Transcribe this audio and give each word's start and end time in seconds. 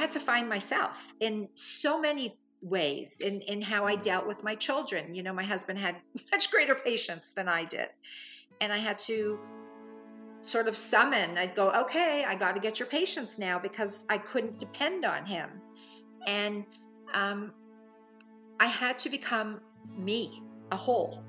had 0.00 0.10
to 0.12 0.20
find 0.20 0.48
myself 0.48 1.14
in 1.20 1.48
so 1.54 2.00
many 2.00 2.38
ways 2.62 3.20
in 3.20 3.40
in 3.42 3.60
how 3.62 3.86
I 3.86 3.96
dealt 3.96 4.26
with 4.26 4.42
my 4.42 4.54
children. 4.54 5.14
You 5.14 5.22
know, 5.22 5.32
my 5.32 5.44
husband 5.54 5.78
had 5.78 5.96
much 6.32 6.50
greater 6.50 6.74
patience 6.74 7.32
than 7.32 7.48
I 7.48 7.64
did. 7.64 7.88
And 8.62 8.72
I 8.72 8.78
had 8.78 8.98
to 9.10 9.38
sort 10.42 10.68
of 10.68 10.76
summon, 10.76 11.36
I'd 11.36 11.54
go, 11.54 11.70
okay, 11.82 12.24
I 12.26 12.34
got 12.34 12.52
to 12.54 12.60
get 12.60 12.78
your 12.78 12.88
patience 12.88 13.38
now 13.38 13.58
because 13.58 14.04
I 14.08 14.18
couldn't 14.18 14.58
depend 14.58 15.04
on 15.04 15.26
him. 15.26 15.48
And 16.26 16.64
um, 17.12 17.52
I 18.58 18.66
had 18.66 18.98
to 19.00 19.10
become 19.10 19.60
me, 19.96 20.42
a 20.72 20.76
whole. 20.76 21.24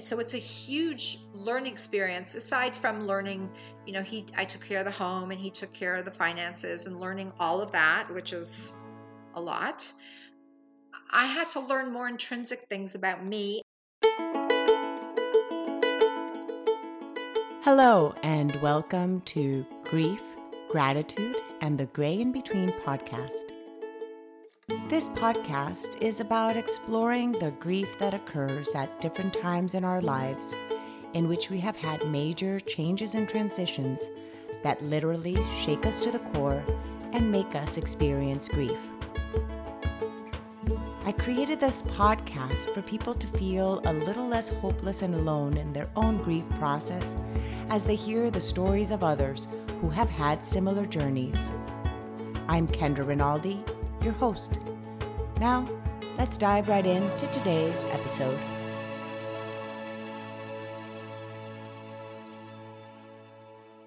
So 0.00 0.20
it's 0.20 0.34
a 0.34 0.38
huge 0.38 1.18
learning 1.32 1.72
experience 1.72 2.34
aside 2.34 2.74
from 2.74 3.06
learning, 3.06 3.50
you 3.84 3.92
know, 3.92 4.02
he 4.02 4.26
I 4.36 4.44
took 4.44 4.64
care 4.64 4.78
of 4.78 4.84
the 4.84 4.92
home 4.92 5.30
and 5.30 5.40
he 5.40 5.50
took 5.50 5.72
care 5.72 5.96
of 5.96 6.04
the 6.04 6.10
finances 6.10 6.86
and 6.86 7.00
learning 7.00 7.32
all 7.40 7.60
of 7.60 7.72
that, 7.72 8.08
which 8.12 8.32
is 8.32 8.74
a 9.34 9.40
lot. 9.40 9.92
I 11.12 11.26
had 11.26 11.50
to 11.50 11.60
learn 11.60 11.90
more 11.90 12.06
intrinsic 12.06 12.66
things 12.68 12.94
about 12.94 13.24
me. 13.24 13.62
Hello, 17.62 18.14
and 18.22 18.54
welcome 18.62 19.20
to 19.22 19.66
Grief, 19.84 20.22
Gratitude, 20.70 21.36
and 21.60 21.76
the 21.76 21.86
Gray 21.86 22.20
in 22.20 22.30
Between 22.30 22.68
podcast. 22.84 23.57
This 24.68 25.08
podcast 25.08 26.02
is 26.02 26.20
about 26.20 26.58
exploring 26.58 27.32
the 27.32 27.52
grief 27.52 27.98
that 27.98 28.12
occurs 28.12 28.74
at 28.74 29.00
different 29.00 29.32
times 29.32 29.72
in 29.72 29.82
our 29.82 30.02
lives 30.02 30.54
in 31.14 31.26
which 31.26 31.48
we 31.48 31.58
have 31.60 31.76
had 31.76 32.06
major 32.10 32.60
changes 32.60 33.14
and 33.14 33.26
transitions 33.26 34.10
that 34.62 34.82
literally 34.82 35.38
shake 35.58 35.86
us 35.86 36.00
to 36.00 36.10
the 36.10 36.18
core 36.18 36.62
and 37.12 37.32
make 37.32 37.54
us 37.54 37.78
experience 37.78 38.46
grief. 38.46 38.76
I 41.06 41.12
created 41.12 41.60
this 41.60 41.80
podcast 41.80 42.74
for 42.74 42.82
people 42.82 43.14
to 43.14 43.26
feel 43.38 43.80
a 43.86 43.92
little 43.94 44.28
less 44.28 44.48
hopeless 44.48 45.00
and 45.00 45.14
alone 45.14 45.56
in 45.56 45.72
their 45.72 45.88
own 45.96 46.18
grief 46.18 46.44
process 46.58 47.16
as 47.70 47.84
they 47.84 47.96
hear 47.96 48.30
the 48.30 48.40
stories 48.40 48.90
of 48.90 49.02
others 49.02 49.48
who 49.80 49.88
have 49.88 50.10
had 50.10 50.44
similar 50.44 50.84
journeys. 50.84 51.50
I'm 52.48 52.68
Kendra 52.68 53.06
Rinaldi, 53.06 53.64
your 54.02 54.14
host. 54.14 54.60
Now, 55.40 55.68
let's 56.16 56.36
dive 56.36 56.68
right 56.68 56.86
into 56.86 57.26
today's 57.28 57.84
episode. 57.84 58.38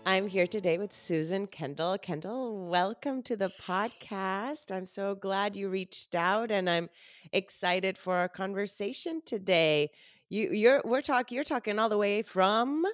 I'm 0.06 0.28
here 0.28 0.48
today 0.48 0.78
with 0.78 0.94
Susan 0.94 1.48
Kendall. 1.48 1.98
Kendall, 1.98 2.68
welcome 2.68 3.22
to 3.24 3.38
the 3.38 3.52
podcast. 3.62 4.70
I'm 4.70 4.86
so 4.86 5.16
glad 5.16 5.56
you 5.56 5.70
reached 5.70 6.16
out 6.16 6.52
and 6.52 6.70
I'm 6.70 6.90
excited 7.32 7.98
for 7.98 8.16
our 8.16 8.28
conversation 8.28 9.22
today. 9.26 9.92
You 10.28 10.52
you're 10.52 10.82
we're 10.84 11.02
talking 11.02 11.36
you're 11.36 11.46
talking 11.46 11.80
all 11.80 11.88
the 11.88 11.98
way 11.98 12.24
from 12.24 12.86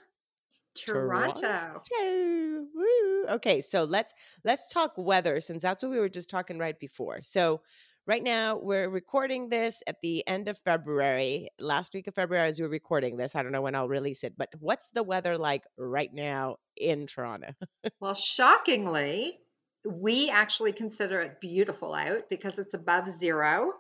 Toronto. 0.80 1.42
Toronto. 1.42 2.68
Woo. 2.74 3.26
Okay, 3.30 3.62
so 3.62 3.84
let's 3.84 4.14
let's 4.44 4.68
talk 4.68 4.94
weather 4.98 5.42
since 5.42 5.62
that's 5.62 5.84
what 5.84 5.92
we 5.92 6.00
were 6.00 6.10
just 6.10 6.30
talking 6.30 6.58
right 6.58 6.80
before. 6.80 7.20
So 7.24 7.62
right 8.06 8.24
now 8.24 8.58
we're 8.58 8.90
recording 8.90 9.50
this 9.50 9.84
at 9.86 9.98
the 10.02 10.26
end 10.28 10.48
of 10.48 10.58
February, 10.60 11.50
last 11.60 11.94
week 11.94 12.08
of 12.08 12.16
February 12.16 12.48
as 12.48 12.60
we 12.60 12.66
are 12.66 12.70
recording 12.70 13.18
this. 13.18 13.36
I 13.36 13.44
don't 13.44 13.52
know 13.52 13.62
when 13.62 13.76
I'll 13.76 13.90
release 13.90 14.24
it, 14.24 14.34
but 14.38 14.50
what's 14.60 14.90
the 14.90 15.04
weather 15.04 15.38
like 15.38 15.66
right 15.78 16.14
now 16.14 16.58
in 16.76 17.06
Toronto? 17.06 17.54
well, 18.00 18.16
shockingly, 18.16 19.40
we 19.86 20.30
actually 20.30 20.74
consider 20.74 21.20
it 21.22 21.40
beautiful 21.40 21.94
out 21.94 22.30
because 22.30 22.60
it's 22.60 22.74
above 22.74 23.08
zero 23.10 23.74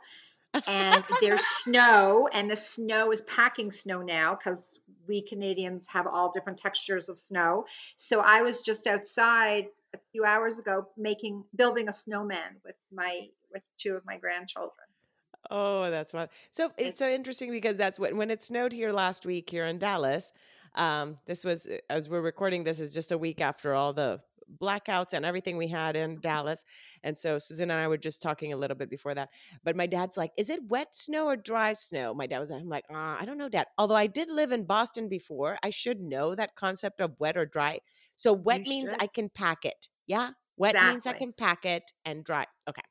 and 0.67 1.03
there's 1.21 1.45
snow 1.45 2.27
and 2.31 2.49
the 2.49 2.55
snow 2.55 3.11
is 3.11 3.21
packing 3.21 3.71
snow 3.71 4.01
now 4.01 4.35
because 4.35 4.79
we 5.07 5.21
Canadians 5.21 5.87
have 5.87 6.07
all 6.07 6.31
different 6.31 6.57
textures 6.57 7.09
of 7.09 7.17
snow. 7.19 7.65
So 7.95 8.19
I 8.19 8.41
was 8.41 8.61
just 8.61 8.87
outside 8.87 9.67
a 9.93 9.99
few 10.11 10.25
hours 10.25 10.57
ago 10.59 10.87
making 10.97 11.43
building 11.55 11.89
a 11.89 11.93
snowman 11.93 12.57
with 12.65 12.75
my 12.91 13.27
with 13.51 13.63
two 13.77 13.95
of 13.95 14.05
my 14.05 14.17
grandchildren. 14.17 14.73
Oh, 15.49 15.89
that's 15.89 16.11
fun. 16.11 16.27
So 16.49 16.71
it's 16.77 16.99
so 16.99 17.09
interesting 17.09 17.51
because 17.51 17.77
that's 17.77 17.99
when 17.99 18.17
when 18.17 18.31
it 18.31 18.43
snowed 18.43 18.73
here 18.73 18.91
last 18.91 19.25
week 19.25 19.49
here 19.49 19.65
in 19.65 19.79
Dallas. 19.79 20.31
Um, 20.75 21.15
this 21.25 21.43
was 21.43 21.67
as 21.89 22.09
we're 22.09 22.21
recording 22.21 22.63
this 22.63 22.79
is 22.79 22.93
just 22.93 23.11
a 23.11 23.17
week 23.17 23.41
after 23.41 23.73
all 23.73 23.93
the 23.93 24.21
blackouts 24.61 25.13
and 25.13 25.25
everything 25.25 25.57
we 25.57 25.67
had 25.67 25.95
in 25.95 26.19
Dallas. 26.19 26.63
And 27.03 27.17
so 27.17 27.37
Susan 27.37 27.69
and 27.71 27.79
I 27.79 27.87
were 27.87 27.97
just 27.97 28.21
talking 28.21 28.53
a 28.53 28.57
little 28.57 28.77
bit 28.77 28.89
before 28.89 29.13
that. 29.15 29.29
But 29.63 29.75
my 29.75 29.87
dad's 29.87 30.17
like, 30.17 30.31
"Is 30.37 30.49
it 30.49 30.67
wet 30.69 30.95
snow 30.95 31.25
or 31.25 31.35
dry 31.35 31.73
snow?" 31.73 32.13
My 32.13 32.27
dad 32.27 32.39
was 32.39 32.51
I'm 32.51 32.69
like, 32.69 32.85
ah, 32.91 33.17
"I 33.19 33.25
don't 33.25 33.37
know, 33.37 33.49
Dad." 33.49 33.67
Although 33.77 33.95
I 33.95 34.07
did 34.07 34.29
live 34.29 34.51
in 34.51 34.63
Boston 34.65 35.09
before, 35.09 35.57
I 35.63 35.69
should 35.69 35.99
know 35.99 36.35
that 36.35 36.55
concept 36.55 37.01
of 37.01 37.19
wet 37.19 37.37
or 37.37 37.45
dry. 37.45 37.79
So 38.15 38.33
wet 38.33 38.65
you 38.65 38.69
means 38.69 38.91
should. 38.91 39.01
I 39.01 39.07
can 39.07 39.29
pack 39.29 39.65
it. 39.65 39.87
Yeah, 40.07 40.31
wet 40.57 40.75
exactly. 40.75 40.91
means 40.93 41.07
I 41.07 41.13
can 41.13 41.33
pack 41.33 41.65
it, 41.65 41.83
and 42.05 42.23
dry. 42.23 42.45
Okay. 42.67 42.81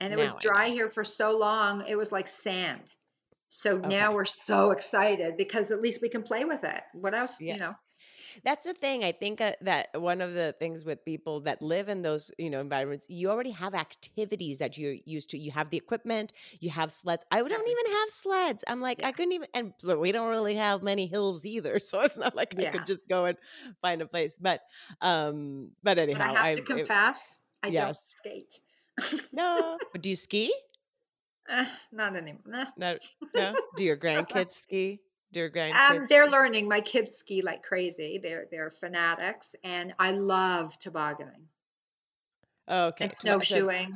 And 0.00 0.12
it 0.12 0.16
now 0.16 0.22
was 0.22 0.34
dry 0.34 0.70
here 0.70 0.88
for 0.88 1.04
so 1.04 1.38
long, 1.38 1.84
it 1.86 1.96
was 1.96 2.10
like 2.10 2.26
sand. 2.26 2.82
So 3.46 3.76
okay. 3.76 3.88
now 3.88 4.14
we're 4.14 4.24
so 4.24 4.70
excited 4.70 5.36
because 5.36 5.70
at 5.70 5.80
least 5.80 6.00
we 6.00 6.08
can 6.08 6.22
play 6.22 6.44
with 6.44 6.64
it. 6.64 6.82
What 6.94 7.14
else, 7.14 7.40
yeah. 7.40 7.52
you 7.52 7.60
know? 7.60 7.74
That's 8.44 8.64
the 8.64 8.72
thing. 8.72 9.04
I 9.04 9.12
think 9.12 9.40
uh, 9.40 9.52
that 9.62 10.00
one 10.00 10.20
of 10.20 10.34
the 10.34 10.54
things 10.58 10.84
with 10.84 11.04
people 11.04 11.40
that 11.40 11.62
live 11.62 11.88
in 11.88 12.02
those, 12.02 12.30
you 12.38 12.50
know, 12.50 12.60
environments, 12.60 13.06
you 13.08 13.30
already 13.30 13.50
have 13.50 13.74
activities 13.74 14.58
that 14.58 14.78
you're 14.78 14.96
used 15.04 15.30
to. 15.30 15.38
You 15.38 15.50
have 15.52 15.70
the 15.70 15.76
equipment, 15.76 16.32
you 16.60 16.70
have 16.70 16.92
sleds. 16.92 17.24
I 17.30 17.38
don't 17.38 17.50
even 17.50 17.92
have 17.92 18.10
sleds. 18.10 18.64
I'm 18.68 18.80
like, 18.80 19.00
yeah. 19.00 19.08
I 19.08 19.12
couldn't 19.12 19.32
even, 19.32 19.48
and 19.54 19.72
we 19.98 20.12
don't 20.12 20.28
really 20.28 20.54
have 20.56 20.82
many 20.82 21.06
hills 21.06 21.44
either, 21.44 21.78
so 21.80 22.00
it's 22.00 22.18
not 22.18 22.34
like 22.34 22.54
yeah. 22.56 22.68
I 22.68 22.70
could 22.70 22.86
just 22.86 23.08
go 23.08 23.26
and 23.26 23.38
find 23.80 24.02
a 24.02 24.06
place. 24.06 24.36
But, 24.40 24.60
um, 25.00 25.70
but 25.82 26.00
anyhow, 26.00 26.18
but 26.18 26.24
I 26.24 26.32
have 26.32 26.44
I, 26.44 26.52
to 26.54 26.62
confess, 26.62 27.40
it, 27.62 27.66
I 27.66 27.70
yes. 27.70 27.80
don't 27.80 27.96
skate. 27.96 28.60
no, 29.32 29.78
but 29.92 30.02
do 30.02 30.10
you 30.10 30.16
ski? 30.16 30.52
Uh, 31.48 31.64
not 31.90 32.16
anymore. 32.16 32.40
No, 32.76 32.98
no. 33.34 33.54
Do 33.76 33.84
your 33.84 33.96
grandkids 33.96 34.54
ski? 34.54 35.00
Your 35.40 35.46
um, 35.46 35.52
grandkids? 35.52 35.90
Um, 35.90 36.06
they're 36.08 36.28
learning. 36.28 36.68
My 36.68 36.80
kids 36.80 37.14
ski 37.14 37.42
like 37.42 37.62
crazy. 37.62 38.18
They're 38.22 38.46
they're 38.50 38.70
fanatics, 38.70 39.56
and 39.64 39.94
I 39.98 40.12
love 40.12 40.78
tobogganing. 40.78 41.48
Oh, 42.68 42.86
okay. 42.86 43.04
And 43.04 43.14
snowshoeing. 43.14 43.88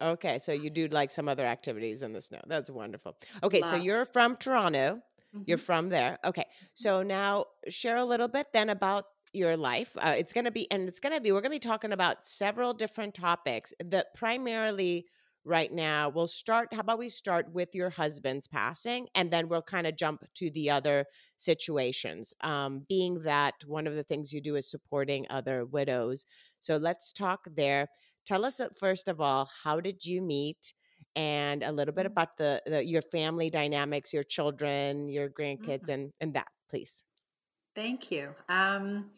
Okay, 0.00 0.38
so 0.38 0.52
you 0.52 0.68
do 0.68 0.88
like 0.88 1.10
some 1.10 1.28
other 1.28 1.46
activities 1.46 2.02
in 2.02 2.12
the 2.12 2.20
snow. 2.20 2.40
That's 2.46 2.70
wonderful. 2.70 3.16
Okay, 3.42 3.62
love. 3.62 3.70
so 3.70 3.76
you're 3.76 4.04
from 4.04 4.36
Toronto. 4.36 5.00
Mm-hmm. 5.34 5.44
You're 5.46 5.58
from 5.58 5.88
there. 5.88 6.18
Okay, 6.24 6.44
so 6.74 7.02
now 7.02 7.46
share 7.68 7.96
a 7.96 8.04
little 8.04 8.28
bit 8.28 8.48
then 8.52 8.68
about 8.68 9.06
your 9.32 9.56
life. 9.56 9.96
Uh, 9.98 10.14
it's 10.16 10.32
going 10.32 10.44
to 10.44 10.50
be, 10.50 10.70
and 10.70 10.88
it's 10.88 11.00
going 11.00 11.14
to 11.14 11.20
be, 11.20 11.32
we're 11.32 11.40
going 11.40 11.50
to 11.50 11.56
be 11.56 11.58
talking 11.58 11.92
about 11.92 12.26
several 12.26 12.74
different 12.74 13.14
topics 13.14 13.72
that 13.84 14.14
primarily 14.14 15.06
right 15.46 15.72
now. 15.72 16.08
We'll 16.08 16.26
start, 16.26 16.74
how 16.74 16.80
about 16.80 16.98
we 16.98 17.08
start 17.08 17.52
with 17.52 17.74
your 17.74 17.90
husband's 17.90 18.48
passing 18.48 19.06
and 19.14 19.30
then 19.30 19.48
we'll 19.48 19.62
kind 19.62 19.86
of 19.86 19.96
jump 19.96 20.24
to 20.34 20.50
the 20.50 20.70
other 20.70 21.06
situations. 21.36 22.34
Um, 22.42 22.84
being 22.88 23.22
that 23.22 23.54
one 23.66 23.86
of 23.86 23.94
the 23.94 24.02
things 24.02 24.32
you 24.32 24.40
do 24.40 24.56
is 24.56 24.68
supporting 24.68 25.26
other 25.30 25.64
widows. 25.64 26.26
So 26.58 26.76
let's 26.76 27.12
talk 27.12 27.46
there. 27.54 27.88
Tell 28.26 28.44
us, 28.44 28.58
uh, 28.58 28.68
first 28.78 29.06
of 29.08 29.20
all, 29.20 29.48
how 29.62 29.80
did 29.80 30.04
you 30.04 30.20
meet? 30.20 30.74
And 31.14 31.62
a 31.62 31.72
little 31.72 31.94
bit 31.94 32.02
mm-hmm. 32.02 32.12
about 32.12 32.36
the, 32.36 32.60
the 32.66 32.84
your 32.84 33.00
family 33.00 33.48
dynamics, 33.48 34.12
your 34.12 34.24
children, 34.24 35.08
your 35.08 35.30
grandkids, 35.30 35.84
mm-hmm. 35.84 35.92
and 35.92 36.12
and 36.20 36.34
that, 36.34 36.48
please. 36.68 37.02
Thank 37.74 38.10
you. 38.10 38.34
Um, 38.48 39.10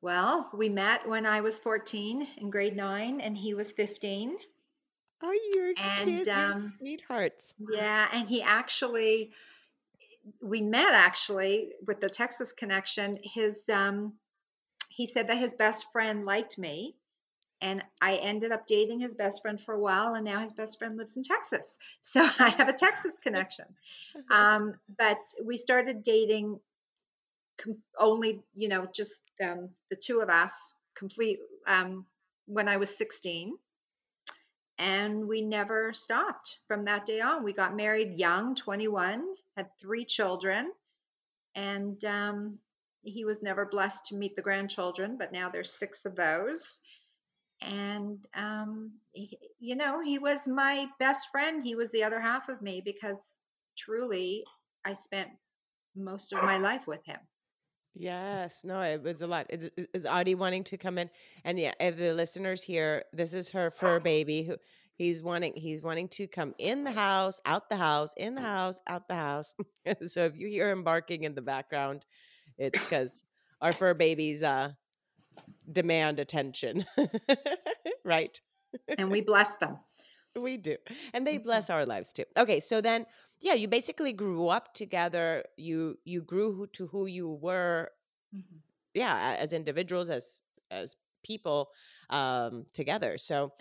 well, 0.00 0.50
we 0.54 0.68
met 0.68 1.06
when 1.08 1.26
I 1.26 1.40
was 1.40 1.58
14 1.58 2.26
in 2.38 2.50
grade 2.50 2.76
nine, 2.76 3.20
and 3.20 3.36
he 3.36 3.52
was 3.52 3.72
15. 3.72 4.36
Oh, 5.22 5.38
you're 5.54 5.72
and 5.76 6.24
kids, 6.24 6.28
um, 6.28 6.74
sweethearts. 6.78 7.54
Yeah, 7.58 8.08
and 8.12 8.28
he 8.28 8.42
actually, 8.42 9.32
we 10.40 10.60
met 10.60 10.94
actually 10.94 11.72
with 11.86 12.00
the 12.00 12.08
Texas 12.08 12.52
connection. 12.52 13.18
His, 13.22 13.68
um, 13.68 14.14
he 14.88 15.06
said 15.06 15.28
that 15.28 15.36
his 15.36 15.54
best 15.54 15.86
friend 15.92 16.24
liked 16.24 16.56
me, 16.58 16.94
and 17.60 17.84
I 18.00 18.16
ended 18.16 18.52
up 18.52 18.66
dating 18.66 19.00
his 19.00 19.14
best 19.14 19.42
friend 19.42 19.60
for 19.60 19.74
a 19.74 19.78
while, 19.78 20.14
and 20.14 20.24
now 20.24 20.40
his 20.40 20.52
best 20.52 20.78
friend 20.78 20.96
lives 20.96 21.16
in 21.16 21.22
Texas. 21.22 21.78
So 22.00 22.22
I 22.22 22.50
have 22.58 22.68
a 22.68 22.72
Texas 22.72 23.18
connection. 23.22 23.66
Um, 24.30 24.74
but 24.96 25.18
we 25.42 25.56
started 25.56 26.02
dating 26.02 26.60
com- 27.58 27.82
only, 27.98 28.42
you 28.54 28.68
know, 28.68 28.86
just 28.94 29.20
um, 29.42 29.70
the 29.90 29.96
two 29.96 30.20
of 30.20 30.28
us, 30.28 30.74
complete 30.94 31.38
um, 31.66 32.04
when 32.46 32.68
I 32.68 32.76
was 32.76 32.96
16 32.96 33.56
and 34.78 35.28
we 35.28 35.42
never 35.42 35.92
stopped 35.92 36.60
from 36.68 36.84
that 36.86 37.06
day 37.06 37.20
on. 37.20 37.44
We 37.44 37.52
got 37.52 37.76
married 37.76 38.18
young, 38.18 38.54
21, 38.54 39.24
had 39.56 39.68
three 39.80 40.04
children, 40.04 40.72
and 41.54 42.02
um, 42.04 42.58
he 43.02 43.24
was 43.24 43.42
never 43.42 43.66
blessed 43.66 44.06
to 44.06 44.16
meet 44.16 44.36
the 44.36 44.42
grandchildren, 44.42 45.16
but 45.18 45.32
now 45.32 45.48
there's 45.50 45.72
six 45.72 46.06
of 46.06 46.16
those. 46.16 46.80
and 47.60 48.18
um, 48.34 48.92
he, 49.12 49.38
you 49.58 49.76
know 49.76 50.00
he 50.00 50.18
was 50.18 50.46
my 50.48 50.86
best 51.00 51.28
friend 51.32 51.62
he 51.62 51.74
was 51.74 51.90
the 51.92 52.04
other 52.04 52.20
half 52.20 52.48
of 52.48 52.62
me 52.62 52.82
because 52.84 53.40
truly 53.76 54.44
i 54.84 54.92
spent 54.94 55.28
most 55.96 56.32
of 56.32 56.42
my 56.42 56.58
life 56.58 56.86
with 56.86 57.04
him 57.04 57.18
Yes, 57.98 58.62
no, 58.62 58.80
it 58.80 59.02
was 59.02 59.22
a 59.22 59.26
lot. 59.26 59.46
Is, 59.50 59.70
is 59.92 60.06
Audi 60.06 60.36
wanting 60.36 60.62
to 60.64 60.76
come 60.76 60.98
in? 60.98 61.10
And 61.44 61.58
yeah, 61.58 61.72
if 61.80 61.96
the 61.96 62.14
listeners 62.14 62.62
here, 62.62 63.04
this 63.12 63.34
is 63.34 63.50
her 63.50 63.72
fur 63.72 63.98
baby 63.98 64.44
who 64.44 64.56
he's 64.94 65.20
wanting 65.20 65.52
he's 65.56 65.82
wanting 65.82 66.06
to 66.10 66.28
come 66.28 66.54
in 66.58 66.84
the 66.84 66.92
house, 66.92 67.40
out 67.44 67.68
the 67.68 67.76
house, 67.76 68.14
in 68.16 68.36
the 68.36 68.40
house, 68.40 68.80
out 68.86 69.08
the 69.08 69.16
house. 69.16 69.54
so 70.06 70.24
if 70.24 70.38
you 70.38 70.46
hear 70.46 70.70
him 70.70 70.84
barking 70.84 71.24
in 71.24 71.34
the 71.34 71.42
background, 71.42 72.06
it's 72.56 72.78
because 72.84 73.24
our 73.60 73.72
fur 73.72 73.94
babies 73.94 74.44
uh 74.44 74.70
demand 75.70 76.20
attention. 76.20 76.86
right? 78.04 78.40
and 78.96 79.10
we 79.10 79.22
bless 79.22 79.56
them 79.56 79.78
we 80.38 80.56
do. 80.56 80.76
And 81.12 81.26
they 81.26 81.38
bless 81.38 81.70
our 81.70 81.86
lives 81.86 82.12
too. 82.12 82.24
Okay, 82.36 82.60
so 82.60 82.80
then 82.80 83.06
yeah, 83.40 83.54
you 83.54 83.68
basically 83.68 84.12
grew 84.12 84.48
up 84.48 84.74
together. 84.74 85.44
You 85.56 85.98
you 86.04 86.22
grew 86.22 86.66
to 86.72 86.86
who 86.88 87.06
you 87.06 87.28
were 87.28 87.90
mm-hmm. 88.34 88.56
yeah, 88.94 89.36
as 89.38 89.52
individuals 89.52 90.10
as 90.10 90.40
as 90.70 90.96
people 91.24 91.70
um 92.10 92.66
together. 92.72 93.18
So 93.18 93.52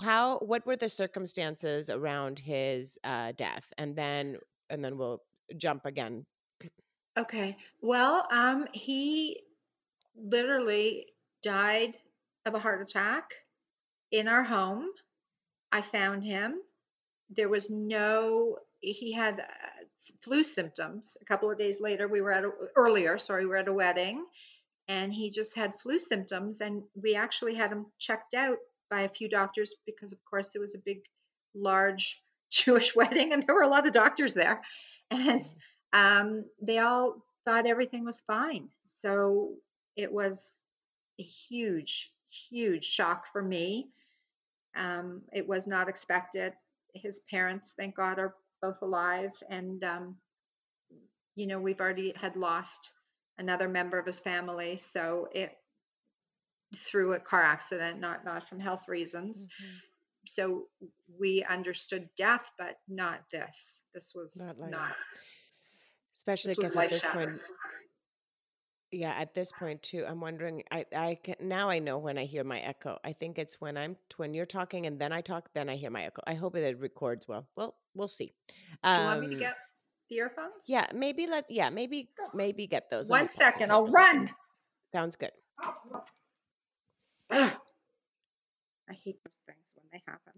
how 0.00 0.38
what 0.38 0.66
were 0.66 0.76
the 0.76 0.88
circumstances 0.88 1.90
around 1.90 2.38
his 2.38 2.98
uh 3.04 3.32
death? 3.36 3.72
And 3.78 3.96
then 3.96 4.38
and 4.68 4.84
then 4.84 4.98
we'll 4.98 5.22
jump 5.56 5.86
again. 5.86 6.26
Okay. 7.18 7.56
Well, 7.80 8.26
um 8.30 8.66
he 8.72 9.42
literally 10.16 11.06
died 11.42 11.96
of 12.46 12.54
a 12.54 12.58
heart 12.58 12.82
attack 12.82 13.24
in 14.10 14.28
our 14.28 14.42
home 14.42 14.90
I 15.72 15.82
found 15.82 16.24
him. 16.24 16.60
There 17.30 17.48
was 17.48 17.70
no, 17.70 18.58
he 18.80 19.12
had 19.12 19.40
uh, 19.40 19.84
flu 20.22 20.42
symptoms. 20.42 21.18
A 21.20 21.24
couple 21.24 21.50
of 21.50 21.58
days 21.58 21.80
later, 21.80 22.08
we 22.08 22.20
were 22.20 22.32
at 22.32 22.44
a, 22.44 22.50
earlier, 22.76 23.18
sorry, 23.18 23.44
we 23.44 23.50
were 23.50 23.56
at 23.56 23.68
a 23.68 23.72
wedding, 23.72 24.24
and 24.88 25.12
he 25.12 25.30
just 25.30 25.56
had 25.56 25.78
flu 25.80 25.98
symptoms. 25.98 26.60
And 26.60 26.82
we 27.00 27.14
actually 27.14 27.54
had 27.54 27.72
him 27.72 27.86
checked 27.98 28.34
out 28.34 28.58
by 28.90 29.02
a 29.02 29.08
few 29.08 29.28
doctors 29.28 29.74
because, 29.86 30.12
of 30.12 30.18
course, 30.24 30.54
it 30.54 30.60
was 30.60 30.74
a 30.74 30.78
big, 30.84 31.02
large 31.54 32.22
Jewish 32.50 32.94
wedding, 32.96 33.32
and 33.32 33.42
there 33.42 33.54
were 33.54 33.62
a 33.62 33.68
lot 33.68 33.86
of 33.86 33.92
doctors 33.92 34.34
there. 34.34 34.62
And 35.10 35.44
um, 35.92 36.44
they 36.60 36.78
all 36.78 37.22
thought 37.44 37.66
everything 37.66 38.04
was 38.04 38.22
fine. 38.26 38.68
So 38.86 39.54
it 39.96 40.12
was 40.12 40.62
a 41.18 41.22
huge, 41.22 42.10
huge 42.48 42.84
shock 42.84 43.26
for 43.32 43.42
me. 43.42 43.88
Um, 44.76 45.22
it 45.32 45.48
was 45.48 45.66
not 45.66 45.88
expected. 45.88 46.52
His 46.94 47.20
parents, 47.30 47.74
thank 47.76 47.96
God, 47.96 48.18
are 48.18 48.34
both 48.62 48.82
alive, 48.82 49.32
and 49.48 49.82
um, 49.84 50.16
you 51.34 51.46
know 51.46 51.58
we've 51.58 51.80
already 51.80 52.12
had 52.16 52.36
lost 52.36 52.92
another 53.38 53.68
member 53.68 53.98
of 53.98 54.06
his 54.06 54.20
family, 54.20 54.76
so 54.76 55.28
it 55.32 55.52
through 56.76 57.14
a 57.14 57.20
car 57.20 57.42
accident, 57.42 58.00
not 58.00 58.24
not 58.24 58.48
from 58.48 58.60
health 58.60 58.88
reasons. 58.88 59.46
Mm-hmm. 59.46 59.76
So 60.26 60.64
we 61.18 61.44
understood 61.48 62.08
death, 62.16 62.50
but 62.58 62.76
not 62.88 63.20
this. 63.32 63.82
This 63.94 64.12
was 64.14 64.36
not, 64.58 64.62
like 64.62 64.70
not 64.70 64.96
especially 66.20 66.54
because 66.54 66.76
at 66.76 66.90
this 66.90 67.06
point 67.06 67.40
yeah, 68.92 69.12
at 69.12 69.34
this 69.34 69.52
point 69.52 69.82
too, 69.82 70.04
I'm 70.06 70.20
wondering. 70.20 70.62
I 70.70 70.84
I 70.94 71.18
can 71.22 71.36
now 71.40 71.70
I 71.70 71.78
know 71.78 71.98
when 71.98 72.18
I 72.18 72.24
hear 72.24 72.44
my 72.44 72.58
echo. 72.60 72.98
I 73.04 73.12
think 73.12 73.38
it's 73.38 73.60
when 73.60 73.76
I'm 73.76 73.96
when 74.16 74.34
you're 74.34 74.46
talking 74.46 74.86
and 74.86 74.98
then 74.98 75.12
I 75.12 75.20
talk, 75.20 75.50
then 75.54 75.68
I 75.68 75.76
hear 75.76 75.90
my 75.90 76.04
echo. 76.04 76.22
I 76.26 76.34
hope 76.34 76.56
it 76.56 76.78
records 76.78 77.28
well. 77.28 77.46
Well, 77.56 77.76
we'll 77.94 78.08
see. 78.08 78.32
Um, 78.82 78.94
Do 78.94 79.00
you 79.00 79.06
want 79.06 79.20
me 79.20 79.26
to 79.28 79.34
um, 79.34 79.38
get 79.38 79.54
the 80.08 80.16
earphones? 80.16 80.64
Yeah, 80.66 80.86
maybe 80.94 81.26
let's. 81.26 81.52
Yeah, 81.52 81.70
maybe 81.70 82.10
maybe 82.34 82.66
get 82.66 82.90
those. 82.90 83.08
One 83.08 83.28
second, 83.28 83.70
I'll 83.70 83.86
run. 83.86 84.30
Sounds 84.92 85.16
good. 85.16 85.32
I 87.30 87.52
hate 88.88 89.22
those 89.24 89.40
things 89.46 89.66
when 89.74 89.86
they 89.92 90.02
happen. 90.06 90.32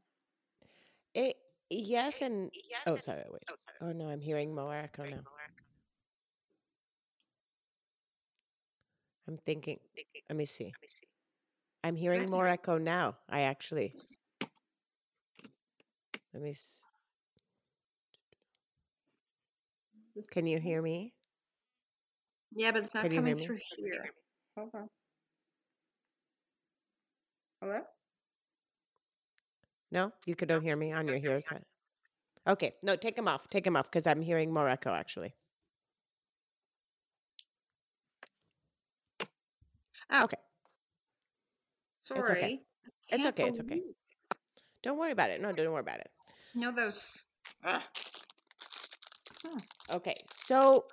It 1.15 1.37
yes 1.71 2.21
and 2.21 2.51
yes 2.71 2.83
oh 2.87 2.97
sorry 2.97 3.23
wait 3.31 3.43
oh, 3.51 3.55
sorry. 3.57 3.79
oh 3.81 3.97
no 3.97 4.11
I'm 4.11 4.21
hearing 4.21 4.55
more 4.55 4.75
echo 4.75 5.05
now. 5.05 5.21
I'm 9.33 9.39
thinking. 9.47 9.79
Let 10.29 10.37
me 10.37 10.45
see. 10.45 10.75
I'm 11.83 11.97
hearing 11.97 12.29
more 12.29 12.47
echo 12.47 12.77
now. 12.77 13.17
I 13.31 13.43
actually. 13.43 13.95
Let 16.35 16.43
me. 16.43 16.51
S- 16.51 16.83
Can 20.31 20.45
you 20.45 20.59
hear 20.61 20.83
me? 20.83 21.15
Yeah, 22.55 22.73
but 22.73 22.85
it's 22.85 22.95
not 22.95 23.05
Can 23.05 23.13
coming 23.13 23.37
through 23.37 23.59
here. 23.79 24.05
Hold 24.59 24.69
on. 24.75 24.89
Hello? 27.63 27.81
No, 29.91 30.13
you 30.27 30.35
could 30.35 30.49
don't 30.49 30.63
hear 30.63 30.77
me 30.77 30.93
on 30.93 31.09
your 31.09 31.17
hearing 31.17 31.43
Okay, 32.47 32.75
no, 32.83 32.97
take 32.97 33.17
them 33.17 33.29
off. 33.29 33.49
Take 33.49 33.65
them 33.65 33.77
off 33.77 33.91
because 33.91 34.07
I'm 34.07 34.21
hearing 34.21 34.53
more 34.53 34.69
echo 34.69 34.91
actually. 34.91 35.33
Oh. 40.13 40.25
Okay. 40.25 40.37
Sorry. 42.05 42.21
It's 42.21 42.31
okay. 42.31 42.61
It's 43.09 43.27
okay. 43.27 43.49
It's 43.49 43.61
okay. 43.61 43.81
Don't 44.83 44.99
worry 44.99 45.13
about 45.13 45.31
it. 45.31 45.41
No, 45.41 45.53
don't 45.53 45.71
worry 45.73 45.81
about 45.81 46.01
it. 46.01 46.11
No, 46.55 46.71
those. 46.73 47.23
Hmm. 47.65 49.59
Okay, 49.91 50.15
so 50.35 50.85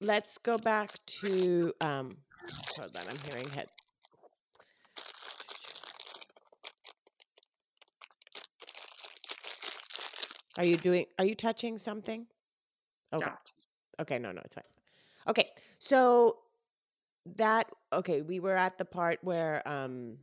let's 0.00 0.38
go 0.38 0.58
back 0.58 0.90
to. 1.06 1.72
Um, 1.80 2.16
hold 2.76 2.96
on, 2.96 3.02
I'm 3.08 3.18
hearing 3.30 3.48
head. 3.50 3.68
Are 10.58 10.64
you 10.64 10.76
doing? 10.76 11.06
Are 11.18 11.24
you 11.24 11.34
touching 11.34 11.76
something? 11.78 12.26
Stopped. 13.06 13.52
Okay. 14.00 14.14
okay. 14.14 14.18
No, 14.18 14.32
no, 14.32 14.40
it's 14.44 14.54
fine. 14.54 14.64
Okay, 15.28 15.50
so 15.78 16.38
that 17.36 17.70
okay 17.92 18.22
we 18.22 18.40
were 18.40 18.56
at 18.56 18.78
the 18.78 18.84
part 18.84 19.18
where 19.22 19.66
um 19.66 20.16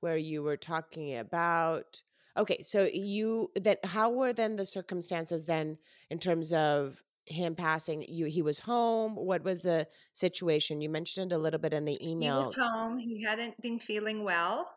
where 0.00 0.16
you 0.16 0.42
were 0.42 0.56
talking 0.56 1.16
about 1.16 2.02
okay 2.36 2.60
so 2.62 2.88
you 2.92 3.50
that 3.60 3.84
how 3.84 4.10
were 4.10 4.32
then 4.32 4.56
the 4.56 4.66
circumstances 4.66 5.44
then 5.44 5.78
in 6.10 6.18
terms 6.18 6.52
of 6.52 7.02
him 7.26 7.54
passing? 7.54 8.04
You 8.08 8.26
he 8.26 8.42
was 8.42 8.58
home? 8.58 9.14
What 9.14 9.44
was 9.44 9.60
the 9.60 9.86
situation? 10.12 10.80
You 10.80 10.88
mentioned 10.88 11.32
a 11.32 11.38
little 11.38 11.60
bit 11.60 11.72
in 11.72 11.84
the 11.84 11.98
email 12.06 12.40
he 12.40 12.46
was 12.46 12.56
home 12.56 12.98
he 12.98 13.22
hadn't 13.22 13.60
been 13.60 13.78
feeling 13.78 14.24
well 14.24 14.74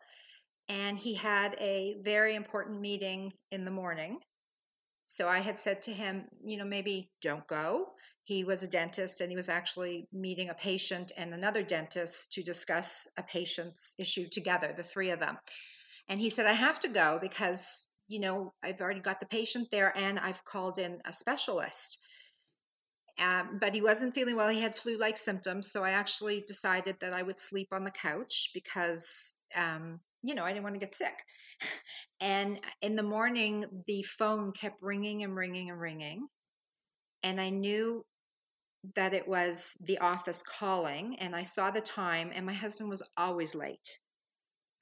and 0.68 0.98
he 0.98 1.14
had 1.14 1.56
a 1.60 1.96
very 2.00 2.34
important 2.34 2.80
meeting 2.80 3.32
in 3.50 3.64
the 3.64 3.70
morning. 3.70 4.18
So 5.06 5.28
I 5.28 5.38
had 5.38 5.60
said 5.60 5.82
to 5.82 5.92
him, 5.92 6.24
you 6.44 6.56
know, 6.56 6.64
maybe 6.64 7.12
don't 7.22 7.46
go. 7.46 7.92
He 8.26 8.42
was 8.42 8.62
a 8.62 8.66
dentist 8.66 9.20
and 9.20 9.30
he 9.30 9.36
was 9.36 9.48
actually 9.48 10.08
meeting 10.12 10.48
a 10.48 10.54
patient 10.54 11.12
and 11.16 11.32
another 11.32 11.62
dentist 11.62 12.32
to 12.32 12.42
discuss 12.42 13.06
a 13.16 13.22
patient's 13.22 13.94
issue 13.98 14.26
together, 14.28 14.74
the 14.76 14.82
three 14.82 15.10
of 15.10 15.20
them. 15.20 15.38
And 16.08 16.18
he 16.18 16.28
said, 16.28 16.46
I 16.46 16.52
have 16.52 16.80
to 16.80 16.88
go 16.88 17.18
because, 17.22 17.88
you 18.08 18.18
know, 18.18 18.52
I've 18.64 18.80
already 18.80 19.00
got 19.00 19.20
the 19.20 19.26
patient 19.26 19.68
there 19.70 19.96
and 19.96 20.18
I've 20.18 20.44
called 20.44 20.78
in 20.78 20.98
a 21.04 21.12
specialist. 21.12 21.98
Um, 23.22 23.58
but 23.60 23.74
he 23.74 23.80
wasn't 23.80 24.14
feeling 24.14 24.34
well. 24.34 24.48
He 24.48 24.60
had 24.60 24.74
flu 24.74 24.98
like 24.98 25.16
symptoms. 25.16 25.70
So 25.70 25.84
I 25.84 25.90
actually 25.90 26.42
decided 26.48 26.96
that 27.00 27.12
I 27.12 27.22
would 27.22 27.38
sleep 27.38 27.68
on 27.70 27.84
the 27.84 27.92
couch 27.92 28.50
because 28.52 29.34
um, 29.56 30.00
you 30.26 30.34
know, 30.34 30.44
I 30.44 30.52
didn't 30.52 30.64
want 30.64 30.74
to 30.74 30.80
get 30.80 30.94
sick. 30.94 31.14
And 32.18 32.58
in 32.80 32.96
the 32.96 33.02
morning, 33.02 33.66
the 33.86 34.02
phone 34.02 34.52
kept 34.52 34.80
ringing 34.80 35.22
and 35.22 35.36
ringing 35.36 35.68
and 35.68 35.78
ringing. 35.78 36.28
And 37.22 37.38
I 37.38 37.50
knew 37.50 38.06
that 38.94 39.14
it 39.14 39.26
was 39.26 39.76
the 39.80 39.98
office 39.98 40.42
calling. 40.42 41.16
And 41.18 41.34
I 41.34 41.42
saw 41.42 41.70
the 41.70 41.80
time, 41.80 42.30
and 42.34 42.46
my 42.46 42.52
husband 42.52 42.88
was 42.88 43.02
always 43.16 43.54
late. 43.54 43.98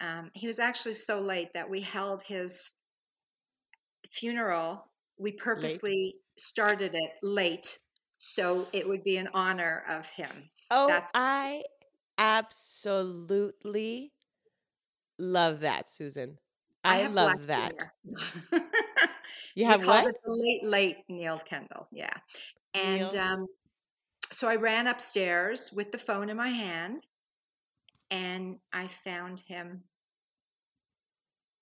Um, 0.00 0.30
he 0.34 0.46
was 0.46 0.58
actually 0.58 0.94
so 0.94 1.20
late 1.20 1.52
that 1.54 1.70
we 1.70 1.80
held 1.80 2.22
his 2.22 2.74
funeral. 4.08 4.90
We 5.18 5.32
purposely 5.32 5.90
late. 5.90 6.14
started 6.36 6.94
it 6.94 7.10
late 7.22 7.78
so 8.18 8.66
it 8.72 8.88
would 8.88 9.04
be 9.04 9.16
an 9.18 9.28
honor 9.34 9.84
of 9.88 10.08
him. 10.08 10.48
Oh, 10.70 10.86
That's- 10.88 11.12
I 11.14 11.64
absolutely 12.18 14.12
Love 15.18 15.60
that, 15.60 15.90
Susan. 15.90 16.38
I, 16.82 17.04
I 17.04 17.06
love 17.06 17.46
that. 17.46 17.72
you 19.54 19.64
have 19.64 19.86
what? 19.86 20.06
It 20.06 20.16
the 20.24 20.32
late, 20.32 20.64
late 20.64 20.96
Neil 21.08 21.38
Kendall. 21.38 21.88
Yeah. 21.92 22.10
And 22.74 23.14
um, 23.14 23.46
so 24.34 24.48
I 24.48 24.56
ran 24.56 24.86
upstairs 24.86 25.72
with 25.72 25.92
the 25.92 25.98
phone 25.98 26.28
in 26.28 26.36
my 26.36 26.48
hand 26.48 27.06
and 28.10 28.58
I 28.72 28.86
found 28.86 29.40
him 29.40 29.84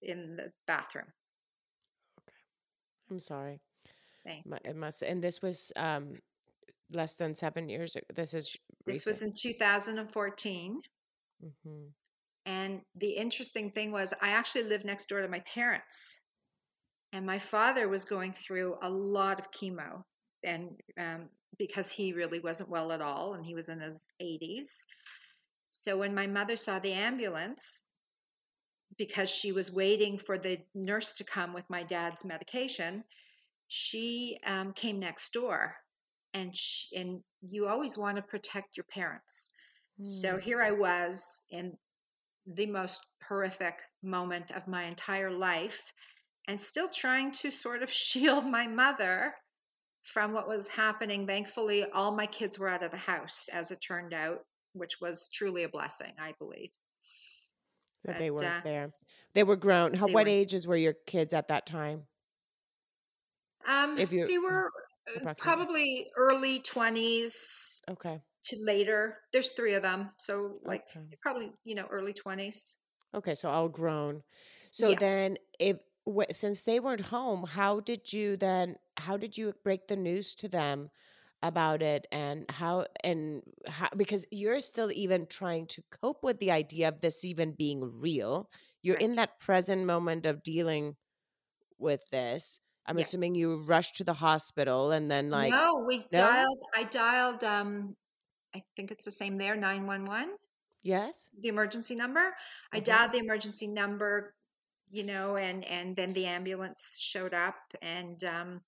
in 0.01 0.37
the 0.37 0.53
bathroom. 0.67 1.07
Okay. 2.21 2.37
I'm 3.11 3.21
sorry. 3.21 3.61
Thank 4.25 4.45
It 4.65 4.77
must, 4.77 5.03
and 5.03 5.23
this 5.23 5.43
was 5.43 5.73
um 5.77 6.15
less 6.93 7.15
than 7.15 7.35
seven 7.35 7.69
years. 7.69 7.97
ago. 7.97 8.07
This 8.15 8.35
is 8.35 8.57
This 8.87 9.07
was 9.07 9.23
in 9.23 9.33
2014. 9.33 10.81
Mm-hmm. 11.45 11.85
And 12.45 12.81
the 12.97 13.11
interesting 13.11 13.71
thing 13.71 13.93
was, 13.93 14.13
I 14.21 14.31
actually 14.31 14.65
lived 14.65 14.85
next 14.85 15.09
door 15.09 15.23
to 15.23 15.29
my 15.29 15.41
parents. 15.41 16.21
And 17.13 17.25
my 17.27 17.39
father 17.39 17.89
was 17.89 18.05
going 18.05 18.33
through 18.33 18.77
a 18.83 18.89
lot 18.89 19.39
of 19.39 19.51
chemo, 19.51 20.03
and 20.43 20.81
um, 20.99 21.29
because 21.59 21.91
he 21.91 22.13
really 22.13 22.41
wasn't 22.41 22.71
well 22.71 22.93
at 22.93 23.03
all, 23.03 23.35
and 23.35 23.45
he 23.45 23.55
was 23.55 23.69
in 23.69 23.81
his 23.81 24.09
80s. 24.21 24.85
So 25.71 25.99
when 25.99 26.15
my 26.15 26.27
mother 26.27 26.57
saw 26.57 26.79
the 26.79 26.93
ambulance, 26.93 27.85
because 28.99 29.31
she 29.31 29.53
was 29.53 29.73
waiting 29.73 30.19
for 30.19 30.39
the 30.39 30.59
nurse 30.75 31.13
to 31.13 31.25
come 31.25 31.55
with 31.55 31.65
my 31.71 31.83
dad's 31.83 32.25
medication, 32.25 33.05
she 33.69 34.39
um, 34.47 34.73
came 34.73 34.99
next 34.99 35.33
door, 35.33 35.77
and 36.35 36.55
she, 36.57 36.97
and 36.97 37.21
you 37.41 37.69
always 37.69 37.97
want 37.97 38.17
to 38.17 38.23
protect 38.23 38.77
your 38.77 38.85
parents. 38.85 39.51
Mm. 40.01 40.07
So 40.07 40.37
here 40.39 40.63
I 40.63 40.73
was 40.73 41.45
in 41.51 41.73
the 42.47 42.67
most 42.67 43.07
horrific 43.27 43.75
moment 44.03 44.51
of 44.51 44.67
my 44.67 44.85
entire 44.85 45.31
life 45.31 45.93
and 46.49 46.61
still 46.61 46.89
trying 46.89 47.31
to 47.33 47.51
sort 47.51 47.83
of 47.83 47.91
shield 47.91 48.45
my 48.45 48.67
mother 48.67 49.35
from 50.03 50.33
what 50.33 50.49
was 50.49 50.69
happening. 50.69 51.27
Thankfully, 51.27 51.85
all 51.93 52.15
my 52.15 52.27
kids 52.27 52.59
were 52.59 52.69
out 52.69 52.83
of 52.83 52.91
the 52.91 52.97
house, 52.97 53.49
as 53.53 53.71
it 53.71 53.81
turned 53.81 54.13
out, 54.13 54.41
which 54.73 55.01
was 55.01 55.29
truly 55.33 55.63
a 55.65 55.69
blessing, 55.69 56.13
I 56.19 56.35
believe. 56.39 56.71
That 58.05 58.15
but, 58.15 58.19
they 58.19 58.31
weren't 58.31 58.45
uh, 58.45 58.61
there. 58.65 58.91
They 59.35 59.45
were 59.45 59.57
grown. 59.57 59.95
How, 59.95 60.07
what 60.07 60.27
were, 60.27 60.31
ages 60.31 60.67
were 60.67 60.77
your 60.77 60.95
kids 61.07 61.33
at 61.33 61.49
that 61.49 61.67
time? 61.67 62.03
Um, 63.67 63.97
if 63.97 64.13
you, 64.13 64.27
they 64.27 64.39
were 64.39 64.71
uh, 65.25 65.35
probably 65.39 66.09
early 66.17 66.59
twenties. 66.61 67.83
Okay. 67.89 68.21
To 68.47 68.57
later. 68.61 69.19
There's 69.33 69.53
three 69.53 69.75
of 69.75 69.83
them, 69.83 70.11
so 70.19 70.59
like 70.65 70.83
okay. 70.97 71.07
probably 71.21 71.53
you 71.65 71.77
know 71.77 71.87
early 71.91 72.13
twenties. 72.13 72.77
Okay, 73.15 73.37
so 73.37 73.49
all 73.49 73.69
grown. 73.69 74.23
So 74.73 74.89
yeah. 74.89 74.99
then, 74.99 75.37
if 75.61 75.77
since 76.33 76.63
they 76.63 76.81
weren't 76.81 77.03
home, 77.03 77.45
how 77.45 77.79
did 77.79 78.13
you 78.13 78.37
then? 78.37 78.77
How 78.97 79.17
did 79.17 79.37
you 79.37 79.53
break 79.65 79.89
the 79.89 79.97
news 79.97 80.35
to 80.37 80.49
them 80.49 80.91
about 81.43 81.83
it, 81.83 82.07
and 82.13 82.45
how 82.49 82.87
and 83.03 83.43
how? 83.67 83.89
Because 83.97 84.27
you're 84.31 84.61
still 84.61 84.93
even 84.93 85.27
trying 85.27 85.67
to 85.69 85.83
cope 85.91 86.23
with 86.23 86.39
the 86.39 86.51
idea 86.51 86.89
of 86.89 87.01
this 87.01 87.25
even 87.25 87.53
being 87.53 87.91
real. 88.01 88.49
You're 88.83 88.97
right. 88.97 89.05
in 89.05 89.13
that 89.15 89.39
present 89.41 89.87
moment 89.87 90.27
of 90.27 90.43
dealing 90.43 90.97
with 91.79 92.01
this. 92.11 92.59
I'm 92.87 92.99
yeah. 92.99 93.05
assuming 93.05 93.35
you 93.35 93.63
rushed 93.65 93.97
to 93.97 94.05
the 94.05 94.15
hospital 94.15 94.91
and 94.91 95.11
then 95.11 95.31
like 95.31 95.53
No, 95.53 95.85
we 95.87 95.99
no? 95.99 96.05
dialed 96.13 96.59
I 96.75 96.83
dialed 96.85 97.45
um 97.45 97.97
I 98.55 98.63
think 98.77 98.91
it's 98.91 99.05
the 99.05 99.11
same 99.11 99.37
there 99.37 99.57
911. 99.57 100.35
Yes. 100.83 101.29
The 101.41 101.49
emergency 101.49 101.95
number. 101.95 102.35
I 102.73 102.77
mm-hmm. 102.77 102.85
dialed 102.85 103.13
the 103.13 103.19
emergency 103.19 103.67
number, 103.67 104.35
you 104.91 105.05
know, 105.05 105.37
and 105.37 105.65
and 105.65 105.97
then 105.97 106.13
the 106.13 106.27
ambulance 106.27 106.97
showed 107.01 107.35
up 107.35 107.57
and 107.81 108.23
um, 108.25 108.61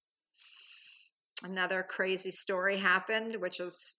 another 1.43 1.83
crazy 1.83 2.31
story 2.31 2.77
happened, 2.77 3.37
which 3.41 3.59
was 3.59 3.99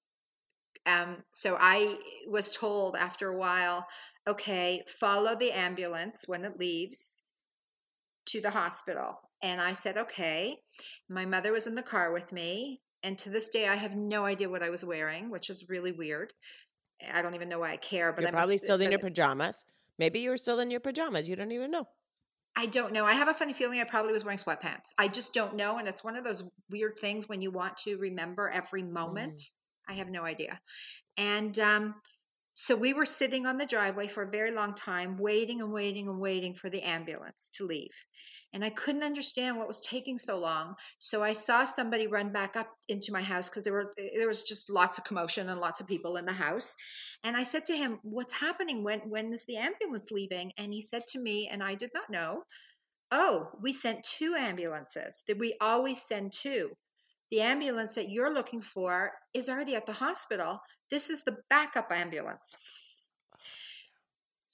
um, 0.85 1.23
so 1.31 1.57
I 1.59 1.97
was 2.27 2.51
told 2.51 2.95
after 2.95 3.29
a 3.29 3.37
while, 3.37 3.87
okay, 4.27 4.83
follow 4.87 5.35
the 5.35 5.51
ambulance 5.51 6.23
when 6.27 6.45
it 6.45 6.59
leaves 6.59 7.23
to 8.27 8.41
the 8.41 8.51
hospital. 8.51 9.19
And 9.41 9.59
I 9.59 9.73
said, 9.73 9.97
okay. 9.97 10.57
My 11.09 11.25
mother 11.25 11.51
was 11.51 11.67
in 11.67 11.75
the 11.75 11.83
car 11.83 12.11
with 12.11 12.31
me. 12.31 12.81
And 13.03 13.17
to 13.19 13.29
this 13.29 13.49
day, 13.49 13.67
I 13.67 13.75
have 13.75 13.95
no 13.95 14.25
idea 14.25 14.49
what 14.49 14.63
I 14.63 14.69
was 14.69 14.85
wearing, 14.85 15.29
which 15.29 15.49
is 15.49 15.69
really 15.69 15.91
weird. 15.91 16.33
I 17.13 17.21
don't 17.21 17.35
even 17.35 17.49
know 17.49 17.59
why 17.59 17.71
I 17.71 17.77
care. 17.77 18.13
But 18.13 18.21
you're 18.21 18.29
I'm 18.29 18.33
probably 18.33 18.57
still 18.57 18.81
in 18.81 18.91
your 18.91 18.99
pajamas. 18.99 19.65
Maybe 19.99 20.19
you 20.19 20.29
were 20.29 20.37
still 20.37 20.59
in 20.59 20.71
your 20.71 20.79
pajamas. 20.79 21.29
You 21.29 21.35
don't 21.35 21.51
even 21.51 21.71
know. 21.71 21.87
I 22.55 22.67
don't 22.67 22.93
know. 22.93 23.05
I 23.05 23.13
have 23.13 23.27
a 23.27 23.33
funny 23.33 23.53
feeling 23.53 23.79
I 23.79 23.83
probably 23.83 24.13
was 24.13 24.23
wearing 24.23 24.37
sweatpants. 24.37 24.93
I 24.97 25.07
just 25.09 25.33
don't 25.33 25.55
know. 25.55 25.77
And 25.77 25.87
it's 25.87 26.03
one 26.03 26.15
of 26.15 26.23
those 26.23 26.43
weird 26.69 26.97
things 26.99 27.27
when 27.27 27.41
you 27.41 27.51
want 27.51 27.77
to 27.79 27.97
remember 27.97 28.49
every 28.49 28.81
moment. 28.81 29.35
Mm. 29.35 29.49
I 29.89 29.93
have 29.95 30.09
no 30.09 30.23
idea. 30.23 30.59
And 31.17 31.57
um, 31.59 31.95
so 32.57 32.73
we 32.73 32.93
were 32.93 33.05
sitting 33.05 33.45
on 33.45 33.57
the 33.57 33.65
driveway 33.65 34.07
for 34.07 34.23
a 34.23 34.31
very 34.31 34.49
long 34.49 34.73
time, 34.73 35.17
waiting 35.17 35.59
and 35.59 35.73
waiting 35.73 36.07
and 36.07 36.21
waiting 36.21 36.53
for 36.53 36.69
the 36.69 36.81
ambulance 36.83 37.49
to 37.55 37.65
leave. 37.65 37.93
And 38.53 38.63
I 38.63 38.69
couldn't 38.69 39.03
understand 39.03 39.57
what 39.57 39.67
was 39.67 39.81
taking 39.81 40.17
so 40.17 40.37
long. 40.37 40.75
So 40.97 41.21
I 41.21 41.33
saw 41.33 41.65
somebody 41.65 42.07
run 42.07 42.31
back 42.31 42.55
up 42.55 42.69
into 42.87 43.11
my 43.11 43.21
house 43.21 43.49
because 43.49 43.65
there 43.65 43.73
were 43.73 43.93
there 44.15 44.29
was 44.29 44.43
just 44.43 44.69
lots 44.69 44.97
of 44.97 45.03
commotion 45.03 45.49
and 45.49 45.59
lots 45.59 45.81
of 45.81 45.87
people 45.87 46.15
in 46.15 46.25
the 46.25 46.31
house. 46.31 46.77
And 47.25 47.35
I 47.35 47.43
said 47.43 47.65
to 47.65 47.75
him, 47.75 47.99
"What's 48.03 48.33
happening? 48.35 48.85
When 48.85 49.01
when 49.01 49.33
is 49.33 49.45
the 49.45 49.57
ambulance 49.57 50.09
leaving?" 50.09 50.53
And 50.57 50.73
he 50.73 50.81
said 50.81 51.07
to 51.07 51.19
me, 51.19 51.49
and 51.49 51.61
I 51.61 51.75
did 51.75 51.91
not 51.93 52.09
know, 52.09 52.45
"Oh, 53.11 53.51
we 53.61 53.73
sent 53.73 54.03
two 54.03 54.33
ambulances. 54.35 55.23
That 55.27 55.39
we 55.39 55.57
always 55.59 56.01
send 56.01 56.31
two 56.31 56.77
the 57.31 57.41
ambulance 57.41 57.95
that 57.95 58.09
you're 58.09 58.33
looking 58.33 58.61
for 58.61 59.11
is 59.33 59.49
already 59.49 59.75
at 59.75 59.85
the 59.85 59.93
hospital. 59.93 60.61
This 60.89 61.09
is 61.09 61.23
the 61.23 61.37
backup 61.49 61.91
ambulance. 61.91 62.55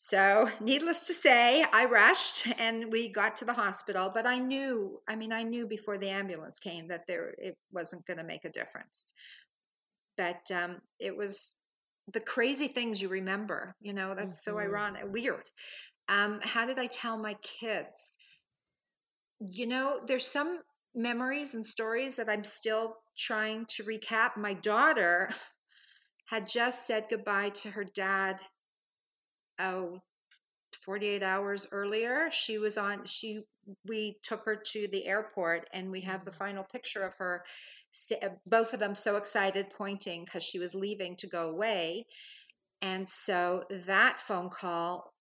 So, 0.03 0.49
needless 0.59 1.05
to 1.07 1.13
say, 1.13 1.63
I 1.71 1.85
rushed 1.85 2.47
and 2.59 2.91
we 2.91 3.07
got 3.07 3.35
to 3.35 3.45
the 3.45 3.53
hospital, 3.53 4.11
but 4.11 4.25
I 4.25 4.39
knew, 4.39 4.99
I 5.07 5.15
mean, 5.15 5.31
I 5.31 5.43
knew 5.43 5.67
before 5.67 5.99
the 5.99 6.09
ambulance 6.09 6.57
came 6.57 6.87
that 6.87 7.05
there 7.07 7.35
it 7.37 7.55
wasn't 7.71 8.07
going 8.07 8.17
to 8.17 8.23
make 8.23 8.43
a 8.43 8.49
difference. 8.49 9.13
But 10.17 10.49
um, 10.51 10.81
it 10.99 11.15
was 11.15 11.55
the 12.11 12.19
crazy 12.19 12.67
things 12.67 12.99
you 12.99 13.09
remember, 13.09 13.75
you 13.79 13.93
know, 13.93 14.15
that's 14.15 14.41
mm-hmm. 14.41 14.57
so 14.57 14.59
ironic, 14.59 15.03
weird. 15.05 15.49
Um, 16.09 16.39
how 16.41 16.65
did 16.65 16.79
I 16.79 16.87
tell 16.87 17.17
my 17.17 17.35
kids? 17.43 18.17
You 19.39 19.67
know, 19.67 19.99
there's 20.05 20.27
some 20.27 20.61
memories 20.93 21.53
and 21.53 21.65
stories 21.65 22.15
that 22.17 22.29
I'm 22.29 22.43
still 22.43 22.97
trying 23.17 23.65
to 23.69 23.83
recap. 23.83 24.37
My 24.37 24.53
daughter 24.53 25.29
had 26.25 26.47
just 26.47 26.87
said 26.87 27.07
goodbye 27.09 27.49
to 27.49 27.69
her 27.71 27.83
dad 27.83 28.39
oh 29.59 29.99
48 30.83 31.21
hours 31.21 31.67
earlier 31.71 32.29
she 32.31 32.57
was 32.57 32.77
on 32.77 33.05
she 33.05 33.41
we 33.87 34.17
took 34.23 34.45
her 34.45 34.55
to 34.55 34.87
the 34.91 35.05
airport 35.05 35.67
and 35.73 35.91
we 35.91 36.01
have 36.01 36.25
the 36.25 36.31
mm-hmm. 36.31 36.39
final 36.39 36.63
picture 36.63 37.03
of 37.03 37.13
her 37.15 37.43
both 38.47 38.73
of 38.73 38.79
them 38.79 38.95
so 38.95 39.17
excited 39.17 39.67
pointing 39.69 40.25
because 40.25 40.43
she 40.43 40.57
was 40.57 40.73
leaving 40.73 41.15
to 41.17 41.27
go 41.27 41.49
away 41.49 42.05
and 42.81 43.07
so 43.07 43.63
that 43.85 44.17
phone 44.19 44.49
call 44.49 45.13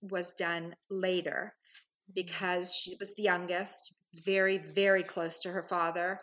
was 0.00 0.32
done 0.32 0.74
later 0.90 1.54
mm-hmm. 1.54 2.12
because 2.14 2.74
she 2.74 2.96
was 2.98 3.14
the 3.14 3.22
youngest 3.22 3.94
very, 4.14 4.58
very 4.58 5.02
close 5.02 5.38
to 5.40 5.50
her 5.52 5.62
father. 5.62 6.20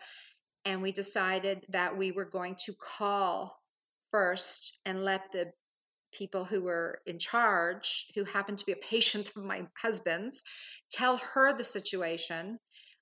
And 0.64 0.82
we 0.82 0.92
decided 0.92 1.64
that 1.70 1.96
we 1.96 2.12
were 2.12 2.24
going 2.24 2.56
to 2.66 2.74
call 2.74 3.58
first 4.10 4.78
and 4.84 5.04
let 5.04 5.32
the 5.32 5.52
people 6.12 6.44
who 6.44 6.62
were 6.62 7.00
in 7.06 7.18
charge, 7.18 8.06
who 8.14 8.24
happened 8.24 8.58
to 8.58 8.66
be 8.66 8.72
a 8.72 8.76
patient 8.76 9.30
of 9.36 9.44
my 9.44 9.66
husband's, 9.80 10.44
tell 10.90 11.16
her 11.18 11.52
the 11.52 11.64
situation, 11.64 12.58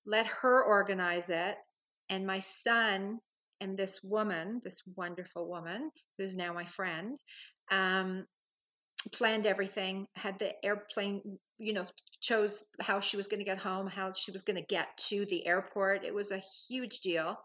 let 0.07 0.27
her 0.27 0.63
organize 0.63 1.31
it. 1.31 1.57
And 2.11 2.27
my 2.27 2.39
son 2.39 3.19
and 3.61 3.77
this 3.77 4.03
woman, 4.03 4.61
this 4.63 4.83
wonderful 4.97 5.49
woman, 5.49 5.91
who's 6.17 6.37
now 6.37 6.53
my 6.53 6.65
friend, 6.65 7.19
um, 7.71 8.27
planned 9.13 9.47
everything, 9.47 10.07
had 10.15 10.39
the 10.39 10.53
airplane 10.65 11.39
you 11.59 11.73
know 11.73 11.85
chose 12.21 12.63
how 12.81 13.01
she 13.01 13.17
was 13.17 13.27
going 13.27 13.41
to 13.41 13.45
get 13.45 13.59
home 13.59 13.89
how 13.89 14.13
she 14.13 14.31
was 14.31 14.43
going 14.43 14.57
to 14.57 14.67
get 14.67 14.97
to 14.97 15.27
the 15.27 15.45
airport 15.47 16.05
it 16.05 16.15
was 16.15 16.31
a 16.31 16.43
huge 16.69 17.01
deal. 17.01 17.37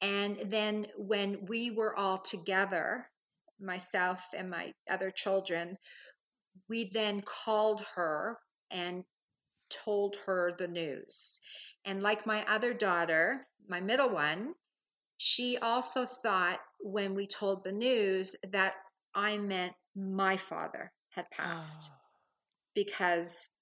And 0.00 0.38
then 0.46 0.86
when 0.96 1.46
we 1.46 1.70
were 1.70 1.96
all 1.96 2.18
together 2.18 3.06
myself 3.60 4.26
and 4.36 4.50
my 4.50 4.72
other 4.90 5.10
children 5.10 5.76
we 6.68 6.90
then 6.92 7.22
called 7.22 7.82
her 7.94 8.38
and 8.70 9.04
told 9.70 10.16
her 10.26 10.52
the 10.58 10.68
news. 10.68 11.40
And 11.86 12.02
like 12.02 12.26
my 12.26 12.44
other 12.46 12.74
daughter 12.74 13.46
my 13.68 13.80
middle 13.80 14.10
one 14.10 14.52
she 15.16 15.56
also 15.58 16.04
thought 16.04 16.58
when 16.80 17.14
we 17.14 17.26
told 17.26 17.62
the 17.62 17.72
news 17.72 18.34
that 18.50 18.74
i 19.14 19.36
meant 19.38 19.72
my 19.96 20.36
father 20.36 20.92
had 21.10 21.30
passed 21.30 21.90
oh 21.92 21.96
because 22.74 23.52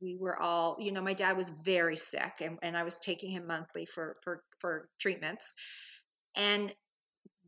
we 0.00 0.16
were 0.16 0.38
all 0.40 0.76
you 0.78 0.92
know 0.92 1.00
my 1.00 1.14
dad 1.14 1.36
was 1.36 1.50
very 1.64 1.96
sick 1.96 2.34
and, 2.40 2.58
and 2.62 2.76
i 2.76 2.82
was 2.82 2.98
taking 2.98 3.30
him 3.30 3.46
monthly 3.46 3.86
for 3.86 4.16
for 4.22 4.42
for 4.58 4.88
treatments 5.00 5.54
and 6.36 6.74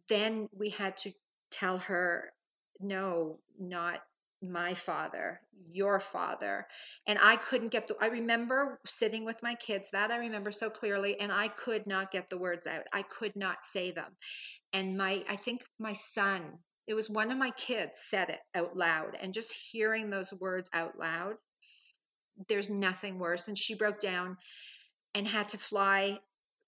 then 0.08 0.48
we 0.58 0.70
had 0.70 0.96
to 0.96 1.12
tell 1.50 1.78
her 1.78 2.32
no 2.80 3.38
not 3.58 4.00
my 4.42 4.72
father, 4.72 5.40
your 5.70 5.98
father. 5.98 6.66
And 7.06 7.18
I 7.22 7.36
couldn't 7.36 7.72
get 7.72 7.88
the, 7.88 7.96
I 8.00 8.06
remember 8.06 8.78
sitting 8.86 9.24
with 9.24 9.42
my 9.42 9.54
kids, 9.54 9.88
that 9.92 10.10
I 10.10 10.18
remember 10.18 10.52
so 10.52 10.70
clearly, 10.70 11.18
and 11.18 11.32
I 11.32 11.48
could 11.48 11.86
not 11.86 12.10
get 12.10 12.30
the 12.30 12.38
words 12.38 12.66
out. 12.66 12.82
I 12.92 13.02
could 13.02 13.34
not 13.34 13.58
say 13.64 13.90
them. 13.90 14.16
And 14.72 14.96
my, 14.96 15.24
I 15.28 15.36
think 15.36 15.62
my 15.78 15.92
son, 15.92 16.58
it 16.88 16.94
was 16.94 17.10
one 17.10 17.30
of 17.30 17.36
my 17.36 17.50
kids 17.50 18.00
said 18.00 18.30
it 18.30 18.40
out 18.54 18.74
loud. 18.74 19.16
And 19.20 19.34
just 19.34 19.52
hearing 19.52 20.08
those 20.08 20.32
words 20.32 20.70
out 20.72 20.98
loud, 20.98 21.34
there's 22.48 22.70
nothing 22.70 23.18
worse. 23.18 23.46
And 23.46 23.58
she 23.58 23.74
broke 23.74 24.00
down 24.00 24.38
and 25.14 25.26
had 25.26 25.48
to 25.50 25.58
fly 25.58 26.18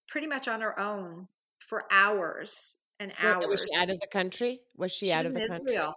pretty 0.07 0.27
much 0.27 0.47
on 0.47 0.61
her 0.61 0.79
own 0.79 1.27
for 1.59 1.85
hours 1.91 2.77
and 2.99 3.13
hours. 3.23 3.47
Was 3.49 3.67
she 3.69 3.79
out 3.79 3.89
of 3.89 3.99
the 3.99 4.07
country? 4.07 4.61
Was 4.77 4.93
she, 4.93 5.07
she 5.07 5.13
out 5.13 5.21
was 5.21 5.29
of 5.29 5.35
the 5.35 5.49
country? 5.49 5.75
Israel. 5.75 5.95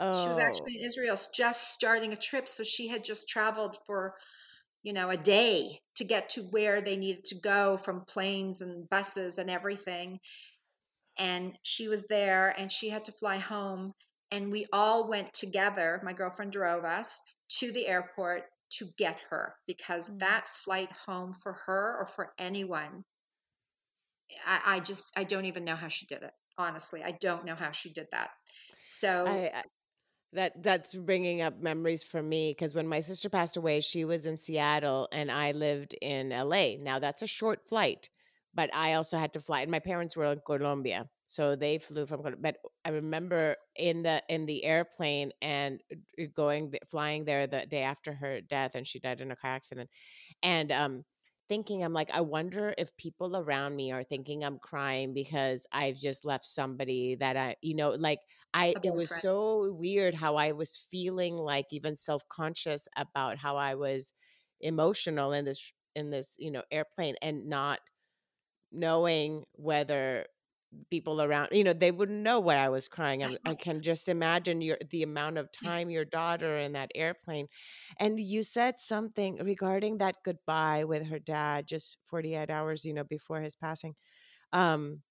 Oh. 0.00 0.22
She 0.22 0.28
was 0.28 0.38
oh. 0.38 0.42
actually 0.42 0.78
in 0.78 0.84
Israel, 0.84 1.16
just 1.32 1.72
starting 1.72 2.12
a 2.12 2.16
trip. 2.16 2.48
So 2.48 2.64
she 2.64 2.88
had 2.88 3.04
just 3.04 3.28
traveled 3.28 3.78
for, 3.86 4.14
you 4.82 4.92
know, 4.92 5.10
a 5.10 5.16
day 5.16 5.80
to 5.94 6.02
get 6.02 6.28
to 6.30 6.42
where 6.42 6.80
they 6.80 6.96
needed 6.96 7.24
to 7.26 7.36
go 7.36 7.76
from 7.76 8.00
planes 8.00 8.62
and 8.62 8.90
buses 8.90 9.38
and 9.38 9.48
everything. 9.48 10.18
And 11.20 11.56
she 11.62 11.86
was 11.86 12.04
there 12.08 12.54
and 12.58 12.72
she 12.72 12.88
had 12.88 13.04
to 13.04 13.12
fly 13.12 13.36
home. 13.36 13.92
And 14.32 14.50
we 14.50 14.66
all 14.72 15.08
went 15.08 15.32
together. 15.32 16.00
My 16.02 16.12
girlfriend 16.12 16.52
drove 16.52 16.84
us 16.84 17.20
to 17.58 17.72
the 17.72 17.86
airport 17.86 18.44
to 18.78 18.88
get 18.96 19.20
her 19.30 19.54
because 19.66 20.08
mm-hmm. 20.08 20.18
that 20.18 20.48
flight 20.48 20.90
home 21.06 21.34
for 21.34 21.52
her 21.66 21.96
or 22.00 22.06
for 22.06 22.32
anyone, 22.38 23.04
I, 24.46 24.60
I, 24.66 24.80
just, 24.80 25.12
I 25.16 25.24
don't 25.24 25.44
even 25.44 25.64
know 25.64 25.76
how 25.76 25.88
she 25.88 26.06
did 26.06 26.22
it. 26.22 26.32
Honestly, 26.56 27.02
I 27.02 27.12
don't 27.20 27.44
know 27.44 27.54
how 27.54 27.70
she 27.70 27.92
did 27.92 28.06
that. 28.12 28.30
So 28.82 29.26
I, 29.26 29.62
that 30.32 30.62
that's 30.62 30.94
bringing 30.94 31.42
up 31.42 31.60
memories 31.60 32.02
for 32.02 32.22
me 32.22 32.52
because 32.52 32.74
when 32.74 32.86
my 32.86 33.00
sister 33.00 33.28
passed 33.28 33.56
away, 33.56 33.80
she 33.80 34.04
was 34.04 34.26
in 34.26 34.36
Seattle 34.36 35.08
and 35.12 35.30
I 35.30 35.52
lived 35.52 35.94
in 36.00 36.30
LA. 36.30 36.74
Now 36.80 36.98
that's 36.98 37.22
a 37.22 37.26
short 37.26 37.68
flight, 37.68 38.08
but 38.54 38.74
I 38.74 38.94
also 38.94 39.18
had 39.18 39.32
to 39.34 39.40
fly. 39.40 39.62
And 39.62 39.70
my 39.70 39.78
parents 39.78 40.16
were 40.16 40.32
in 40.32 40.40
Colombia, 40.44 41.08
so 41.26 41.56
they 41.56 41.78
flew 41.78 42.06
from. 42.06 42.22
But 42.40 42.56
I 42.84 42.90
remember 42.90 43.56
in 43.76 44.02
the 44.02 44.22
in 44.28 44.46
the 44.46 44.64
airplane 44.64 45.32
and 45.42 45.80
going 46.34 46.74
flying 46.90 47.24
there 47.24 47.46
the 47.46 47.66
day 47.66 47.82
after 47.82 48.12
her 48.14 48.40
death, 48.40 48.72
and 48.74 48.86
she 48.86 48.98
died 49.00 49.20
in 49.20 49.30
a 49.30 49.36
car 49.36 49.52
accident. 49.52 49.90
And 50.42 50.72
um, 50.72 51.04
thinking 51.48 51.82
i'm 51.84 51.92
like 51.92 52.10
i 52.14 52.20
wonder 52.20 52.72
if 52.78 52.96
people 52.96 53.36
around 53.36 53.74
me 53.74 53.90
are 53.90 54.04
thinking 54.04 54.44
i'm 54.44 54.58
crying 54.58 55.12
because 55.12 55.66
i've 55.72 55.96
just 55.96 56.24
left 56.24 56.46
somebody 56.46 57.16
that 57.16 57.36
i 57.36 57.56
you 57.60 57.74
know 57.74 57.90
like 57.90 58.20
i 58.54 58.76
it 58.84 58.94
was 58.94 59.10
so 59.10 59.72
weird 59.72 60.14
how 60.14 60.36
i 60.36 60.52
was 60.52 60.86
feeling 60.90 61.34
like 61.36 61.66
even 61.72 61.96
self-conscious 61.96 62.86
about 62.96 63.36
how 63.36 63.56
i 63.56 63.74
was 63.74 64.12
emotional 64.60 65.32
in 65.32 65.44
this 65.44 65.72
in 65.96 66.10
this 66.10 66.36
you 66.38 66.52
know 66.52 66.62
airplane 66.70 67.16
and 67.20 67.48
not 67.48 67.80
knowing 68.72 69.44
whether 69.52 70.26
people 70.88 71.20
around 71.20 71.48
you 71.50 71.64
know 71.64 71.72
they 71.72 71.90
wouldn't 71.90 72.22
know 72.22 72.38
what 72.38 72.56
i 72.56 72.68
was 72.68 72.86
crying. 72.86 73.24
I, 73.24 73.36
I, 73.44 73.54
can 73.54 73.82
just 73.82 74.08
imagine 74.08 74.60
your 74.60 74.78
the 74.90 75.02
amount 75.02 75.36
of 75.36 75.48
time 75.64 75.90
your 75.90 76.04
daughter 76.04 76.58
in 76.58 76.72
that 76.72 76.92
airplane. 76.94 77.48
And 77.98 78.20
you 78.20 78.42
said 78.44 78.76
something 78.78 79.38
regarding 79.42 79.98
that 79.98 80.16
goodbye 80.24 80.84
with 80.84 81.06
her 81.06 81.18
dad 81.18 81.66
just 81.66 81.98
48 82.06 82.50
hours 82.50 82.84
you 82.84 82.94
know 82.94 83.04
before 83.04 83.40
his 83.40 83.56
passing. 83.56 83.94
Um 84.52 85.02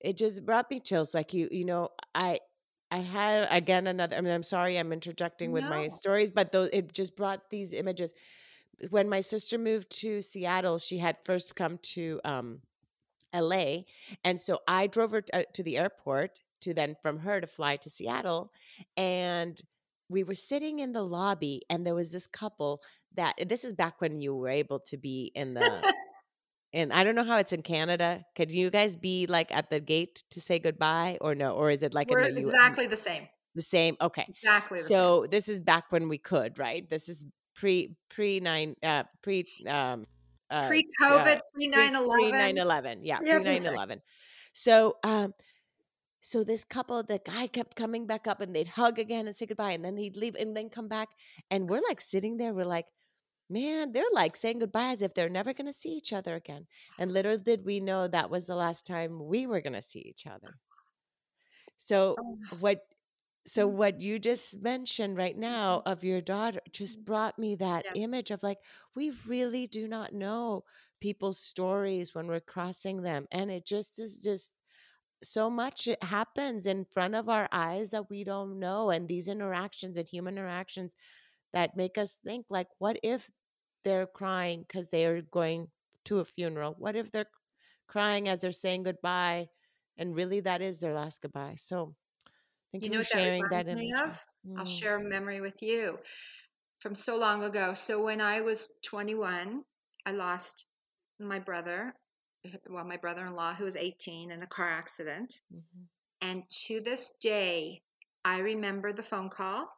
it 0.00 0.16
just 0.16 0.44
brought 0.44 0.70
me 0.70 0.80
chills 0.80 1.14
like 1.14 1.34
you 1.34 1.48
you 1.50 1.64
know 1.64 1.88
i 2.14 2.38
i 2.90 2.98
had 2.98 3.46
again 3.50 3.86
another 3.86 4.16
i 4.16 4.20
mean 4.20 4.32
i'm 4.32 4.42
sorry 4.42 4.78
i'm 4.78 4.92
interjecting 4.92 5.52
with 5.52 5.64
no. 5.64 5.70
my 5.70 5.88
stories 5.88 6.30
but 6.30 6.52
those 6.52 6.70
it 6.72 6.92
just 6.92 7.16
brought 7.16 7.50
these 7.50 7.72
images 7.72 8.14
when 8.88 9.08
my 9.08 9.20
sister 9.20 9.58
moved 9.58 9.90
to 9.90 10.22
seattle 10.22 10.78
she 10.78 10.98
had 10.98 11.16
first 11.24 11.54
come 11.54 11.78
to 11.82 12.20
um 12.24 12.60
LA. 13.34 13.82
And 14.24 14.40
so 14.40 14.60
I 14.66 14.86
drove 14.86 15.12
her 15.12 15.22
uh, 15.32 15.42
to 15.54 15.62
the 15.62 15.76
airport 15.76 16.40
to 16.62 16.74
then 16.74 16.96
from 17.02 17.20
her 17.20 17.40
to 17.40 17.46
fly 17.46 17.76
to 17.76 17.90
Seattle. 17.90 18.52
And 18.96 19.60
we 20.08 20.24
were 20.24 20.34
sitting 20.34 20.80
in 20.80 20.92
the 20.92 21.02
lobby, 21.02 21.62
and 21.70 21.86
there 21.86 21.94
was 21.94 22.10
this 22.10 22.26
couple 22.26 22.80
that 23.16 23.34
this 23.48 23.64
is 23.64 23.72
back 23.72 24.00
when 24.00 24.20
you 24.20 24.34
were 24.34 24.48
able 24.48 24.80
to 24.80 24.96
be 24.96 25.30
in 25.34 25.54
the. 25.54 25.94
and 26.72 26.92
I 26.92 27.04
don't 27.04 27.14
know 27.14 27.24
how 27.24 27.38
it's 27.38 27.52
in 27.52 27.62
Canada. 27.62 28.24
Could 28.36 28.50
you 28.50 28.70
guys 28.70 28.96
be 28.96 29.26
like 29.26 29.54
at 29.54 29.70
the 29.70 29.80
gate 29.80 30.24
to 30.30 30.40
say 30.40 30.58
goodbye 30.58 31.18
or 31.20 31.34
no? 31.34 31.52
Or 31.52 31.70
is 31.70 31.82
it 31.82 31.94
like 31.94 32.10
we're 32.10 32.20
exactly 32.20 32.86
the 32.86 32.96
same? 32.96 33.28
The 33.54 33.62
same. 33.62 33.96
Okay. 34.00 34.26
Exactly. 34.28 34.78
so 34.78 35.22
same. 35.22 35.30
this 35.30 35.48
is 35.48 35.60
back 35.60 35.90
when 35.90 36.08
we 36.08 36.18
could, 36.18 36.58
right? 36.58 36.88
This 36.88 37.08
is 37.08 37.24
pre 37.60 37.94
pre 38.08 38.40
nine 38.40 38.74
uh 38.82 39.04
pre 39.22 39.44
um 39.68 40.06
uh, 40.50 40.66
pre-COVID, 40.66 41.36
uh, 41.36 41.40
pre 41.54 41.70
9/11, 41.70 42.56
9/11, 42.56 42.98
yeah, 43.02 43.18
pre 43.18 43.26
9/11. 43.28 44.00
So, 44.52 44.96
um, 45.04 45.32
so 46.20 46.42
this 46.42 46.64
couple, 46.64 47.04
the 47.04 47.20
guy 47.24 47.46
kept 47.46 47.76
coming 47.76 48.04
back 48.04 48.26
up, 48.26 48.40
and 48.40 48.52
they'd 48.52 48.66
hug 48.66 48.98
again 48.98 49.28
and 49.28 49.36
say 49.36 49.46
goodbye, 49.46 49.72
and 49.72 49.84
then 49.84 49.96
he'd 49.96 50.16
leave, 50.16 50.34
and 50.34 50.56
then 50.56 50.68
come 50.68 50.88
back, 50.88 51.10
and 51.52 51.70
we're 51.70 51.82
like 51.86 52.00
sitting 52.00 52.36
there, 52.36 52.52
we're 52.52 52.64
like, 52.64 52.86
man, 53.48 53.92
they're 53.92 54.02
like 54.12 54.34
saying 54.34 54.58
goodbye 54.58 54.90
as 54.90 55.02
if 55.02 55.14
they're 55.14 55.28
never 55.28 55.52
going 55.52 55.66
to 55.66 55.72
see 55.72 55.90
each 55.90 56.12
other 56.12 56.34
again. 56.34 56.66
And 56.98 57.12
little 57.12 57.38
did 57.38 57.64
we 57.64 57.78
know 57.78 58.08
that 58.08 58.30
was 58.30 58.46
the 58.46 58.56
last 58.56 58.86
time 58.86 59.24
we 59.24 59.46
were 59.46 59.60
going 59.60 59.74
to 59.74 59.82
see 59.82 60.00
each 60.00 60.26
other. 60.26 60.56
So, 61.76 62.16
oh. 62.18 62.56
what 62.58 62.80
so 63.46 63.66
mm-hmm. 63.66 63.76
what 63.76 64.00
you 64.00 64.18
just 64.18 64.60
mentioned 64.60 65.16
right 65.16 65.36
now 65.36 65.78
mm-hmm. 65.78 65.92
of 65.92 66.04
your 66.04 66.20
daughter 66.20 66.60
just 66.72 66.98
mm-hmm. 66.98 67.04
brought 67.04 67.38
me 67.38 67.54
that 67.54 67.84
yeah. 67.94 68.02
image 68.02 68.30
of 68.30 68.42
like 68.42 68.58
we 68.94 69.12
really 69.26 69.66
do 69.66 69.88
not 69.88 70.12
know 70.12 70.64
people's 71.00 71.38
stories 71.38 72.14
when 72.14 72.26
we're 72.26 72.40
crossing 72.40 73.02
them 73.02 73.26
and 73.32 73.50
it 73.50 73.64
just 73.64 73.98
is 73.98 74.18
just 74.22 74.52
so 75.22 75.50
much 75.50 75.86
it 75.86 76.02
happens 76.02 76.66
in 76.66 76.84
front 76.84 77.14
of 77.14 77.28
our 77.28 77.48
eyes 77.52 77.90
that 77.90 78.08
we 78.08 78.24
don't 78.24 78.58
know 78.58 78.90
and 78.90 79.08
these 79.08 79.28
interactions 79.28 79.96
and 79.96 80.08
human 80.08 80.36
interactions 80.38 80.94
that 81.52 81.76
make 81.76 81.98
us 81.98 82.18
think 82.24 82.46
like 82.48 82.68
what 82.78 82.98
if 83.02 83.28
they're 83.84 84.06
crying 84.06 84.64
because 84.66 84.88
they 84.88 85.04
are 85.04 85.20
going 85.22 85.68
to 86.04 86.20
a 86.20 86.24
funeral 86.24 86.74
what 86.78 86.96
if 86.96 87.10
they're 87.12 87.28
crying 87.86 88.28
as 88.28 88.40
they're 88.40 88.52
saying 88.52 88.82
goodbye 88.82 89.46
and 89.98 90.14
really 90.14 90.40
that 90.40 90.62
is 90.62 90.80
their 90.80 90.94
last 90.94 91.20
goodbye 91.20 91.54
so 91.56 91.94
Thank 92.72 92.84
you, 92.84 92.88
you 92.88 92.92
know 92.92 93.00
what 93.00 93.08
sharing 93.08 93.42
that 93.42 93.48
reminds 93.48 93.68
that 93.68 93.76
me 93.76 93.92
of? 93.92 94.26
Mm. 94.48 94.58
I'll 94.58 94.64
share 94.64 94.96
a 94.96 95.02
memory 95.02 95.40
with 95.40 95.62
you 95.62 95.98
from 96.78 96.94
so 96.94 97.16
long 97.16 97.42
ago. 97.44 97.74
So 97.74 98.02
when 98.02 98.20
I 98.20 98.40
was 98.40 98.70
21, 98.82 99.62
I 100.06 100.10
lost 100.12 100.66
my 101.18 101.38
brother, 101.38 101.94
eh, 102.44 102.56
well, 102.68 102.84
my 102.84 102.96
brother-in-law 102.96 103.54
who 103.54 103.64
was 103.64 103.76
18 103.76 104.30
in 104.30 104.42
a 104.42 104.46
car 104.46 104.68
accident. 104.68 105.42
Mm-hmm. 105.52 105.82
And 106.22 106.42
to 106.66 106.80
this 106.80 107.12
day, 107.20 107.82
I 108.24 108.38
remember 108.38 108.92
the 108.92 109.02
phone 109.02 109.30
call 109.30 109.68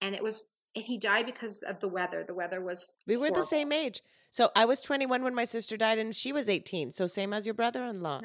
and 0.00 0.14
it 0.14 0.22
was 0.22 0.44
he 0.74 0.98
died 0.98 1.26
because 1.26 1.62
of 1.62 1.80
the 1.80 1.88
weather. 1.88 2.24
The 2.26 2.34
weather 2.34 2.60
was 2.60 2.96
We 3.06 3.16
were 3.16 3.26
horrible. 3.26 3.40
the 3.40 3.46
same 3.46 3.72
age. 3.72 4.02
So 4.30 4.50
I 4.54 4.66
was 4.66 4.80
21 4.80 5.22
when 5.22 5.34
my 5.34 5.44
sister 5.44 5.76
died, 5.76 5.98
and 5.98 6.14
she 6.14 6.32
was 6.32 6.48
18. 6.48 6.90
So 6.90 7.06
same 7.06 7.32
as 7.32 7.46
your 7.46 7.54
brother-in-law. 7.54 8.20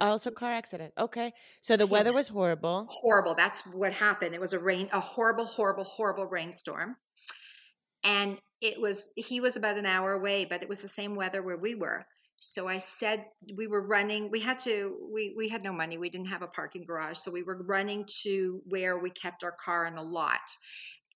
Also 0.00 0.30
car 0.30 0.52
accident. 0.52 0.92
Okay. 0.98 1.32
So 1.60 1.76
the 1.76 1.86
weather 1.86 2.12
was 2.12 2.28
horrible. 2.28 2.86
Horrible. 2.90 3.34
That's 3.34 3.62
what 3.66 3.92
happened. 3.92 4.34
It 4.34 4.40
was 4.40 4.52
a 4.52 4.58
rain, 4.58 4.88
a 4.92 5.00
horrible, 5.00 5.44
horrible, 5.44 5.84
horrible 5.84 6.26
rainstorm, 6.26 6.96
and 8.02 8.38
it 8.60 8.80
was. 8.80 9.10
He 9.16 9.40
was 9.40 9.56
about 9.56 9.76
an 9.76 9.86
hour 9.86 10.12
away, 10.12 10.44
but 10.44 10.62
it 10.62 10.68
was 10.68 10.82
the 10.82 10.88
same 10.88 11.14
weather 11.14 11.42
where 11.42 11.56
we 11.56 11.74
were. 11.74 12.06
So 12.38 12.68
I 12.68 12.78
said 12.78 13.24
we 13.56 13.66
were 13.66 13.86
running. 13.86 14.30
We 14.30 14.40
had 14.40 14.58
to. 14.60 14.96
We 15.12 15.32
we 15.36 15.48
had 15.48 15.62
no 15.62 15.72
money. 15.72 15.96
We 15.96 16.10
didn't 16.10 16.28
have 16.28 16.42
a 16.42 16.48
parking 16.48 16.84
garage, 16.84 17.18
so 17.18 17.30
we 17.30 17.42
were 17.42 17.62
running 17.62 18.04
to 18.22 18.62
where 18.66 18.98
we 18.98 19.10
kept 19.10 19.44
our 19.44 19.52
car 19.52 19.86
in 19.86 19.94
the 19.94 20.02
lot 20.02 20.40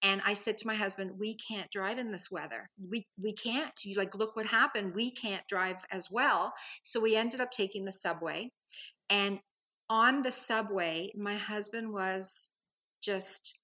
and 0.03 0.23
i 0.25 0.35
said 0.35 0.57
to 0.59 0.67
my 0.67 0.75
husband 0.75 1.13
we 1.19 1.35
can't 1.35 1.71
drive 1.71 1.99
in 1.99 2.11
this 2.11 2.31
weather. 2.31 2.71
We 2.91 3.07
we 3.23 3.33
can't. 3.33 3.73
You 3.85 3.97
like 3.97 4.15
look 4.15 4.37
what 4.37 4.47
happened. 4.47 4.95
We 4.95 5.11
can't 5.11 5.47
drive 5.49 5.85
as 5.91 6.11
well. 6.11 6.53
So 6.83 7.01
we 7.01 7.17
ended 7.17 7.41
up 7.41 7.51
taking 7.51 7.85
the 7.85 7.93
subway 7.93 8.51
and 9.09 9.41
on 9.89 10.23
the 10.23 10.33
subway 10.33 11.11
my 11.17 11.37
husband 11.37 11.93
was 11.93 12.51
just 13.03 13.59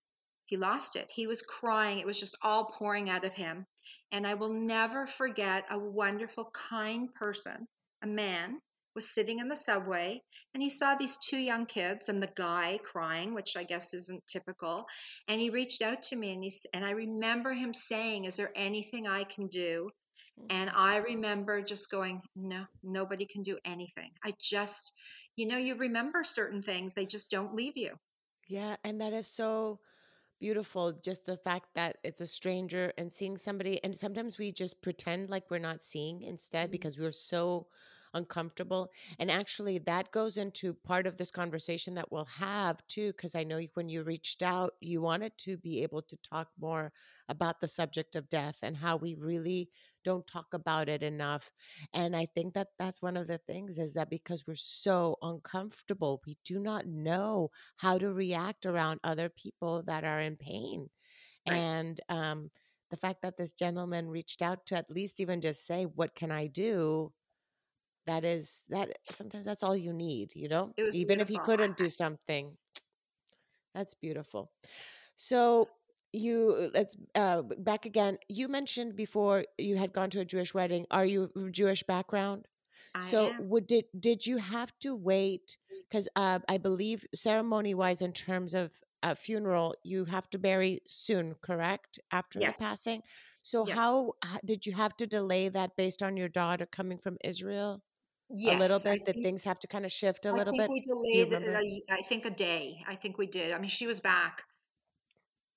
he 0.47 0.57
lost 0.57 0.95
it. 0.95 1.11
He 1.11 1.27
was 1.27 1.43
crying. 1.43 1.99
It 1.99 2.07
was 2.07 2.21
just 2.21 2.37
all 2.41 2.67
pouring 2.67 3.11
out 3.11 3.25
of 3.25 3.35
him. 3.35 3.67
And 4.13 4.27
i 4.27 4.35
will 4.35 4.53
never 4.53 5.07
forget 5.07 5.65
a 5.71 5.79
wonderful 5.79 6.51
kind 6.53 7.13
person 7.15 7.69
a 8.03 8.07
man 8.07 8.61
was 8.97 9.09
sitting 9.09 9.39
in 9.39 9.47
the 9.47 9.57
subway 9.57 10.23
and 10.55 10.63
he 10.63 10.71
saw 10.71 10.97
these 10.97 11.17
two 11.19 11.37
young 11.37 11.67
kids 11.67 12.09
and 12.09 12.21
the 12.21 12.33
guy 12.35 12.81
crying, 12.83 13.35
which 13.35 13.57
I 13.57 13.63
guess 13.63 13.95
isn't 13.95 14.27
typical. 14.27 14.87
And 15.29 15.41
he 15.41 15.51
reached 15.51 15.83
out 15.83 16.03
to 16.05 16.17
me 16.17 16.33
and 16.33 16.43
he 16.43 16.53
and 16.73 16.85
I 16.85 16.91
remember 16.91 17.53
him 17.53 17.73
saying, 17.73 18.25
"Is 18.25 18.35
there 18.35 18.51
anything 18.57 19.07
I 19.07 19.23
can 19.23 19.47
do?" 19.47 19.91
And 20.51 20.71
I 20.71 20.97
remember 20.97 21.63
just 21.63 21.91
going, 21.91 22.23
"No, 22.35 22.67
nobody 22.83 23.27
can 23.27 23.43
do 23.43 23.59
anything." 23.65 24.11
I 24.25 24.35
just, 24.41 24.93
you 25.37 25.47
know, 25.47 25.59
you 25.59 25.77
remember 25.77 26.25
certain 26.25 26.63
things; 26.63 26.95
they 26.95 27.07
just 27.07 27.31
don't 27.31 27.55
leave 27.55 27.77
you. 27.77 27.99
Yeah, 28.49 28.77
and 28.83 29.01
that 29.01 29.13
is 29.13 29.27
so 29.27 29.81
beautiful 30.39 30.93
just 30.93 31.25
the 31.25 31.37
fact 31.37 31.69
that 31.75 31.97
it's 32.05 32.21
a 32.21 32.27
stranger 32.27 32.93
and 32.99 33.11
seeing 33.11 33.39
somebody 33.39 33.83
and 33.83 33.97
sometimes 33.97 34.37
we 34.37 34.53
just 34.53 34.83
pretend 34.83 35.31
like 35.31 35.51
we're 35.51 35.59
not 35.59 35.83
seeing 35.83 36.21
instead 36.21 36.67
mm-hmm. 36.67 36.73
because 36.73 36.99
we're 36.99 37.11
so 37.11 37.67
uncomfortable 38.15 38.91
and 39.19 39.31
actually 39.31 39.79
that 39.79 40.11
goes 40.11 40.39
into 40.39 40.75
part 40.85 41.07
of 41.07 41.17
this 41.17 41.31
conversation 41.31 41.95
that 41.95 42.11
we'll 42.11 42.25
have 42.27 42.87
too 42.87 43.13
because 43.13 43.35
i 43.35 43.45
know 43.45 43.61
when 43.75 43.89
you 43.89 44.03
reached 44.03 44.43
out 44.43 44.75
you 44.81 45.01
wanted 45.01 45.33
to 45.37 45.57
be 45.57 45.83
able 45.83 46.03
to 46.03 46.17
talk 46.19 46.49
more 46.61 46.93
about 47.29 47.61
the 47.61 47.69
subject 47.69 48.17
of 48.17 48.29
death 48.29 48.59
and 48.63 48.77
how 48.77 48.97
we 48.97 49.15
really 49.15 49.69
don't 50.05 50.27
talk 50.27 50.47
about 50.53 50.89
it 50.89 51.03
enough 51.03 51.51
and 51.93 52.15
i 52.15 52.27
think 52.35 52.55
that 52.55 52.69
that's 52.79 53.03
one 53.03 53.17
of 53.17 53.27
the 53.27 53.39
things 53.39 53.79
is 53.79 53.95
that 53.95 54.09
because 54.09 54.47
we're 54.47 54.55
so 54.55 55.17
uncomfortable 55.23 56.23
we 56.27 56.37
do 56.45 56.59
not 56.59 56.87
know 56.87 57.51
how 57.77 57.99
to 57.99 58.13
react 58.13 58.67
around 58.67 59.01
other 59.03 59.29
people 59.29 59.83
that 59.87 60.05
are 60.05 60.21
in 60.21 60.37
pain 60.37 60.89
right. 61.49 61.57
and 61.57 62.01
um, 62.09 62.51
the 62.91 62.97
fact 62.97 63.23
that 63.23 63.37
this 63.37 63.53
gentleman 63.53 64.09
reached 64.09 64.43
out 64.43 64.65
to 64.67 64.77
at 64.77 64.91
least 64.91 65.21
even 65.21 65.41
just 65.41 65.67
say 65.67 65.85
what 65.85 66.15
can 66.15 66.31
i 66.31 66.47
do 66.47 67.13
that 68.07 68.25
is 68.25 68.65
that 68.69 68.99
sometimes 69.13 69.45
that's 69.45 69.63
all 69.63 69.77
you 69.77 69.93
need 69.93 70.33
you 70.35 70.49
know 70.49 70.73
even 70.79 71.19
beautiful. 71.19 71.21
if 71.23 71.29
he 71.29 71.39
couldn't 71.39 71.77
do 71.77 71.91
something 71.91 72.57
that's 73.75 73.95
beautiful 73.95 74.51
so 75.15 75.69
you 76.13 76.71
let's 76.73 76.97
uh 77.15 77.43
back 77.59 77.85
again 77.85 78.19
you 78.29 78.49
mentioned 78.49 78.97
before 78.97 79.45
you 79.59 79.77
had 79.77 79.93
gone 79.93 80.11
to 80.11 80.21
a 80.21 80.25
jewish 80.25 80.55
wedding 80.55 80.87
are 80.91 81.05
you 81.05 81.31
jewish 81.51 81.83
background 81.83 82.47
I 82.95 83.01
so 83.01 83.31
am. 83.31 83.49
would 83.49 83.67
did 83.67 83.85
did 83.99 84.27
you 84.27 84.39
have 84.39 84.73
to 84.81 84.95
wait 84.95 85.57
because 85.89 86.09
uh, 86.17 86.39
i 86.49 86.59
believe 86.59 87.07
ceremony 87.15 87.75
wise 87.75 88.03
in 88.03 88.13
terms 88.13 88.55
of 88.55 88.73
a 89.03 89.15
funeral 89.15 89.75
you 89.83 90.05
have 90.05 90.29
to 90.31 90.39
bury 90.39 90.81
soon 90.87 91.35
correct 91.43 91.99
after 92.13 92.41
yes. 92.41 92.59
the 92.59 92.65
passing 92.65 93.03
so 93.43 93.67
yes. 93.67 93.77
how 93.77 94.13
did 94.45 94.65
you 94.65 94.73
have 94.73 94.97
to 94.97 95.07
delay 95.07 95.49
that 95.49 95.77
based 95.77 96.03
on 96.03 96.17
your 96.17 96.29
daughter 96.29 96.67
coming 96.67 96.99
from 96.99 97.17
israel 97.23 97.83
Yes, 98.29 98.57
a 98.57 98.59
little 98.59 98.79
bit? 98.81 98.89
I 98.89 98.97
Did 98.97 99.05
think 99.05 99.23
things 99.23 99.45
have 99.45 99.61
to 99.61 99.69
kind 99.69 99.85
of 99.85 99.93
shift 99.93 100.27
a 100.27 100.33
little 100.33 100.57
bit? 100.57 100.69
we 100.69 100.81
delayed. 100.81 101.33
A, 101.33 101.83
I 101.93 102.03
think 102.03 102.27
a 102.27 102.31
day. 102.31 102.83
I 102.89 102.97
think 102.97 103.19
we 103.19 103.27
did. 103.27 103.53
I 103.53 103.59
mean, 103.59 103.69
she 103.69 103.87
was 103.87 104.01
back 104.01 104.43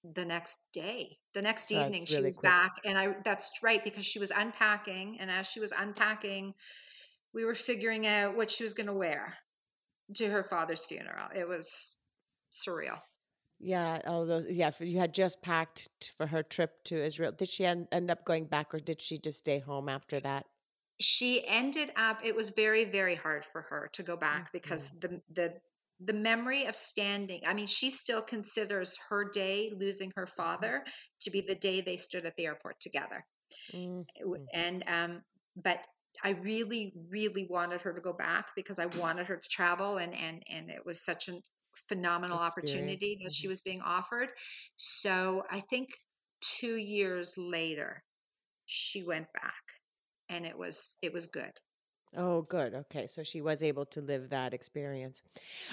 the 0.04 0.26
next 0.26 0.60
day. 0.72 1.18
The 1.34 1.42
next 1.42 1.72
evening, 1.72 2.04
it's 2.04 2.12
she 2.12 2.22
was 2.22 2.38
quick. 2.38 2.52
back, 2.52 2.72
and 2.86 2.98
I. 2.98 3.16
That's 3.26 3.52
right 3.64 3.84
because 3.84 4.06
she 4.06 4.20
was 4.20 4.32
unpacking, 4.32 5.18
and 5.20 5.32
as 5.32 5.48
she 5.48 5.60
was 5.60 5.74
unpacking, 5.78 6.54
we 7.34 7.44
were 7.44 7.56
figuring 7.56 8.06
out 8.06 8.36
what 8.36 8.52
she 8.52 8.64
was 8.64 8.74
going 8.74 8.88
to 8.88 8.94
wear 8.94 9.36
to 10.16 10.30
her 10.30 10.44
father's 10.44 10.86
funeral. 10.86 11.28
It 11.36 11.48
was 11.48 11.98
surreal. 12.52 13.00
Yeah, 13.60 14.00
all 14.06 14.26
those. 14.26 14.48
Yeah, 14.48 14.72
you 14.80 15.00
had 15.00 15.14
just 15.14 15.42
packed 15.42 16.14
for 16.18 16.28
her 16.28 16.44
trip 16.44 16.84
to 16.86 17.04
Israel. 17.04 17.32
Did 17.32 17.50
she 17.50 17.66
end, 17.66 17.88
end 17.92 18.10
up 18.10 18.26
going 18.26 18.46
back, 18.46 18.74
or 18.74 18.80
did 18.80 19.02
she 19.02 19.18
just 19.18 19.40
stay 19.40 19.60
home 19.60 19.90
after 19.90 20.20
that? 20.22 20.46
She 21.00 21.46
ended 21.48 21.92
up 21.96 22.24
it 22.26 22.36
was 22.36 22.50
very 22.52 22.84
very 22.86 23.16
hard 23.16 23.46
for 23.46 23.62
her 23.64 23.90
to 23.94 24.04
go 24.04 24.18
back 24.18 24.52
because 24.54 24.90
the 25.00 25.22
the 25.30 25.60
the 26.00 26.14
memory 26.14 26.66
of 26.66 26.76
standing 26.76 27.42
i 27.46 27.54
mean 27.54 27.68
she 27.68 27.90
still 27.90 28.22
considers 28.22 28.98
her 29.10 29.30
day 29.30 29.72
losing 29.78 30.12
her 30.16 30.28
father 30.28 30.86
to 31.20 31.32
be 31.32 31.42
the 31.42 31.56
day 31.56 31.82
they 31.82 31.98
stood 31.98 32.26
at 32.26 32.36
the 32.36 32.46
airport 32.46 32.80
together 32.80 33.26
Mhm. 33.74 34.50
and 34.54 34.84
um 34.88 35.22
but 35.56 35.86
i 36.24 36.30
really 36.32 36.94
really 37.10 37.48
wanted 37.50 37.82
her 37.82 37.94
to 37.94 38.02
go 38.02 38.14
back 38.14 38.48
because 38.56 38.80
i 38.80 38.86
wanted 38.86 39.28
her 39.28 39.38
to 39.38 39.50
travel 39.50 39.98
and 39.98 40.14
and 40.14 40.44
and 40.50 40.70
it 40.70 40.86
was 40.86 41.04
such 41.04 41.28
a 41.30 41.42
phenomenal 41.76 42.38
Experience. 42.38 42.40
opportunity 42.40 43.18
that 43.22 43.34
she 43.34 43.48
Mhm. 43.48 43.50
was 43.50 43.62
being 43.62 43.82
offered 43.82 44.30
so 44.76 45.44
i 45.50 45.60
think 45.60 45.90
2 46.42 46.76
years 46.76 47.38
later 47.38 48.04
she 48.66 49.04
went 49.04 49.28
back 49.34 49.79
and 50.30 50.46
it 50.46 50.58
was 50.58 50.98
it 51.02 51.12
was 51.14 51.28
good. 51.28 51.52
Oh, 52.18 52.42
good. 52.42 52.74
Okay. 52.74 53.06
So 53.06 53.22
she 53.22 53.40
was 53.42 53.62
able 53.62 53.86
to 53.88 54.02
live 54.02 54.30
that 54.30 54.52
experience. 54.52 55.22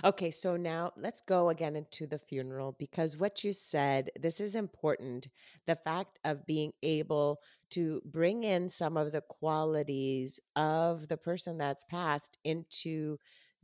Okay. 0.05 0.31
So 0.31 0.57
now 0.57 0.92
let's 0.97 1.23
go 1.23 1.49
again 1.49 1.77
into 1.77 2.07
the 2.07 2.19
funeral 2.19 2.77
because 2.79 3.16
what 3.16 3.42
you 3.42 3.55
said, 3.55 4.11
this 4.21 4.38
is 4.38 4.55
important. 4.55 5.29
The 5.66 5.77
fact 5.77 6.19
of 6.25 6.45
being 6.45 6.73
able 6.83 7.38
to 7.71 8.03
bring 8.05 8.45
in 8.45 8.69
some 8.69 8.99
of 8.99 9.12
the 9.12 9.23
qualities 9.23 10.38
of 10.57 11.09
the 11.09 11.16
person 11.16 11.57
that's 11.57 11.85
passed 11.85 12.37
into 12.45 13.16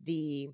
the 0.03 0.49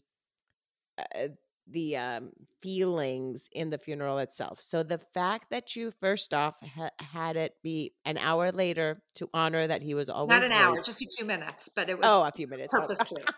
uh, 0.98 1.28
the 1.70 1.96
um, 1.96 2.30
feelings 2.62 3.48
in 3.52 3.70
the 3.70 3.78
funeral 3.78 4.18
itself. 4.18 4.60
So 4.60 4.82
the 4.82 4.98
fact 4.98 5.46
that 5.50 5.76
you 5.76 5.92
first 6.00 6.32
off 6.32 6.54
ha- 6.76 6.90
had 6.98 7.36
it 7.36 7.54
be 7.62 7.92
an 8.04 8.18
hour 8.18 8.52
later 8.52 9.02
to 9.16 9.28
honor 9.34 9.66
that 9.66 9.82
he 9.82 9.94
was 9.94 10.08
always 10.08 10.30
not 10.30 10.44
an 10.44 10.50
late. 10.50 10.58
hour, 10.58 10.82
just 10.82 11.02
a 11.02 11.06
few 11.16 11.26
minutes, 11.26 11.68
but 11.74 11.88
it 11.88 11.98
was 11.98 12.06
oh 12.06 12.24
a 12.24 12.32
few 12.32 12.46
minutes 12.46 12.72
oh. 12.74 12.80
purposely. 12.80 13.22
it 13.22 13.34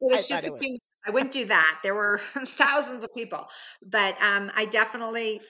was 0.00 0.30
I 0.30 0.34
just 0.36 0.48
a 0.48 0.52
was. 0.52 0.60
few. 0.60 0.78
I 1.06 1.10
wouldn't 1.10 1.32
do 1.32 1.46
that. 1.46 1.80
There 1.82 1.94
were 1.94 2.18
thousands 2.44 3.04
of 3.04 3.14
people, 3.14 3.46
but 3.84 4.20
um, 4.22 4.50
I 4.54 4.66
definitely 4.66 5.40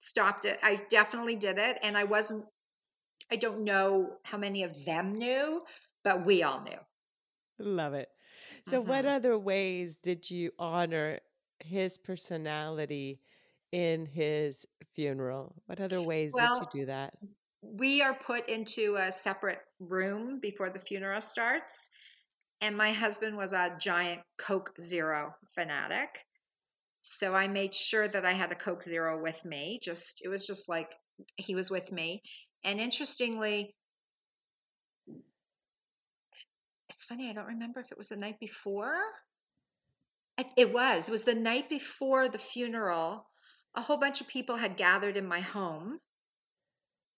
stopped 0.00 0.44
it. 0.44 0.58
I 0.62 0.82
definitely 0.90 1.36
did 1.36 1.58
it, 1.58 1.78
and 1.82 1.96
I 1.96 2.04
wasn't. 2.04 2.44
I 3.32 3.36
don't 3.36 3.64
know 3.64 4.16
how 4.24 4.36
many 4.36 4.64
of 4.64 4.84
them 4.84 5.14
knew, 5.14 5.62
but 6.02 6.26
we 6.26 6.42
all 6.42 6.62
knew. 6.62 6.78
Love 7.58 7.94
it. 7.94 8.08
So, 8.66 8.80
Mhm. 8.80 8.80
what 8.80 9.04
other 9.06 9.38
ways 9.38 9.98
did 10.00 10.30
you 10.30 10.52
honor 10.58 11.20
his 11.60 11.98
personality 11.98 13.20
in 13.72 14.06
his 14.06 14.66
funeral? 14.84 15.62
What 15.66 15.80
other 15.80 16.00
ways 16.02 16.36
did 16.38 16.60
you 16.60 16.66
do 16.66 16.86
that? 16.86 17.18
we 17.62 18.02
are 18.02 18.14
put 18.14 18.48
into 18.48 18.96
a 18.96 19.10
separate 19.10 19.60
room 19.78 20.38
before 20.40 20.70
the 20.70 20.78
funeral 20.78 21.20
starts, 21.20 21.88
and 22.60 22.76
my 22.76 22.92
husband 22.92 23.36
was 23.36 23.52
a 23.52 23.76
giant 23.80 24.22
Coke 24.38 24.72
Zero 24.80 25.34
fanatic. 25.54 26.24
So 27.02 27.34
I 27.34 27.48
made 27.48 27.74
sure 27.74 28.08
that 28.08 28.24
I 28.26 28.32
had 28.32 28.52
a 28.52 28.56
Coke 28.56 28.82
Zero 28.84 29.20
with 29.22 29.44
me. 29.44 29.80
Just 29.82 30.22
it 30.24 30.28
was 30.28 30.46
just 30.46 30.68
like 30.68 30.92
he 31.38 31.54
was 31.54 31.70
with 31.70 31.92
me. 31.92 32.22
And 32.64 32.80
interestingly, 32.80 33.74
it's 37.04 37.08
funny, 37.10 37.28
I 37.28 37.34
don't 37.34 37.46
remember 37.46 37.80
if 37.80 37.92
it 37.92 37.98
was 37.98 38.08
the 38.08 38.16
night 38.16 38.40
before. 38.40 38.96
It, 40.38 40.46
it 40.56 40.72
was. 40.72 41.06
It 41.06 41.12
was 41.12 41.24
the 41.24 41.34
night 41.34 41.68
before 41.68 42.28
the 42.28 42.38
funeral. 42.38 43.26
A 43.74 43.82
whole 43.82 43.98
bunch 43.98 44.22
of 44.22 44.28
people 44.28 44.56
had 44.56 44.78
gathered 44.78 45.18
in 45.18 45.26
my 45.26 45.40
home, 45.40 45.98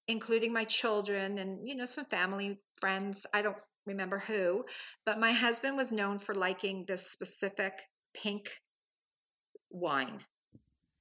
including 0.08 0.52
my 0.52 0.64
children 0.64 1.38
and, 1.38 1.68
you 1.68 1.76
know, 1.76 1.86
some 1.86 2.06
family, 2.06 2.58
friends. 2.80 3.26
I 3.32 3.42
don't 3.42 3.56
remember 3.86 4.18
who, 4.18 4.64
but 5.04 5.20
my 5.20 5.30
husband 5.30 5.76
was 5.76 5.92
known 5.92 6.18
for 6.18 6.34
liking 6.34 6.84
this 6.88 7.06
specific 7.12 7.82
pink 8.12 8.48
wine. 9.70 10.18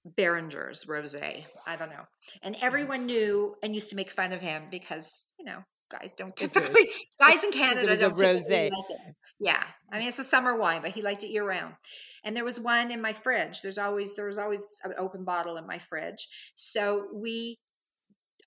Beringer's 0.07 0.85
rosé. 0.85 1.45
I 1.65 1.75
don't 1.75 1.89
know. 1.89 2.05
And 2.43 2.53
mm-hmm. 2.53 2.65
everyone 2.65 3.07
knew 3.07 3.55
and 3.63 3.73
used 3.73 3.89
to 3.89 3.95
make 3.95 4.11
fun 4.11 4.31
of 4.31 4.41
him 4.41 4.65
because, 4.69 5.25
you 5.39 5.45
know, 5.45 5.63
guys 5.89 6.13
don't 6.13 6.35
typically 6.35 6.83
guys 7.19 7.43
in 7.43 7.51
Canada 7.53 7.97
don't 7.97 8.17
typically 8.17 8.69
like 8.69 8.83
it. 8.89 9.15
Yeah. 9.39 9.63
I 9.91 9.99
mean 9.99 10.07
it's 10.07 10.19
a 10.19 10.23
summer 10.23 10.57
wine, 10.57 10.81
but 10.81 10.91
he 10.91 11.01
liked 11.01 11.23
it 11.23 11.29
year 11.29 11.47
round. 11.47 11.75
And 12.23 12.35
there 12.35 12.45
was 12.45 12.59
one 12.59 12.91
in 12.91 13.01
my 13.01 13.13
fridge. 13.13 13.61
There's 13.61 13.77
always 13.77 14.15
there 14.15 14.25
was 14.27 14.37
always 14.37 14.63
an 14.83 14.93
open 14.97 15.23
bottle 15.23 15.57
in 15.57 15.67
my 15.67 15.77
fridge. 15.77 16.27
So 16.55 17.07
we 17.13 17.59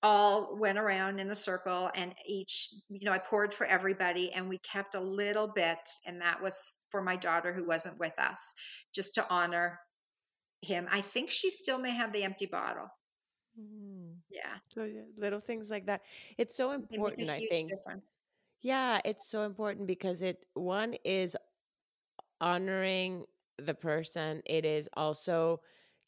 all 0.02 0.56
went 0.56 0.78
around 0.78 1.18
in 1.18 1.28
a 1.30 1.34
circle 1.34 1.90
and 1.94 2.14
each 2.26 2.68
you 2.88 3.04
know 3.04 3.12
I 3.12 3.18
poured 3.18 3.52
for 3.52 3.66
everybody 3.66 4.32
and 4.32 4.48
we 4.48 4.58
kept 4.58 4.94
a 4.94 5.00
little 5.00 5.48
bit 5.48 5.78
and 6.06 6.20
that 6.20 6.40
was 6.40 6.78
for 6.90 7.02
my 7.02 7.16
daughter 7.16 7.52
who 7.52 7.66
wasn't 7.66 7.98
with 7.98 8.16
us 8.18 8.54
just 8.94 9.14
to 9.14 9.26
honor 9.28 9.80
him. 10.62 10.88
I 10.90 11.00
think 11.00 11.30
she 11.30 11.50
still 11.50 11.78
may 11.78 11.92
have 11.92 12.12
the 12.12 12.24
empty 12.24 12.46
bottle. 12.46 12.88
Mm. 13.58 14.16
Yeah. 14.30 14.58
So 14.68 14.84
yeah, 14.84 15.02
little 15.16 15.40
things 15.40 15.70
like 15.70 15.86
that. 15.86 16.02
It's 16.38 16.56
so 16.56 16.72
They 16.90 16.98
make 16.98 17.20
a 17.20 17.24
important, 17.24 17.30
I 17.30 17.40
think. 17.40 17.68
difference. 17.68 18.12
Yeah, 18.60 19.00
it's 19.04 19.26
so 19.28 19.44
important 19.44 19.86
because 19.86 20.22
it 20.22 20.46
one 20.54 20.94
is 21.04 21.36
honoring 22.40 23.24
the 23.58 23.74
person. 23.74 24.42
It 24.46 24.64
is 24.64 24.88
also 24.94 25.60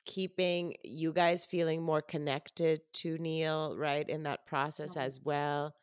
keeping 0.06 0.74
you 0.84 1.12
guys 1.12 1.44
feeling 1.44 1.82
more 1.82 2.02
connected 2.02 2.80
to 2.94 3.18
Neil, 3.18 3.76
right, 3.76 4.08
in 4.08 4.22
that 4.24 4.46
process 4.46 4.96
Mhm. 4.96 5.04
as 5.06 5.20
well. 5.20 5.74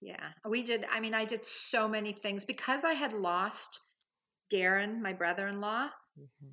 Yeah, 0.00 0.32
we 0.48 0.62
did. 0.62 0.86
I 0.90 1.00
mean, 1.00 1.14
I 1.14 1.24
did 1.24 1.44
so 1.44 1.88
many 1.88 2.12
things 2.12 2.44
because 2.44 2.84
I 2.84 2.92
had 2.92 3.12
lost 3.12 3.80
Darren, 4.50 5.00
my 5.00 5.12
brother-in-law. 5.12 5.90
hmm 6.16 6.52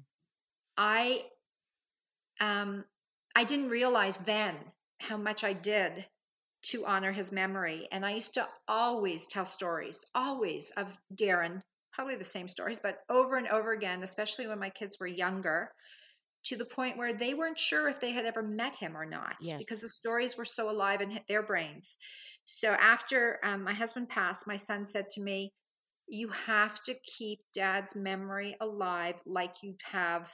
I 0.78 1.26
um 2.40 2.86
I 3.36 3.44
didn't 3.44 3.70
realize 3.70 4.18
then 4.18 4.56
how 5.00 5.18
much 5.18 5.44
I 5.44 5.54
did 5.54 6.06
to 6.64 6.86
honor 6.86 7.12
his 7.12 7.32
memory. 7.32 7.88
And 7.92 8.06
I 8.06 8.12
used 8.14 8.34
to 8.36 8.48
always 8.68 9.28
tell 9.28 9.46
stories, 9.46 10.06
always 10.16 10.72
of 10.78 10.98
Darren, 11.14 11.62
probably 11.92 12.16
the 12.16 12.24
same 12.24 12.48
stories, 12.48 12.80
but 12.80 13.00
over 13.10 13.38
and 13.38 13.48
over 13.50 13.74
again, 13.74 14.02
especially 14.04 14.48
when 14.48 14.60
my 14.60 14.70
kids 14.70 14.98
were 15.00 15.08
younger. 15.08 15.72
to 16.46 16.58
the 16.58 16.66
point 16.66 16.98
where 16.98 17.14
they 17.14 17.34
weren't 17.34 17.58
sure 17.58 17.88
if 17.88 18.02
they 18.02 18.12
had 18.12 18.26
ever 18.26 18.44
met 18.44 18.76
him 18.76 18.98
or 18.98 19.06
not 19.06 19.38
yes. 19.42 19.58
because 19.58 19.80
the 19.80 19.88
stories 19.88 20.36
were 20.36 20.44
so 20.44 20.70
alive 20.70 21.00
and 21.00 21.14
hit 21.14 21.24
their 21.28 21.42
brains. 21.42 21.98
So 22.44 22.72
after 22.74 23.40
um, 23.44 23.64
my 23.64 23.72
husband 23.74 24.10
passed, 24.10 24.46
my 24.46 24.58
son 24.58 24.86
said 24.86 25.10
to 25.12 25.22
me, 25.22 25.54
You 26.06 26.28
have 26.30 26.82
to 26.82 26.96
keep 27.18 27.40
dad's 27.54 27.96
memory 27.96 28.58
alive 28.60 29.22
like 29.26 29.64
you 29.64 29.76
have 29.92 30.34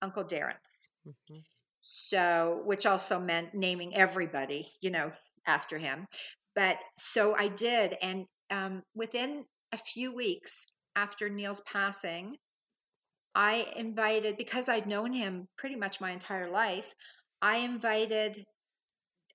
Uncle 0.00 0.24
Darren's. 0.24 0.88
Mm-hmm. 1.06 1.40
So, 1.84 2.62
which 2.64 2.86
also 2.86 3.18
meant 3.18 3.54
naming 3.54 3.94
everybody, 3.96 4.70
you 4.80 4.90
know, 4.90 5.10
after 5.46 5.78
him. 5.78 6.06
But 6.54 6.76
so 6.96 7.34
I 7.36 7.48
did. 7.48 7.96
And 8.00 8.26
um, 8.50 8.82
within 8.94 9.46
a 9.72 9.76
few 9.76 10.14
weeks 10.14 10.68
after 10.94 11.28
Neil's 11.28 11.60
passing, 11.62 12.36
I 13.34 13.66
invited, 13.76 14.36
because 14.36 14.68
I'd 14.68 14.86
known 14.88 15.12
him 15.12 15.48
pretty 15.58 15.74
much 15.74 16.00
my 16.00 16.12
entire 16.12 16.50
life, 16.50 16.94
I 17.40 17.56
invited, 17.56 18.44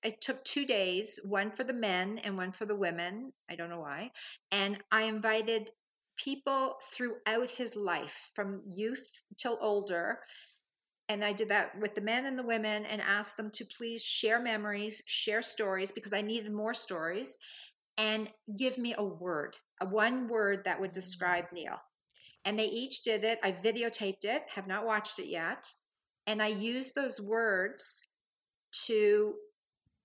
it 0.02 0.20
took 0.22 0.42
two 0.44 0.64
days, 0.64 1.20
one 1.24 1.50
for 1.50 1.64
the 1.64 1.74
men 1.74 2.18
and 2.18 2.36
one 2.36 2.52
for 2.52 2.64
the 2.64 2.76
women. 2.76 3.32
I 3.50 3.56
don't 3.56 3.68
know 3.68 3.80
why. 3.80 4.12
And 4.50 4.78
I 4.90 5.02
invited 5.02 5.70
people 6.16 6.76
throughout 6.94 7.50
his 7.50 7.76
life 7.76 8.30
from 8.34 8.62
youth 8.66 9.24
till 9.36 9.58
older. 9.60 10.20
And 11.08 11.24
I 11.24 11.32
did 11.32 11.48
that 11.48 11.78
with 11.80 11.94
the 11.94 12.00
men 12.00 12.26
and 12.26 12.38
the 12.38 12.42
women 12.42 12.84
and 12.84 13.00
asked 13.00 13.36
them 13.36 13.50
to 13.52 13.64
please 13.64 14.04
share 14.04 14.40
memories, 14.40 15.02
share 15.06 15.42
stories, 15.42 15.90
because 15.90 16.12
I 16.12 16.20
needed 16.20 16.52
more 16.52 16.74
stories, 16.74 17.38
and 17.96 18.30
give 18.56 18.76
me 18.76 18.94
a 18.96 19.02
word, 19.02 19.56
a 19.80 19.86
one 19.86 20.28
word 20.28 20.64
that 20.64 20.80
would 20.80 20.90
mm-hmm. 20.90 21.00
describe 21.00 21.46
Neil 21.52 21.80
and 22.48 22.58
they 22.58 22.66
each 22.66 23.02
did 23.02 23.24
it. 23.24 23.38
I 23.42 23.52
videotaped 23.52 24.24
it, 24.24 24.44
have 24.54 24.66
not 24.66 24.86
watched 24.86 25.18
it 25.18 25.26
yet. 25.26 25.70
And 26.26 26.42
I 26.42 26.48
used 26.48 26.94
those 26.94 27.20
words 27.20 28.06
to 28.86 29.34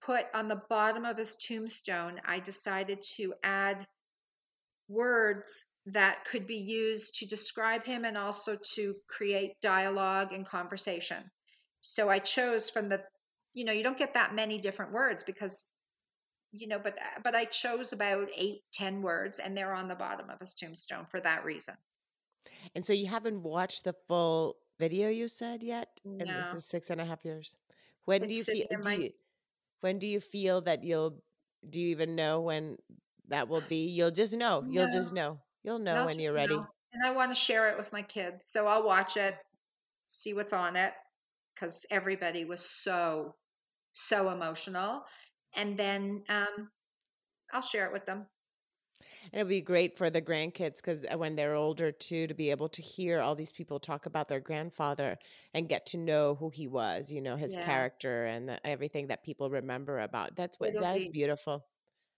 put 0.02 0.26
on 0.34 0.50
the 0.50 0.62
bottom 0.70 1.06
of 1.06 1.18
his 1.18 1.38
tombstone. 1.38 2.20
I 2.26 2.40
decided 2.40 3.02
to 3.16 3.34
add 3.44 3.88
words 4.90 5.68
that 5.86 6.26
could 6.26 6.48
be 6.48 6.58
used 6.58 7.16
to 7.16 7.26
describe 7.26 7.86
him 7.86 8.06
and 8.06 8.18
also 8.18 8.58
to 8.74 8.96
create 9.08 9.60
dialogue 9.62 10.32
and 10.32 10.46
conversation. 10.46 11.30
So 11.82 12.10
I 12.10 12.20
chose 12.20 12.70
from 12.70 12.88
the, 12.90 13.04
you 13.54 13.66
know, 13.66 13.74
you 13.74 13.84
don't 13.84 13.98
get 13.98 14.14
that 14.14 14.34
many 14.34 14.58
different 14.60 14.94
words 14.94 15.24
because 15.24 15.74
you 16.56 16.68
know 16.68 16.78
but 16.78 16.94
uh, 17.00 17.20
but 17.24 17.34
i 17.34 17.46
chose 17.46 17.94
about 17.94 18.30
eight 18.38 18.60
ten 18.72 19.02
words 19.02 19.40
and 19.40 19.58
they're 19.58 19.74
on 19.74 19.88
the 19.88 19.96
bottom 19.96 20.30
of 20.30 20.40
his 20.40 20.54
tombstone 20.54 21.04
for 21.04 21.20
that 21.20 21.44
reason 21.44 21.74
and 22.76 22.86
so 22.86 22.94
you 22.94 23.08
haven't 23.08 23.42
watched 23.42 23.84
the 23.84 23.96
full 24.08 24.58
video 24.80 25.10
you 25.10 25.28
said 25.28 25.64
yet? 25.64 25.90
And 26.06 26.22
this 26.22 26.54
is 26.56 26.66
six 26.66 26.90
and 26.90 27.00
a 27.00 27.06
half 27.06 27.24
years. 27.26 27.58
When 28.06 28.22
do 28.22 28.34
you 28.34 28.44
feel 28.44 28.66
do 28.82 28.92
you 28.92 29.10
when 29.82 30.00
do 30.00 30.08
you 30.08 30.20
feel 30.20 30.62
that 30.62 30.84
you'll 30.84 31.22
do 31.70 31.80
you 31.80 31.90
even 31.90 32.16
know 32.16 32.42
when 32.42 32.78
that 33.30 33.48
will 33.48 33.64
be? 33.70 33.88
You'll 33.88 34.12
just 34.12 34.34
know. 34.34 34.64
You'll 34.68 34.92
just 34.92 35.14
know. 35.14 35.40
You'll 35.64 35.80
know 35.80 35.94
I'll 35.94 36.06
when 36.06 36.20
you're 36.20 36.34
ready. 36.34 36.56
know. 36.56 36.68
And 36.94 37.06
I 37.06 37.12
want 37.12 37.32
to 37.32 37.36
share 37.36 37.70
it 37.70 37.78
with 37.78 37.92
my 37.92 38.02
kids. 38.02 38.46
So 38.46 38.68
I'll 38.68 38.86
watch 38.86 39.18
it, 39.18 39.36
see 40.08 40.34
what's 40.34 40.54
on 40.54 40.76
it, 40.76 40.94
because 41.56 41.86
everybody 41.90 42.46
was 42.46 42.62
so, 42.62 43.36
so 43.94 44.30
emotional. 44.30 45.04
And 45.56 45.78
then 45.78 46.24
um, 46.30 46.70
I'll 47.52 47.62
share 47.62 47.88
it 47.88 47.94
with 47.94 48.06
them. 48.06 48.26
And 49.32 49.40
it'll 49.42 49.50
be 49.50 49.62
great 49.62 49.98
for 49.98 50.10
the 50.10 50.22
grandkids 50.22 50.78
because 50.78 51.00
uh, 51.12 51.18
when 51.18 51.36
they're 51.36 51.56
older 51.56 51.92
too, 51.92 52.28
to 52.28 52.34
be 52.34 52.52
able 52.52 52.70
to 52.70 52.82
hear 52.82 53.22
all 53.22 53.36
these 53.36 53.54
people 53.54 53.80
talk 53.80 54.06
about 54.06 54.28
their 54.28 54.42
grandfather 54.42 55.18
and 55.54 55.70
get 55.70 55.86
to 55.88 55.98
know 55.98 56.36
who 56.36 56.50
he 56.50 56.68
was, 56.68 57.12
you 57.12 57.22
know, 57.22 57.38
his 57.38 57.56
yeah. 57.56 57.66
character 57.66 58.26
and 58.26 58.50
the, 58.50 58.68
everything 58.68 59.08
that 59.08 59.24
people 59.24 59.50
remember 59.50 60.02
about. 60.02 60.36
That's 60.36 60.60
what 60.60 60.70
It'll 60.70 60.82
that 60.82 60.96
be, 60.96 61.06
is 61.06 61.12
beautiful. 61.12 61.66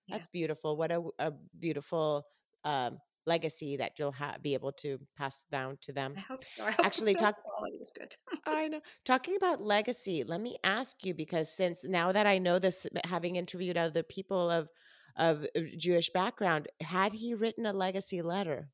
Yeah. 0.08 0.18
That's 0.18 0.28
beautiful. 0.28 0.76
What 0.76 0.92
a, 0.92 1.04
a 1.20 1.32
beautiful 1.60 2.26
um, 2.64 2.98
legacy 3.26 3.78
that 3.78 3.94
you'll 3.98 4.12
ha- 4.12 4.36
be 4.42 4.54
able 4.54 4.72
to 4.72 5.00
pass 5.18 5.46
down 5.52 5.78
to 5.82 5.94
them. 5.94 6.14
I 6.18 6.22
hope 6.22 6.44
so. 6.44 6.64
I 6.64 6.72
hope 6.72 6.86
Actually, 6.86 7.16
talk 7.16 7.36
quality 7.44 7.78
was 7.80 7.92
good. 7.98 8.14
I 8.46 8.68
know. 8.68 8.82
Talking 9.04 9.36
about 9.36 9.62
legacy, 9.62 10.24
let 10.24 10.42
me 10.42 10.58
ask 10.64 11.04
you 11.04 11.14
because 11.14 11.56
since 11.56 11.84
now 11.84 12.12
that 12.12 12.28
I 12.28 12.38
know 12.38 12.60
this, 12.60 12.88
having 13.04 13.36
interviewed 13.36 13.78
other 13.78 14.04
people 14.04 14.50
of 14.50 14.70
of 15.18 15.46
uh, 15.56 15.62
Jewish 15.78 16.10
background, 16.10 16.68
had 16.82 17.14
he 17.14 17.34
written 17.34 17.66
a 17.66 17.74
legacy 17.74 18.22
letter? 18.22 18.70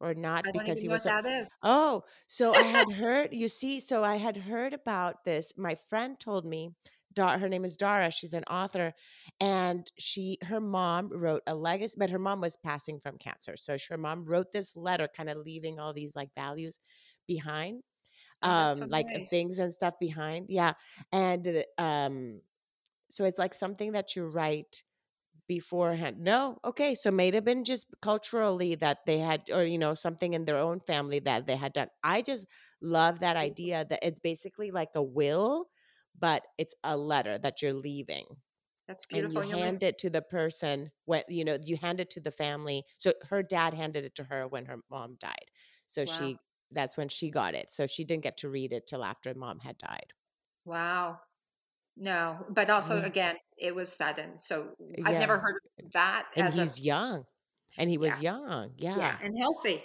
Or 0.00 0.14
not 0.14 0.46
I 0.46 0.52
because 0.52 0.80
he 0.80 0.88
was 0.88 1.02
so, 1.02 1.20
Oh, 1.60 2.04
so 2.28 2.54
I 2.54 2.62
had 2.62 2.92
heard, 2.92 3.30
you 3.32 3.48
see, 3.48 3.80
so 3.80 4.04
I 4.04 4.16
had 4.16 4.36
heard 4.36 4.72
about 4.72 5.24
this. 5.24 5.52
My 5.56 5.76
friend 5.88 6.18
told 6.18 6.44
me, 6.44 6.70
her 7.26 7.48
name 7.48 7.64
is 7.64 7.76
Dara, 7.76 8.10
she's 8.10 8.34
an 8.34 8.44
author, 8.44 8.94
and 9.40 9.90
she 9.98 10.38
her 10.42 10.60
mom 10.60 11.10
wrote 11.10 11.42
a 11.46 11.54
legacy, 11.54 11.96
but 11.98 12.10
her 12.10 12.18
mom 12.18 12.40
was 12.40 12.56
passing 12.56 13.00
from 13.00 13.18
cancer. 13.18 13.56
So 13.56 13.76
her 13.90 13.98
mom 13.98 14.24
wrote 14.26 14.52
this 14.52 14.76
letter, 14.76 15.08
kind 15.14 15.28
of 15.28 15.38
leaving 15.38 15.78
all 15.78 15.92
these 15.92 16.14
like 16.14 16.30
values 16.34 16.80
behind. 17.26 17.82
Oh, 18.42 18.68
um 18.70 18.74
so 18.74 18.86
like 18.88 19.06
nice. 19.06 19.30
things 19.30 19.58
and 19.58 19.72
stuff 19.72 19.94
behind. 20.00 20.46
Yeah. 20.48 20.74
And 21.12 21.64
um 21.78 22.40
so 23.10 23.24
it's 23.24 23.38
like 23.38 23.54
something 23.54 23.92
that 23.92 24.16
you 24.16 24.26
write 24.26 24.84
beforehand. 25.48 26.18
No, 26.20 26.58
okay, 26.64 26.94
so 26.94 27.10
may 27.10 27.30
have 27.32 27.44
been 27.44 27.64
just 27.64 27.86
culturally 28.02 28.74
that 28.76 28.98
they 29.06 29.18
had, 29.18 29.42
or 29.52 29.64
you 29.64 29.78
know, 29.78 29.94
something 29.94 30.34
in 30.34 30.44
their 30.44 30.58
own 30.58 30.80
family 30.80 31.20
that 31.20 31.46
they 31.46 31.56
had 31.56 31.72
done. 31.72 31.88
I 32.04 32.22
just 32.22 32.46
love 32.82 33.20
that 33.20 33.36
idea 33.36 33.86
that 33.88 34.00
it's 34.02 34.20
basically 34.20 34.70
like 34.70 34.90
a 34.94 35.02
will, 35.02 35.68
but 36.18 36.42
it's 36.58 36.74
a 36.84 36.96
letter 36.96 37.38
that 37.38 37.62
you're 37.62 37.74
leaving. 37.74 38.24
That's 38.86 39.04
beautiful. 39.04 39.42
And 39.42 39.50
you 39.50 39.56
hand 39.56 39.82
it 39.82 39.98
to 39.98 40.10
the 40.10 40.22
person 40.22 40.90
when 41.04 41.22
you 41.28 41.44
know 41.44 41.58
you 41.62 41.76
hand 41.76 42.00
it 42.00 42.10
to 42.10 42.20
the 42.20 42.30
family. 42.30 42.84
So 42.96 43.12
her 43.28 43.42
dad 43.42 43.74
handed 43.74 44.04
it 44.04 44.14
to 44.16 44.24
her 44.24 44.48
when 44.48 44.64
her 44.64 44.78
mom 44.90 45.16
died. 45.20 45.50
So 45.86 46.02
wow. 46.02 46.12
she 46.18 46.38
that's 46.72 46.96
when 46.96 47.08
she 47.08 47.30
got 47.30 47.54
it. 47.54 47.70
So 47.70 47.86
she 47.86 48.04
didn't 48.04 48.22
get 48.22 48.38
to 48.38 48.48
read 48.48 48.72
it 48.72 48.86
till 48.86 49.04
after 49.04 49.34
mom 49.34 49.60
had 49.60 49.76
died. 49.78 50.12
Wow. 50.64 51.20
No, 51.96 52.46
but 52.48 52.70
also 52.70 52.98
yeah. 52.98 53.06
again, 53.06 53.36
it 53.56 53.74
was 53.74 53.92
sudden. 53.92 54.38
So 54.38 54.68
uh, 54.80 55.02
I've 55.04 55.14
yeah. 55.14 55.18
never 55.18 55.38
heard 55.38 55.56
of 55.82 55.92
that. 55.92 56.26
And 56.36 56.54
he's 56.54 56.78
a, 56.78 56.82
young, 56.82 57.24
and 57.76 57.90
he 57.90 57.98
was 57.98 58.20
yeah. 58.20 58.38
young. 58.38 58.70
Yeah. 58.76 58.96
yeah, 58.96 59.16
and 59.22 59.36
healthy. 59.36 59.82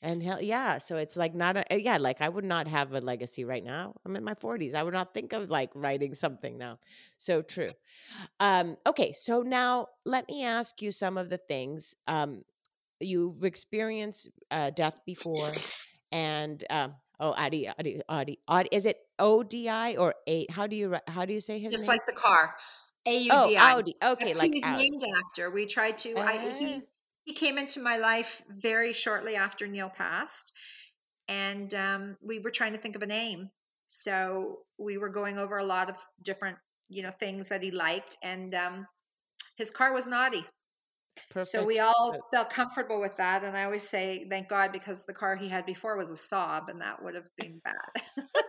And 0.00 0.22
hell, 0.22 0.40
yeah. 0.40 0.78
So 0.78 0.96
it's 0.96 1.16
like 1.16 1.34
not 1.34 1.56
a 1.56 1.64
yeah. 1.80 1.98
Like 1.98 2.20
I 2.20 2.28
would 2.28 2.44
not 2.44 2.68
have 2.68 2.92
a 2.94 3.00
legacy 3.00 3.44
right 3.44 3.64
now. 3.64 3.94
I'm 4.04 4.14
in 4.14 4.22
my 4.22 4.34
40s. 4.34 4.74
I 4.74 4.82
would 4.84 4.94
not 4.94 5.12
think 5.12 5.32
of 5.32 5.50
like 5.50 5.70
writing 5.74 6.14
something 6.14 6.56
now. 6.56 6.78
So 7.16 7.42
true. 7.42 7.72
Um, 8.40 8.76
okay, 8.86 9.12
so 9.12 9.42
now 9.42 9.88
let 10.04 10.28
me 10.28 10.44
ask 10.44 10.82
you 10.82 10.90
some 10.92 11.18
of 11.18 11.30
the 11.30 11.38
things 11.38 11.96
um, 12.06 12.42
you've 13.00 13.44
experienced 13.44 14.28
uh, 14.50 14.70
death 14.70 15.00
before, 15.06 15.52
and 16.12 16.62
um, 16.70 16.94
Oh, 17.20 17.32
Adi, 17.32 17.68
Adi, 17.68 18.00
Adi, 18.08 18.38
Adi. 18.46 18.68
Is 18.70 18.86
it 18.86 18.98
O 19.18 19.42
D 19.42 19.68
I 19.68 19.96
or 19.96 20.14
A? 20.28 20.46
How 20.50 20.68
do 20.68 20.76
you 20.76 20.96
how 21.08 21.24
do 21.24 21.32
you 21.32 21.40
say 21.40 21.58
his 21.58 21.72
Just 21.72 21.82
name? 21.82 21.88
like 21.88 22.06
the 22.06 22.12
car, 22.12 22.54
A 23.06 23.18
U 23.18 23.30
Oh, 23.32 23.56
Audi. 23.56 23.96
Okay, 24.02 24.26
That's 24.26 24.38
like 24.38 24.50
who 24.50 24.54
he's 24.54 24.64
Audi. 24.64 24.90
named 24.90 25.02
after. 25.24 25.50
We 25.50 25.66
tried 25.66 25.98
to. 25.98 26.16
I 26.20 26.38
he 26.38 26.76
Ah, 26.76 26.80
he 27.28 27.34
came 27.34 27.58
into 27.58 27.78
my 27.78 27.98
life 27.98 28.40
very 28.48 28.94
shortly 28.94 29.36
after 29.36 29.66
Neil 29.66 29.90
passed, 29.90 30.54
and 31.28 31.74
um, 31.74 32.16
we 32.22 32.38
were 32.38 32.50
trying 32.50 32.72
to 32.72 32.78
think 32.78 32.96
of 32.96 33.02
a 33.02 33.06
name. 33.06 33.50
So 33.86 34.60
we 34.78 34.96
were 34.96 35.10
going 35.10 35.36
over 35.38 35.58
a 35.58 35.64
lot 35.64 35.90
of 35.90 35.96
different, 36.22 36.56
you 36.88 37.02
know, 37.02 37.10
things 37.10 37.48
that 37.48 37.62
he 37.62 37.70
liked, 37.70 38.16
and 38.22 38.54
um, 38.54 38.86
his 39.56 39.70
car 39.70 39.92
was 39.92 40.06
an 40.06 40.14
Audi. 40.14 40.46
So 41.42 41.66
we 41.66 41.80
all 41.80 42.16
felt 42.32 42.48
comfortable 42.48 42.98
with 42.98 43.18
that, 43.18 43.44
and 43.44 43.54
I 43.54 43.64
always 43.64 43.86
say 43.86 44.26
thank 44.30 44.48
God 44.48 44.72
because 44.72 45.04
the 45.04 45.12
car 45.12 45.36
he 45.36 45.48
had 45.48 45.66
before 45.66 45.98
was 45.98 46.10
a 46.10 46.14
Saab, 46.14 46.70
and 46.70 46.80
that 46.80 47.02
would 47.02 47.14
have 47.14 47.28
been 47.36 47.60
bad. 47.62 48.24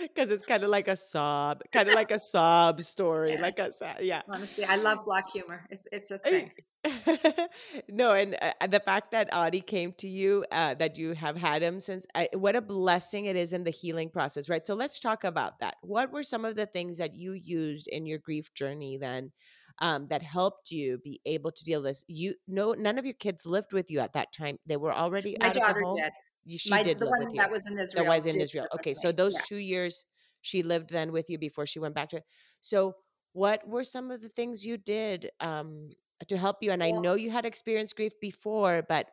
Because 0.00 0.30
it's 0.30 0.46
kind 0.46 0.62
of 0.64 0.70
like 0.70 0.88
a 0.88 0.96
sob, 0.96 1.62
kind 1.72 1.88
of 1.88 1.94
like 1.94 2.10
a 2.10 2.18
sob 2.18 2.80
story, 2.82 3.34
yeah, 3.34 3.40
like 3.40 3.58
a 3.58 3.72
yeah. 4.00 4.22
honestly, 4.28 4.64
I 4.64 4.76
love 4.76 5.04
black 5.04 5.30
humor. 5.32 5.66
It's 5.70 5.86
it's 5.92 6.10
a 6.10 6.18
thing. 6.18 6.52
no, 7.88 8.12
and 8.12 8.36
uh, 8.40 8.66
the 8.66 8.80
fact 8.80 9.12
that 9.12 9.28
Audi 9.32 9.60
came 9.60 9.92
to 9.98 10.08
you, 10.08 10.44
uh, 10.52 10.74
that 10.74 10.96
you 10.96 11.14
have 11.14 11.36
had 11.36 11.62
him 11.62 11.80
since, 11.80 12.06
I, 12.14 12.28
what 12.34 12.56
a 12.56 12.60
blessing 12.60 13.24
it 13.26 13.36
is 13.36 13.52
in 13.52 13.64
the 13.64 13.70
healing 13.70 14.10
process, 14.10 14.48
right? 14.48 14.66
So 14.66 14.74
let's 14.74 15.00
talk 15.00 15.24
about 15.24 15.60
that. 15.60 15.76
What 15.82 16.12
were 16.12 16.22
some 16.22 16.44
of 16.44 16.56
the 16.56 16.66
things 16.66 16.98
that 16.98 17.14
you 17.14 17.32
used 17.32 17.88
in 17.88 18.06
your 18.06 18.18
grief 18.18 18.52
journey 18.54 18.98
then? 18.98 19.32
Um, 19.80 20.06
that 20.06 20.22
helped 20.22 20.70
you 20.70 21.00
be 21.02 21.20
able 21.26 21.50
to 21.50 21.64
deal 21.64 21.82
with 21.82 21.90
this. 21.90 22.04
You 22.06 22.34
no, 22.46 22.74
none 22.74 22.96
of 22.96 23.04
your 23.04 23.14
kids 23.14 23.44
lived 23.44 23.72
with 23.72 23.90
you 23.90 23.98
at 23.98 24.12
that 24.12 24.32
time. 24.32 24.60
They 24.66 24.76
were 24.76 24.92
already 24.92 25.36
My 25.40 25.48
out 25.48 25.56
of 25.56 25.62
the 25.66 25.66
daughter 25.66 25.82
home. 25.82 25.96
did. 25.96 26.12
She 26.48 26.70
My 26.70 26.82
did 26.82 26.98
the 26.98 27.06
live 27.06 27.14
with 27.18 27.32
you. 27.32 27.38
that 27.38 27.50
was 27.50 27.66
in 27.66 27.74
That 27.74 27.82
Israel 27.82 28.16
was 28.16 28.26
in 28.26 28.40
Israel. 28.40 28.66
Okay, 28.76 28.94
so 28.94 29.12
those 29.12 29.34
Yeah. 29.34 29.40
two 29.40 29.56
years 29.56 30.04
she 30.40 30.62
lived 30.62 30.90
then 30.90 31.12
with 31.12 31.30
you 31.30 31.38
before 31.38 31.66
she 31.66 31.78
went 31.78 31.94
back 31.94 32.10
to. 32.10 32.22
So 32.60 32.96
what 33.32 33.66
were 33.66 33.84
some 33.84 34.10
of 34.10 34.20
the 34.20 34.28
things 34.28 34.64
you 34.64 34.76
did 34.76 35.30
um, 35.40 35.90
to 36.28 36.36
help 36.36 36.58
you? 36.60 36.70
And 36.70 36.82
I 36.82 36.90
know 36.90 37.14
you 37.14 37.30
had 37.30 37.46
experienced 37.46 37.96
grief 37.96 38.12
before, 38.20 38.82
but 38.88 39.10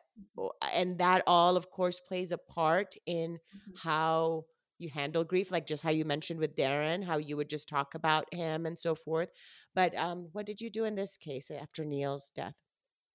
and 0.74 0.98
that 0.98 1.22
all, 1.26 1.56
of 1.56 1.70
course, 1.70 2.00
plays 2.00 2.32
a 2.32 2.38
part 2.38 2.94
in 3.06 3.38
mhm. 3.54 3.74
how 3.76 4.44
you 4.78 4.88
handle 4.90 5.24
grief, 5.24 5.50
like 5.50 5.66
just 5.66 5.82
how 5.82 5.90
you 5.90 6.04
mentioned 6.04 6.40
with 6.40 6.56
Darren, 6.56 7.04
how 7.04 7.16
you 7.18 7.36
would 7.36 7.48
just 7.48 7.68
talk 7.68 7.94
about 7.94 8.32
him 8.34 8.66
and 8.66 8.78
so 8.78 8.94
forth. 8.94 9.30
But 9.74 9.96
um, 9.96 10.28
what 10.32 10.46
did 10.46 10.60
you 10.60 10.70
do 10.70 10.84
in 10.84 10.94
this 10.96 11.16
case 11.16 11.50
after 11.50 11.84
Neil's 11.84 12.30
death? 12.34 12.54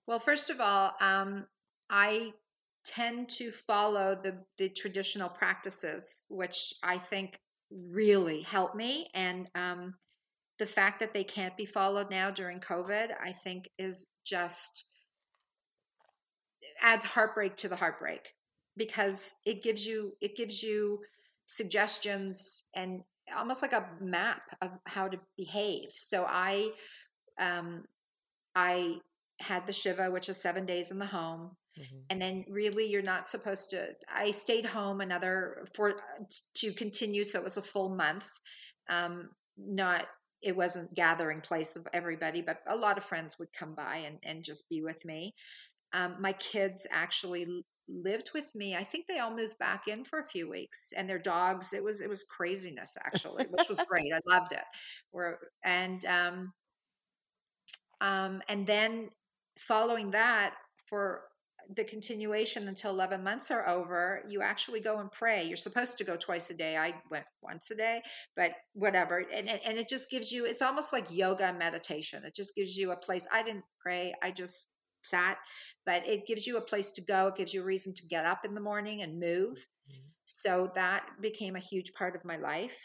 Well, 0.07 0.19
first 0.19 0.49
of 0.49 0.61
all, 0.61 0.93
um, 0.99 1.47
I 1.89 2.33
tend 2.87 3.27
to 3.27 3.51
follow 3.51 4.15
the 4.15 4.43
the 4.57 4.69
traditional 4.69 5.29
practices, 5.29 6.23
which 6.29 6.73
I 6.83 6.97
think 6.97 7.39
really 7.69 8.41
help 8.41 8.75
me. 8.75 9.09
And 9.13 9.49
um, 9.55 9.95
the 10.57 10.65
fact 10.65 10.99
that 11.01 11.13
they 11.13 11.23
can't 11.23 11.57
be 11.57 11.65
followed 11.65 12.09
now 12.09 12.31
during 12.31 12.59
COVID, 12.59 13.09
I 13.21 13.33
think, 13.33 13.69
is 13.77 14.07
just 14.25 14.85
adds 16.81 17.05
heartbreak 17.05 17.57
to 17.57 17.67
the 17.67 17.75
heartbreak 17.75 18.33
because 18.77 19.35
it 19.45 19.63
gives 19.63 19.85
you 19.85 20.13
it 20.21 20.37
gives 20.37 20.63
you 20.63 20.99
suggestions 21.45 22.63
and 22.75 23.01
almost 23.35 23.61
like 23.61 23.73
a 23.73 23.85
map 23.99 24.43
of 24.61 24.71
how 24.85 25.07
to 25.07 25.19
behave. 25.35 25.89
So 25.93 26.25
I 26.27 26.69
um 27.39 27.83
I 28.55 29.01
had 29.39 29.67
the 29.67 29.73
Shiva, 29.73 30.09
which 30.09 30.29
is 30.29 30.37
seven 30.37 30.65
days 30.65 30.89
in 30.89 30.99
the 30.99 31.05
home. 31.05 31.51
Mm-hmm. 31.79 31.97
And 32.09 32.21
then 32.21 32.45
really 32.49 32.85
you're 32.85 33.01
not 33.01 33.29
supposed 33.29 33.69
to 33.71 33.89
I 34.13 34.31
stayed 34.31 34.65
home 34.65 35.01
another 35.01 35.65
for 35.73 36.01
to 36.55 36.71
continue. 36.73 37.23
So 37.23 37.39
it 37.39 37.43
was 37.43 37.57
a 37.57 37.61
full 37.61 37.89
month. 37.89 38.29
Um 38.89 39.29
not 39.57 40.07
it 40.41 40.55
wasn't 40.55 40.93
gathering 40.93 41.41
place 41.41 41.75
of 41.75 41.87
everybody, 41.93 42.41
but 42.41 42.59
a 42.67 42.75
lot 42.75 42.97
of 42.97 43.03
friends 43.03 43.39
would 43.39 43.51
come 43.53 43.73
by 43.73 43.97
and, 43.97 44.17
and 44.23 44.43
just 44.43 44.69
be 44.69 44.81
with 44.81 45.03
me. 45.03 45.33
Um, 45.93 46.15
my 46.19 46.33
kids 46.33 46.85
actually 46.91 47.47
lived 47.89 48.31
with 48.33 48.53
me. 48.53 48.75
I 48.75 48.83
think 48.83 49.07
they 49.07 49.19
all 49.19 49.35
moved 49.35 49.57
back 49.57 49.87
in 49.87 50.03
for 50.03 50.19
a 50.19 50.27
few 50.27 50.49
weeks, 50.49 50.93
and 50.95 51.09
their 51.09 51.19
dogs. 51.19 51.73
It 51.73 51.83
was 51.83 52.01
it 52.01 52.09
was 52.09 52.23
craziness 52.23 52.97
actually, 53.03 53.45
which 53.49 53.69
was 53.69 53.79
great. 53.87 54.11
I 54.13 54.19
loved 54.27 54.51
it. 54.51 54.63
We're, 55.11 55.37
and 55.63 56.03
um, 56.05 56.53
um, 58.01 58.41
and 58.49 58.67
then 58.67 59.09
following 59.57 60.11
that 60.11 60.53
for 60.87 61.21
the 61.75 61.83
continuation 61.83 62.67
until 62.67 62.91
11 62.91 63.23
months 63.23 63.51
are 63.51 63.67
over, 63.67 64.23
you 64.29 64.41
actually 64.41 64.79
go 64.79 64.99
and 64.99 65.11
pray. 65.11 65.43
You're 65.43 65.57
supposed 65.57 65.97
to 65.97 66.03
go 66.03 66.15
twice 66.15 66.49
a 66.49 66.53
day. 66.53 66.77
I 66.77 66.93
went 67.11 67.25
once 67.41 67.69
a 67.71 67.75
day, 67.75 68.01
but 68.35 68.51
whatever. 68.73 69.25
And, 69.33 69.49
and 69.49 69.77
it 69.77 69.89
just 69.89 70.09
gives 70.09 70.31
you, 70.31 70.45
it's 70.45 70.61
almost 70.61 70.93
like 70.93 71.07
yoga 71.09 71.45
and 71.45 71.59
meditation. 71.59 72.23
It 72.23 72.35
just 72.35 72.55
gives 72.55 72.75
you 72.75 72.91
a 72.91 72.95
place. 72.95 73.27
I 73.31 73.43
didn't 73.43 73.65
pray, 73.81 74.13
I 74.23 74.31
just 74.31 74.69
sat, 75.03 75.37
but 75.85 76.07
it 76.07 76.27
gives 76.27 76.47
you 76.47 76.57
a 76.57 76.61
place 76.61 76.91
to 76.91 77.01
go. 77.01 77.27
It 77.27 77.37
gives 77.37 77.53
you 77.53 77.61
a 77.61 77.65
reason 77.65 77.93
to 77.95 78.07
get 78.07 78.25
up 78.25 78.45
in 78.45 78.53
the 78.53 78.61
morning 78.61 79.01
and 79.01 79.19
move. 79.19 79.67
Mm-hmm. 79.91 80.07
So 80.25 80.71
that 80.75 81.05
became 81.21 81.55
a 81.55 81.61
huge 81.61 81.93
part 81.93 82.15
of 82.15 82.25
my 82.25 82.37
life. 82.37 82.77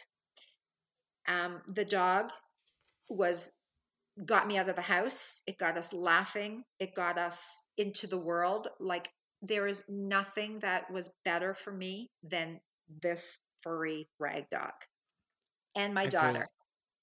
Um, 1.28 1.60
the 1.68 1.84
dog 1.84 2.30
was 3.08 3.50
got 4.24 4.46
me 4.46 4.58
out 4.58 4.68
of 4.68 4.76
the 4.76 4.82
house. 4.82 5.42
It 5.46 5.58
got 5.58 5.76
us 5.76 5.92
laughing. 5.92 6.64
It 6.78 6.94
got 6.94 7.18
us 7.18 7.60
into 7.76 8.06
the 8.06 8.18
world. 8.18 8.68
Like 8.80 9.10
there 9.40 9.66
is 9.66 9.82
nothing 9.88 10.60
that 10.60 10.90
was 10.90 11.10
better 11.24 11.54
for 11.54 11.72
me 11.72 12.10
than 12.22 12.60
this 13.02 13.40
furry 13.62 14.08
rag 14.18 14.44
dog 14.50 14.72
and 15.74 15.94
my 15.94 16.06
daughter. 16.06 16.48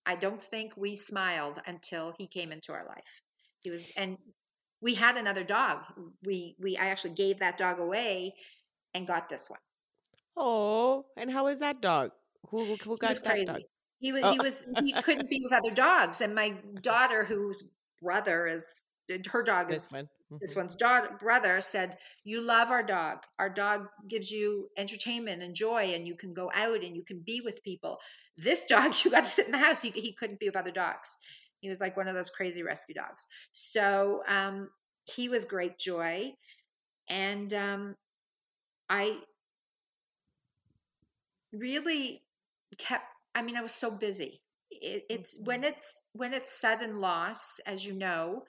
I 0.05 0.15
don't 0.15 0.41
think 0.41 0.73
we 0.75 0.95
smiled 0.95 1.61
until 1.65 2.13
he 2.17 2.27
came 2.27 2.51
into 2.51 2.71
our 2.71 2.85
life. 2.87 3.21
He 3.61 3.69
was, 3.69 3.91
and 3.95 4.17
we 4.81 4.95
had 4.95 5.17
another 5.17 5.43
dog. 5.43 5.79
We 6.23 6.55
we 6.59 6.77
I 6.77 6.87
actually 6.87 7.13
gave 7.13 7.39
that 7.39 7.57
dog 7.57 7.79
away 7.79 8.33
and 8.93 9.05
got 9.05 9.29
this 9.29 9.49
one. 9.49 9.59
Oh, 10.37 11.05
and 11.17 11.31
how 11.31 11.47
is 11.47 11.59
that 11.59 11.81
dog? 11.81 12.11
Who 12.49 12.75
who 12.77 12.97
got 12.97 13.15
that 13.15 13.23
crazy. 13.23 13.45
dog? 13.45 13.61
He 13.99 14.11
was 14.11 14.23
oh. 14.23 14.31
he 14.31 14.39
was 14.39 14.67
he 14.83 14.93
couldn't 15.01 15.29
be 15.29 15.41
with 15.43 15.53
other 15.53 15.71
dogs. 15.71 16.21
And 16.21 16.33
my 16.33 16.55
daughter, 16.81 17.23
whose 17.23 17.63
brother 18.01 18.47
is 18.47 18.85
her 19.29 19.43
dog 19.43 19.71
is 19.71 19.87
this, 19.87 20.01
mm-hmm. 20.01 20.37
this 20.39 20.55
one's 20.55 20.75
daughter 20.75 21.17
brother 21.19 21.61
said, 21.61 21.97
You 22.23 22.41
love 22.41 22.69
our 22.69 22.83
dog. 22.83 23.19
Our 23.39 23.49
dog 23.49 23.87
gives 24.07 24.31
you 24.31 24.69
entertainment 24.77 25.41
and 25.41 25.55
joy, 25.55 25.93
and 25.93 26.07
you 26.07 26.15
can 26.15 26.33
go 26.33 26.51
out 26.53 26.83
and 26.83 26.95
you 26.95 27.03
can 27.03 27.21
be 27.25 27.41
with 27.41 27.63
people. 27.63 27.99
This 28.37 28.63
dog, 28.63 28.93
you 29.03 29.11
got 29.11 29.25
to 29.25 29.29
sit 29.29 29.45
in 29.45 29.51
the 29.51 29.57
house. 29.57 29.81
He, 29.81 29.89
he 29.89 30.13
couldn't 30.13 30.39
be 30.39 30.47
with 30.47 30.55
other 30.55 30.71
dogs. 30.71 31.17
He 31.59 31.69
was 31.69 31.81
like 31.81 31.97
one 31.97 32.07
of 32.07 32.15
those 32.15 32.29
crazy 32.29 32.63
rescue 32.63 32.95
dogs. 32.95 33.27
So 33.51 34.23
um, 34.27 34.69
he 35.03 35.27
was 35.27 35.43
great 35.43 35.77
joy. 35.77 36.33
And 37.09 37.53
um, 37.53 37.95
I 38.89 39.17
really 41.51 42.23
kept, 42.77 43.05
I 43.35 43.41
mean, 43.41 43.57
I 43.57 43.61
was 43.61 43.73
so 43.73 43.91
busy. 43.91 44.41
It, 44.71 45.03
it's 45.09 45.35
mm-hmm. 45.35 45.45
when 45.45 45.63
it's 45.63 46.01
when 46.13 46.33
it's 46.33 46.59
sudden 46.59 46.99
loss, 46.99 47.59
as 47.65 47.85
you 47.85 47.93
know, 47.93 48.43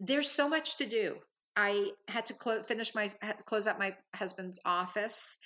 there's 0.00 0.30
so 0.30 0.48
much 0.48 0.76
to 0.78 0.86
do. 0.86 1.16
I 1.56 1.90
had 2.08 2.26
to 2.26 2.34
clo- 2.34 2.62
finish 2.62 2.94
my 2.94 3.12
had 3.22 3.38
to 3.38 3.44
close 3.44 3.66
up 3.66 3.78
my 3.78 3.94
husband's 4.14 4.60
office, 4.64 5.38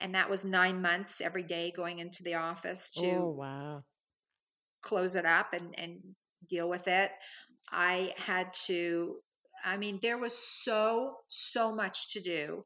and 0.00 0.14
that 0.14 0.30
was 0.30 0.44
nine 0.44 0.80
months 0.80 1.20
every 1.20 1.42
day 1.42 1.72
going 1.74 1.98
into 1.98 2.22
the 2.22 2.34
office 2.34 2.90
to 2.92 3.06
oh 3.06 3.30
wow 3.30 3.82
close 4.82 5.16
it 5.16 5.26
up 5.26 5.52
and 5.52 5.74
and 5.76 5.98
deal 6.48 6.68
with 6.68 6.88
it. 6.88 7.10
I 7.70 8.14
had 8.16 8.52
to, 8.66 9.16
I 9.64 9.76
mean, 9.76 9.98
there 10.00 10.18
was 10.18 10.36
so, 10.38 11.16
so 11.28 11.74
much 11.74 12.12
to 12.12 12.20
do. 12.20 12.64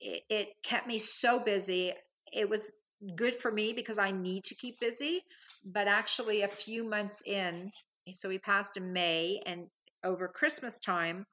It, 0.00 0.22
it 0.30 0.48
kept 0.62 0.86
me 0.86 0.98
so 0.98 1.38
busy. 1.38 1.92
It 2.32 2.48
was 2.48 2.72
good 3.16 3.36
for 3.36 3.50
me 3.50 3.72
because 3.72 3.98
I 3.98 4.10
need 4.10 4.44
to 4.44 4.54
keep 4.54 4.78
busy. 4.80 5.22
But 5.64 5.88
actually, 5.88 6.42
a 6.42 6.48
few 6.48 6.88
months 6.88 7.22
in, 7.26 7.70
so 8.14 8.28
we 8.28 8.38
passed 8.38 8.76
in 8.76 8.92
May, 8.92 9.40
and 9.46 9.66
over 10.04 10.28
Christmas 10.28 10.78
time, 10.78 11.26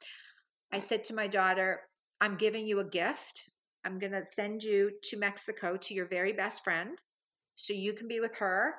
I 0.71 0.79
said 0.79 1.03
to 1.05 1.15
my 1.15 1.27
daughter, 1.27 1.82
I'm 2.21 2.36
giving 2.36 2.67
you 2.67 2.79
a 2.79 2.84
gift. 2.84 3.45
I'm 3.86 3.97
going 3.97 4.12
to 4.12 4.25
send 4.25 4.63
you 4.63 4.91
to 5.03 5.17
Mexico 5.17 5.77
to 5.77 5.93
your 5.93 6.05
very 6.05 6.34
best 6.34 6.63
friend 6.63 6.97
so 7.55 7.73
you 7.73 7.93
can 7.93 8.08
be 8.08 8.19
with 8.19 8.36
her 8.36 8.75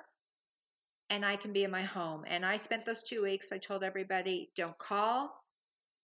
and 1.08 1.24
I 1.24 1.36
can 1.36 1.52
be 1.52 1.64
in 1.64 1.70
my 1.70 1.82
home. 1.82 2.24
And 2.26 2.46
I 2.46 2.56
spent 2.56 2.84
those 2.84 3.02
two 3.02 3.22
weeks, 3.22 3.50
I 3.50 3.58
told 3.58 3.82
everybody 3.82 4.50
don't 4.54 4.78
call, 4.78 5.30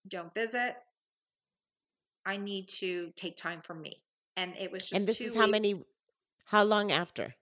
don't 0.09 0.35
visit. 0.35 0.75
I 2.25 2.37
need 2.37 2.69
to 2.81 3.13
take 3.17 3.37
time 3.37 3.61
for 3.63 3.75
me. 3.75 3.93
And 4.37 4.55
it 4.59 4.73
was 4.73 4.83
just 4.83 5.01
And 5.01 5.07
this 5.07 5.21
is 5.21 5.35
how 5.35 5.47
many 5.47 5.77
how 6.47 6.65
long 6.65 6.91
after? 6.93 7.35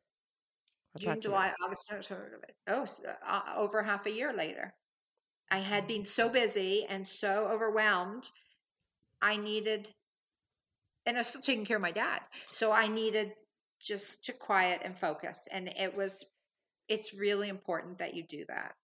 June, 0.99 1.21
July, 1.21 1.53
August, 1.63 1.87
oh, 2.69 2.87
uh, 3.27 3.41
over 3.57 3.83
half 3.83 4.07
a 4.07 4.13
year 4.13 4.33
later. 4.33 4.75
I 5.51 5.59
had 5.59 5.87
been 5.87 6.05
so 6.05 6.29
busy 6.29 6.87
and 6.89 7.07
so 7.07 7.49
overwhelmed. 7.51 8.31
I 9.21 9.37
needed, 9.37 9.91
and 11.05 11.17
I 11.17 11.21
was 11.21 11.29
still 11.29 11.41
taking 11.41 11.65
care 11.65 11.77
of 11.77 11.83
my 11.83 11.91
dad. 11.91 12.21
So 12.53 12.71
I 12.71 12.87
needed 12.87 13.33
just 13.81 14.25
to 14.25 14.33
quiet 14.33 14.81
and 14.85 14.97
focus. 14.97 15.49
And 15.51 15.69
it 15.69 15.97
was 15.97 16.25
it's 16.89 17.15
really 17.15 17.49
important 17.49 17.99
that 17.99 18.15
you 18.15 18.23
do 18.23 18.45
that. 18.49 18.75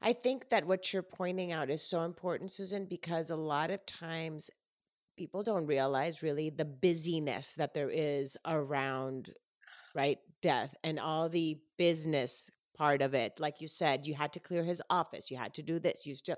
I 0.00 0.12
think 0.12 0.50
that 0.50 0.66
what 0.66 0.92
you're 0.92 1.02
pointing 1.02 1.52
out 1.52 1.70
is 1.70 1.82
so 1.82 2.02
important, 2.02 2.50
Susan, 2.50 2.86
because 2.86 3.30
a 3.30 3.36
lot 3.36 3.70
of 3.70 3.84
times 3.86 4.50
people 5.16 5.42
don't 5.42 5.66
realize 5.66 6.22
really 6.22 6.50
the 6.50 6.64
busyness 6.64 7.54
that 7.54 7.74
there 7.74 7.90
is 7.90 8.36
around 8.46 9.30
right 9.94 10.18
death 10.42 10.74
and 10.82 10.98
all 10.98 11.28
the 11.28 11.58
business 11.78 12.50
part 12.76 13.02
of 13.02 13.14
it 13.14 13.38
like 13.38 13.60
you 13.60 13.68
said 13.68 14.06
you 14.06 14.14
had 14.14 14.32
to 14.32 14.40
clear 14.40 14.64
his 14.64 14.82
office 14.90 15.30
you 15.30 15.36
had 15.36 15.54
to 15.54 15.62
do 15.62 15.78
this 15.78 16.06
you 16.06 16.14
still 16.14 16.36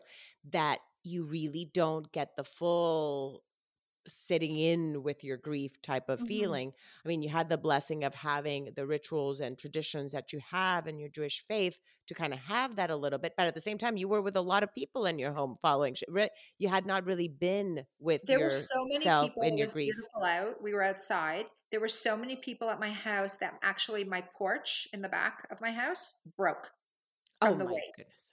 that 0.51 0.79
you 1.03 1.25
really 1.25 1.71
don't 1.73 2.12
get 2.12 2.37
the 2.37 2.45
full 2.45 3.42
sitting 4.09 4.59
in 4.59 5.03
with 5.03 5.25
your 5.25 5.37
grief 5.37 5.81
type 5.83 6.09
of 6.09 6.18
mm-hmm. 6.18 6.28
feeling. 6.28 6.72
I 7.05 7.09
mean, 7.09 7.22
you 7.22 7.28
had 7.28 7.49
the 7.49 7.59
blessing 7.59 8.05
of 8.05 8.14
having 8.14 8.70
the 8.74 8.87
rituals 8.87 9.41
and 9.41 9.59
traditions 9.59 10.12
that 10.12 10.33
you 10.33 10.41
have 10.51 10.87
in 10.87 10.99
your 10.99 11.09
Jewish 11.09 11.43
faith 11.47 11.78
to 12.07 12.14
kind 12.14 12.33
of 12.33 12.39
have 12.41 12.76
that 12.76 12.91
a 12.91 12.97
little 12.97 13.18
bit, 13.18 13.35
but 13.37 13.47
at 13.47 13.55
the 13.55 13.61
same 13.61 13.78
time, 13.78 13.97
you 13.97 14.09
were 14.09 14.22
with 14.22 14.37
a 14.37 14.41
lot 14.41 14.62
of 14.62 14.74
people 14.74 15.07
in 15.07 15.18
your 15.18 15.33
home 15.33 15.57
following. 15.61 15.97
You 16.59 16.68
had 16.68 16.87
not 16.87 17.05
really 17.05 17.28
been 17.28 17.85
with 17.99 18.22
there 18.22 18.39
were 18.39 18.51
so 18.51 18.85
many 18.85 18.99
people. 18.99 19.43
In 19.43 19.59
your 19.59 19.68
grief. 19.68 19.95
beautiful 19.95 20.24
out. 20.24 20.62
We 20.62 20.72
were 20.72 20.83
outside. 20.83 21.47
There 21.71 21.81
were 21.81 21.89
so 21.89 22.17
many 22.17 22.37
people 22.37 22.71
at 22.71 22.81
my 22.81 22.91
house 22.91 23.37
that 23.37 23.59
actually 23.62 24.05
my 24.05 24.23
porch 24.37 24.89
in 24.93 25.03
the 25.03 25.09
back 25.09 25.47
of 25.51 25.61
my 25.61 25.73
house 25.73 26.14
broke 26.37 26.71
oh 27.43 27.49
from 27.49 27.55
oh 27.57 27.59
the 27.59 27.73
wake. 27.73 27.97
Goodness. 27.97 28.26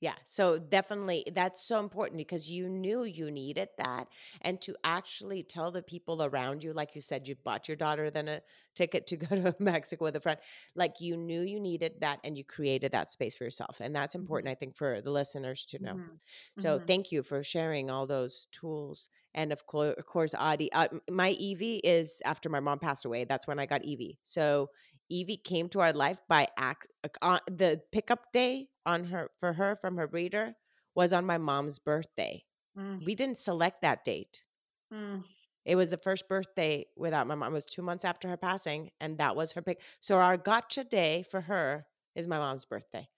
Yeah. 0.00 0.14
So 0.24 0.58
definitely 0.58 1.24
that's 1.34 1.62
so 1.62 1.80
important 1.80 2.18
because 2.18 2.50
you 2.50 2.68
knew 2.68 3.04
you 3.04 3.30
needed 3.30 3.68
that. 3.78 4.08
And 4.42 4.60
to 4.62 4.74
actually 4.84 5.42
tell 5.42 5.70
the 5.70 5.82
people 5.82 6.22
around 6.22 6.62
you, 6.62 6.74
like 6.74 6.94
you 6.94 7.00
said, 7.00 7.26
you 7.26 7.34
bought 7.44 7.66
your 7.66 7.78
daughter 7.78 8.10
then 8.10 8.28
a 8.28 8.42
ticket 8.74 9.06
to 9.06 9.16
go 9.16 9.34
to 9.34 9.54
Mexico 9.58 10.04
with 10.04 10.16
a 10.16 10.20
friend. 10.20 10.38
Like 10.74 11.00
you 11.00 11.16
knew 11.16 11.40
you 11.40 11.58
needed 11.58 11.94
that 12.00 12.20
and 12.24 12.36
you 12.36 12.44
created 12.44 12.92
that 12.92 13.10
space 13.10 13.34
for 13.34 13.44
yourself. 13.44 13.80
And 13.80 13.96
that's 13.96 14.14
important, 14.14 14.48
mm-hmm. 14.48 14.52
I 14.52 14.56
think, 14.56 14.76
for 14.76 15.00
the 15.00 15.10
listeners 15.10 15.64
to 15.66 15.82
know. 15.82 15.94
Mm-hmm. 15.94 16.60
So 16.60 16.76
mm-hmm. 16.76 16.86
thank 16.86 17.10
you 17.10 17.22
for 17.22 17.42
sharing 17.42 17.90
all 17.90 18.06
those 18.06 18.48
tools. 18.52 19.08
And 19.34 19.50
of 19.50 19.66
course, 19.66 19.94
of 19.96 20.06
course, 20.06 20.34
Audi, 20.34 20.70
uh, 20.72 20.88
my 21.10 21.30
Evie 21.30 21.76
is 21.76 22.20
after 22.24 22.50
my 22.50 22.60
mom 22.60 22.78
passed 22.78 23.06
away. 23.06 23.24
That's 23.24 23.46
when 23.46 23.58
I 23.58 23.64
got 23.64 23.84
Evie. 23.84 24.18
So 24.22 24.68
Evie 25.08 25.36
came 25.36 25.68
to 25.70 25.80
our 25.80 25.92
life 25.92 26.18
by 26.28 26.48
act. 26.56 26.88
Uh, 27.22 27.38
the 27.50 27.80
pickup 27.92 28.32
day 28.32 28.68
on 28.84 29.04
her 29.04 29.30
for 29.40 29.52
her 29.52 29.76
from 29.80 29.96
her 29.96 30.06
breeder 30.06 30.54
was 30.94 31.12
on 31.12 31.24
my 31.24 31.38
mom's 31.38 31.78
birthday. 31.78 32.42
Mm. 32.78 33.04
We 33.04 33.14
didn't 33.14 33.38
select 33.38 33.82
that 33.82 34.04
date. 34.04 34.42
Mm. 34.92 35.24
It 35.64 35.76
was 35.76 35.90
the 35.90 35.96
first 35.96 36.28
birthday 36.28 36.86
without 36.96 37.26
my 37.26 37.34
mom. 37.34 37.52
It 37.52 37.54
was 37.54 37.64
two 37.64 37.82
months 37.82 38.04
after 38.04 38.28
her 38.28 38.36
passing, 38.36 38.90
and 39.00 39.18
that 39.18 39.34
was 39.34 39.52
her 39.52 39.62
pick. 39.62 39.80
So 40.00 40.16
our 40.16 40.36
gotcha 40.36 40.84
day 40.84 41.24
for 41.30 41.40
her 41.40 41.86
is 42.14 42.26
my 42.26 42.38
mom's 42.38 42.64
birthday. 42.64 43.08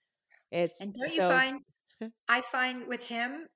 It's 0.50 0.80
and 0.80 0.94
don't 0.94 1.12
so, 1.12 1.28
you 1.28 1.34
find? 1.34 1.60
I 2.28 2.40
find 2.40 2.86
with 2.86 3.04
him, 3.04 3.46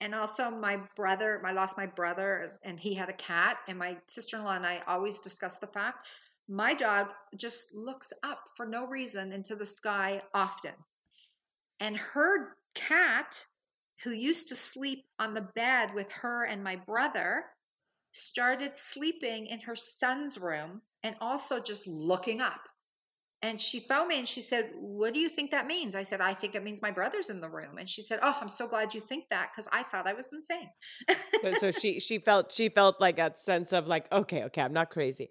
and 0.00 0.14
also 0.14 0.48
my 0.48 0.78
brother. 0.94 1.42
I 1.44 1.52
lost 1.52 1.76
my 1.76 1.86
brother, 1.86 2.48
and 2.62 2.78
he 2.78 2.94
had 2.94 3.08
a 3.08 3.14
cat. 3.14 3.58
And 3.66 3.78
my 3.78 3.96
sister 4.06 4.36
in 4.36 4.44
law 4.44 4.54
and 4.54 4.66
I 4.66 4.82
always 4.86 5.18
discuss 5.18 5.56
the 5.56 5.66
fact 5.66 6.06
my 6.48 6.74
dog 6.74 7.08
just 7.36 7.74
looks 7.74 8.12
up 8.22 8.40
for 8.56 8.66
no 8.66 8.86
reason 8.86 9.32
into 9.32 9.54
the 9.54 9.66
sky 9.66 10.22
often. 10.34 10.72
And 11.80 11.96
her 11.96 12.56
cat, 12.74 13.44
who 14.02 14.10
used 14.10 14.48
to 14.48 14.56
sleep 14.56 15.04
on 15.18 15.34
the 15.34 15.48
bed 15.54 15.94
with 15.94 16.10
her 16.12 16.44
and 16.44 16.62
my 16.62 16.76
brother, 16.76 17.44
started 18.12 18.76
sleeping 18.76 19.46
in 19.46 19.60
her 19.60 19.74
son's 19.76 20.38
room 20.38 20.82
and 21.02 21.16
also 21.20 21.60
just 21.60 21.86
looking 21.86 22.40
up. 22.40 22.68
And 23.42 23.60
she 23.60 23.78
phoned 23.78 24.08
me 24.08 24.18
and 24.18 24.26
she 24.26 24.40
said, 24.40 24.70
What 24.74 25.12
do 25.12 25.20
you 25.20 25.28
think 25.28 25.50
that 25.50 25.66
means? 25.66 25.94
I 25.94 26.02
said, 26.02 26.20
I 26.22 26.32
think 26.32 26.54
it 26.54 26.64
means 26.64 26.80
my 26.80 26.90
brother's 26.90 27.28
in 27.28 27.40
the 27.40 27.48
room. 27.48 27.76
And 27.78 27.86
she 27.88 28.00
said, 28.00 28.18
Oh, 28.22 28.38
I'm 28.40 28.48
so 28.48 28.66
glad 28.66 28.94
you 28.94 29.02
think 29.02 29.28
that 29.30 29.50
because 29.52 29.68
I 29.70 29.82
thought 29.82 30.06
I 30.06 30.14
was 30.14 30.30
insane. 30.32 30.70
so 31.60 31.70
she 31.78 32.00
she 32.00 32.18
felt 32.18 32.50
she 32.50 32.70
felt 32.70 33.00
like 33.00 33.18
a 33.18 33.34
sense 33.36 33.72
of 33.72 33.86
like, 33.86 34.10
okay, 34.12 34.44
okay, 34.44 34.62
I'm 34.62 34.72
not 34.72 34.88
crazy. 34.88 35.28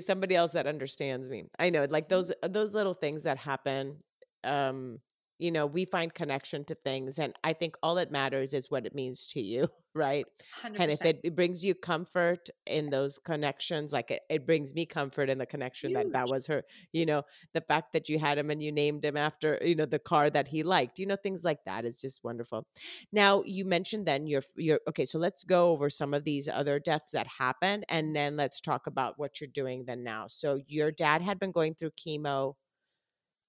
Somebody 0.00 0.36
else 0.36 0.52
that 0.52 0.66
understands 0.66 1.28
me. 1.28 1.44
I 1.58 1.68
know, 1.68 1.86
like 1.90 2.04
mm-hmm. 2.04 2.14
those 2.14 2.32
those 2.48 2.72
little 2.72 2.94
things 2.94 3.24
that 3.24 3.36
happen. 3.36 3.96
Um, 4.42 5.00
you 5.40 5.50
know, 5.50 5.64
we 5.64 5.86
find 5.86 6.12
connection 6.12 6.64
to 6.66 6.74
things. 6.74 7.18
And 7.18 7.32
I 7.42 7.54
think 7.54 7.74
all 7.82 7.94
that 7.94 8.12
matters 8.12 8.52
is 8.52 8.70
what 8.70 8.84
it 8.84 8.94
means 8.94 9.26
to 9.28 9.40
you, 9.40 9.68
right? 9.94 10.26
100%. 10.62 10.76
And 10.78 10.92
if 10.92 11.02
it, 11.04 11.20
it, 11.24 11.34
brings 11.34 11.64
you 11.64 11.74
comfort 11.74 12.50
in 12.66 12.90
those 12.90 13.18
connections, 13.18 13.90
like 13.90 14.10
it, 14.10 14.20
it 14.28 14.46
brings 14.46 14.74
me 14.74 14.84
comfort 14.84 15.30
in 15.30 15.38
the 15.38 15.46
connection 15.46 15.90
Huge. 15.90 15.98
that 15.98 16.12
that 16.12 16.28
was 16.28 16.46
her, 16.46 16.62
you 16.92 17.06
know, 17.06 17.22
the 17.54 17.62
fact 17.62 17.94
that 17.94 18.08
you 18.10 18.18
had 18.18 18.36
him 18.36 18.50
and 18.50 18.62
you 18.62 18.70
named 18.70 19.02
him 19.02 19.16
after, 19.16 19.58
you 19.62 19.74
know, 19.74 19.86
the 19.86 19.98
car 19.98 20.28
that 20.28 20.46
he 20.46 20.62
liked, 20.62 20.98
you 20.98 21.06
know, 21.06 21.16
things 21.16 21.42
like 21.42 21.64
that 21.64 21.86
is 21.86 22.02
just 22.02 22.22
wonderful. 22.22 22.66
Now, 23.10 23.42
you 23.46 23.64
mentioned 23.64 24.04
then 24.06 24.26
you're, 24.26 24.42
you're, 24.56 24.80
okay, 24.88 25.06
so 25.06 25.18
let's 25.18 25.42
go 25.42 25.70
over 25.70 25.88
some 25.88 26.12
of 26.12 26.24
these 26.24 26.48
other 26.48 26.78
deaths 26.78 27.12
that 27.12 27.26
happened 27.26 27.86
and 27.88 28.14
then 28.14 28.36
let's 28.36 28.60
talk 28.60 28.86
about 28.86 29.14
what 29.16 29.40
you're 29.40 29.48
doing 29.48 29.84
then 29.86 30.04
now. 30.04 30.26
So 30.28 30.60
your 30.66 30.90
dad 30.90 31.22
had 31.22 31.38
been 31.38 31.50
going 31.50 31.74
through 31.74 31.92
chemo 31.92 32.54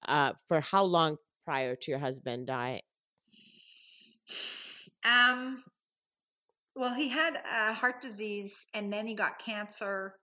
uh, 0.07 0.33
for 0.47 0.61
how 0.61 0.83
long 0.83 1.17
prior 1.45 1.75
to 1.75 1.91
your 1.91 1.99
husband 1.99 2.47
dying? 2.47 2.81
Um, 5.03 5.63
well, 6.75 6.93
he 6.93 7.09
had 7.09 7.37
uh, 7.37 7.73
heart 7.73 8.01
disease 8.01 8.67
and 8.73 8.91
then 8.91 9.07
he 9.07 9.15
got 9.15 9.39
cancer. 9.39 10.15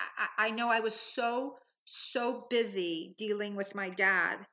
I, 0.00 0.46
I 0.46 0.50
know 0.50 0.68
I 0.68 0.80
was 0.80 0.94
so, 0.94 1.56
so 1.84 2.46
busy 2.48 3.14
dealing 3.18 3.56
with 3.56 3.74
my 3.74 3.90
dad 3.90 4.46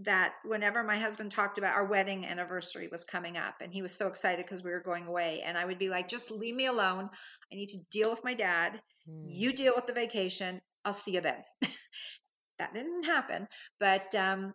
that 0.00 0.34
whenever 0.44 0.84
my 0.84 0.96
husband 0.96 1.30
talked 1.30 1.58
about 1.58 1.74
our 1.74 1.84
wedding 1.84 2.24
anniversary 2.24 2.88
was 2.90 3.04
coming 3.04 3.36
up 3.36 3.54
and 3.60 3.72
he 3.72 3.82
was 3.82 3.92
so 3.92 4.06
excited 4.06 4.44
because 4.44 4.62
we 4.62 4.70
were 4.70 4.80
going 4.80 5.06
away 5.06 5.42
and 5.44 5.58
i 5.58 5.64
would 5.64 5.78
be 5.78 5.88
like 5.88 6.06
just 6.06 6.30
leave 6.30 6.54
me 6.54 6.66
alone 6.66 7.08
i 7.52 7.56
need 7.56 7.68
to 7.68 7.78
deal 7.90 8.08
with 8.08 8.22
my 8.22 8.32
dad 8.32 8.80
mm. 9.10 9.24
you 9.26 9.52
deal 9.52 9.72
with 9.74 9.86
the 9.86 9.92
vacation 9.92 10.60
i'll 10.84 10.92
see 10.92 11.14
you 11.14 11.20
then 11.20 11.42
that 12.60 12.72
didn't 12.72 13.04
happen 13.04 13.48
but 13.80 14.14
um, 14.14 14.54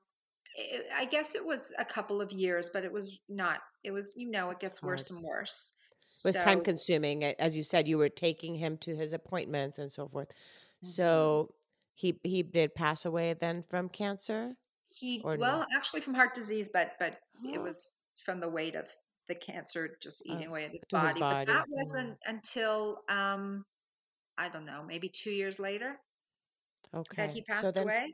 I 0.95 1.06
guess 1.06 1.36
it 1.36 1.45
was 1.45 1.74
a 1.80 1.86
couple 1.86 2.22
of 2.22 2.32
years, 2.32 2.70
but 2.72 2.84
it 2.84 2.91
was 2.91 3.20
not. 3.28 3.60
It 3.84 3.91
was, 3.91 4.14
you 4.16 4.30
know, 4.30 4.49
it 4.51 4.60
gets 4.60 4.82
worse 4.82 5.10
and 5.10 5.22
worse. 5.22 5.74
It 6.04 6.28
was 6.28 6.36
so, 6.36 6.41
time 6.41 6.62
consuming. 6.62 7.24
As 7.24 7.58
you 7.58 7.64
said, 7.64 7.88
you 7.88 7.97
were 7.97 8.10
taking 8.10 8.56
him 8.56 8.78
to 8.80 8.95
his 8.95 9.14
appointments 9.14 9.78
and 9.78 9.91
so 9.91 10.08
forth. 10.08 10.28
Mm-hmm. 10.28 10.88
So 10.88 11.54
he 11.95 12.20
he 12.24 12.43
did 12.43 12.76
pass 12.76 13.06
away 13.06 13.34
then 13.34 13.64
from 13.70 13.89
cancer. 13.89 14.56
He 14.89 15.22
well, 15.24 15.38
no? 15.38 15.66
actually 15.76 16.01
from 16.01 16.14
heart 16.14 16.36
disease, 16.36 16.70
but 16.72 16.91
but 16.99 17.20
it 17.45 17.62
was 17.62 17.97
from 18.24 18.39
the 18.39 18.49
weight 18.49 18.76
of 18.76 18.88
the 19.28 19.36
cancer 19.36 19.97
just 20.01 20.24
eating 20.26 20.47
uh, 20.47 20.49
away 20.49 20.66
at 20.66 20.72
his 20.72 20.84
body. 20.86 21.08
his 21.08 21.20
body. 21.20 21.45
But 21.45 21.54
that 21.54 21.66
wasn't 21.70 22.12
mm. 22.12 22.18
until 22.28 22.99
um 23.10 23.66
I 24.38 24.49
don't 24.49 24.66
know, 24.66 24.84
maybe 24.86 25.10
two 25.10 25.32
years 25.32 25.60
later. 25.60 25.99
Okay. 26.93 27.28
That 27.28 27.32
he 27.32 27.41
passed 27.41 27.62
so 27.62 27.72
then, 27.72 27.84
away. 27.84 28.12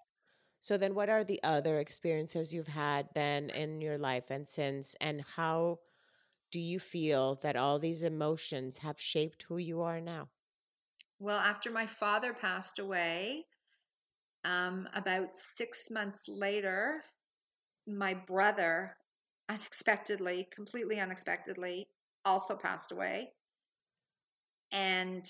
So 0.60 0.78
then 0.78 0.94
what 0.94 1.10
are 1.10 1.24
the 1.24 1.42
other 1.44 1.80
experiences 1.80 2.54
you've 2.54 2.68
had 2.68 3.08
then 3.16 3.50
in 3.50 3.82
your 3.82 3.98
life 3.98 4.30
and 4.30 4.48
since 4.48 4.96
and 5.00 5.24
how 5.36 5.80
do 6.52 6.60
you 6.60 6.80
feel 6.80 7.36
that 7.42 7.56
all 7.56 7.80
these 7.80 8.04
emotions 8.04 8.80
have 8.80 9.00
shaped 9.00 9.44
who 9.44 9.58
you 9.58 9.82
are 9.82 10.02
now? 10.02 10.30
Well, 11.20 11.40
after 11.40 11.72
my 11.72 11.86
father 11.86 12.34
passed 12.34 12.80
away, 12.80 13.46
um, 14.44 14.88
about 14.94 15.36
six 15.36 15.90
months 15.92 16.26
later, 16.28 17.04
my 17.86 18.14
brother 18.14 18.96
unexpectedly, 19.50 20.48
completely 20.52 21.00
unexpectedly, 21.00 21.88
also 22.26 22.56
passed 22.56 22.92
away. 22.92 23.32
And 24.72 25.26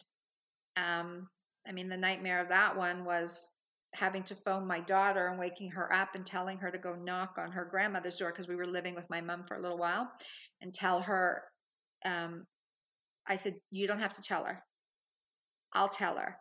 um, 0.77 1.29
I 1.67 1.71
mean, 1.71 1.89
the 1.89 1.97
nightmare 1.97 2.41
of 2.41 2.49
that 2.49 2.77
one 2.77 3.05
was 3.05 3.49
having 3.95 4.23
to 4.23 4.35
phone 4.35 4.67
my 4.67 4.79
daughter 4.79 5.27
and 5.27 5.39
waking 5.39 5.71
her 5.71 5.91
up 5.91 6.15
and 6.15 6.25
telling 6.25 6.57
her 6.59 6.69
to 6.69 6.77
go 6.77 6.95
knock 6.95 7.37
on 7.37 7.51
her 7.51 7.65
grandmother's 7.65 8.17
door 8.17 8.29
because 8.29 8.47
we 8.47 8.55
were 8.55 8.67
living 8.67 8.95
with 8.95 9.09
my 9.09 9.19
mom 9.21 9.43
for 9.47 9.55
a 9.55 9.61
little 9.61 9.77
while 9.77 10.11
and 10.61 10.73
tell 10.73 11.01
her 11.01 11.43
um, 12.05 12.45
i 13.27 13.35
said 13.35 13.55
you 13.71 13.87
don't 13.87 13.99
have 13.99 14.13
to 14.13 14.21
tell 14.21 14.45
her. 14.45 14.63
I'll 15.73 15.89
tell 15.89 16.17
her 16.17 16.37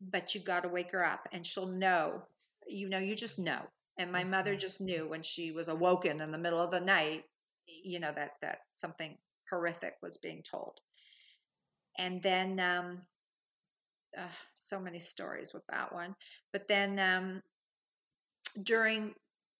but 0.00 0.34
you 0.34 0.40
got 0.40 0.62
to 0.62 0.68
wake 0.68 0.92
her 0.92 1.04
up 1.04 1.28
and 1.32 1.44
she'll 1.46 1.68
know 1.68 2.22
you 2.68 2.88
know 2.88 2.98
you 2.98 3.14
just 3.14 3.38
know. 3.38 3.60
And 3.98 4.12
my 4.12 4.24
mother 4.24 4.52
mm-hmm. 4.52 4.60
just 4.60 4.80
knew 4.80 5.08
when 5.08 5.22
she 5.22 5.52
was 5.52 5.68
awoken 5.68 6.20
in 6.20 6.30
the 6.30 6.38
middle 6.38 6.60
of 6.60 6.70
the 6.70 6.80
night 6.80 7.24
you 7.66 7.98
know 7.98 8.12
that 8.14 8.32
that 8.42 8.58
something 8.76 9.16
horrific 9.50 9.94
was 10.02 10.18
being 10.18 10.42
told. 10.48 10.78
And 11.98 12.22
then 12.22 12.60
um, 12.60 12.98
uh, 14.16 14.28
so 14.54 14.80
many 14.80 14.98
stories 14.98 15.52
with 15.52 15.66
that 15.68 15.92
one. 15.92 16.14
But 16.52 16.68
then 16.68 16.98
um, 16.98 17.42
during 18.62 19.14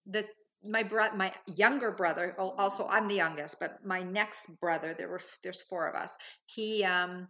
the 0.07 0.26
my 0.64 0.82
brother, 0.82 1.16
my 1.16 1.32
younger 1.54 1.92
brother, 1.92 2.34
also 2.38 2.86
I'm 2.88 3.09
the 3.09 3.14
youngest, 3.14 3.61
but 3.61 3.84
my 3.84 4.02
next 4.02 4.59
brother, 4.61 4.94
there 4.94 5.09
were 5.09 5.20
there's 5.42 5.62
four 5.62 5.86
of 5.86 5.94
us. 5.94 6.16
He 6.46 6.82
um, 6.84 7.28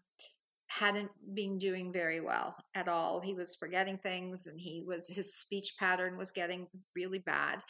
hadn't 0.69 1.11
been 1.35 1.59
doing 1.59 1.93
very 1.93 2.21
well 2.21 2.57
at 2.75 2.89
all. 2.89 3.21
He 3.21 3.35
was 3.35 3.57
forgetting 3.57 3.99
things, 3.99 4.47
and 4.47 4.59
he 4.59 4.83
was 4.87 5.09
his 5.09 5.35
speech 5.35 5.75
pattern 5.79 6.17
was 6.17 6.31
getting 6.31 6.67
really 6.95 7.19
bad. 7.19 7.61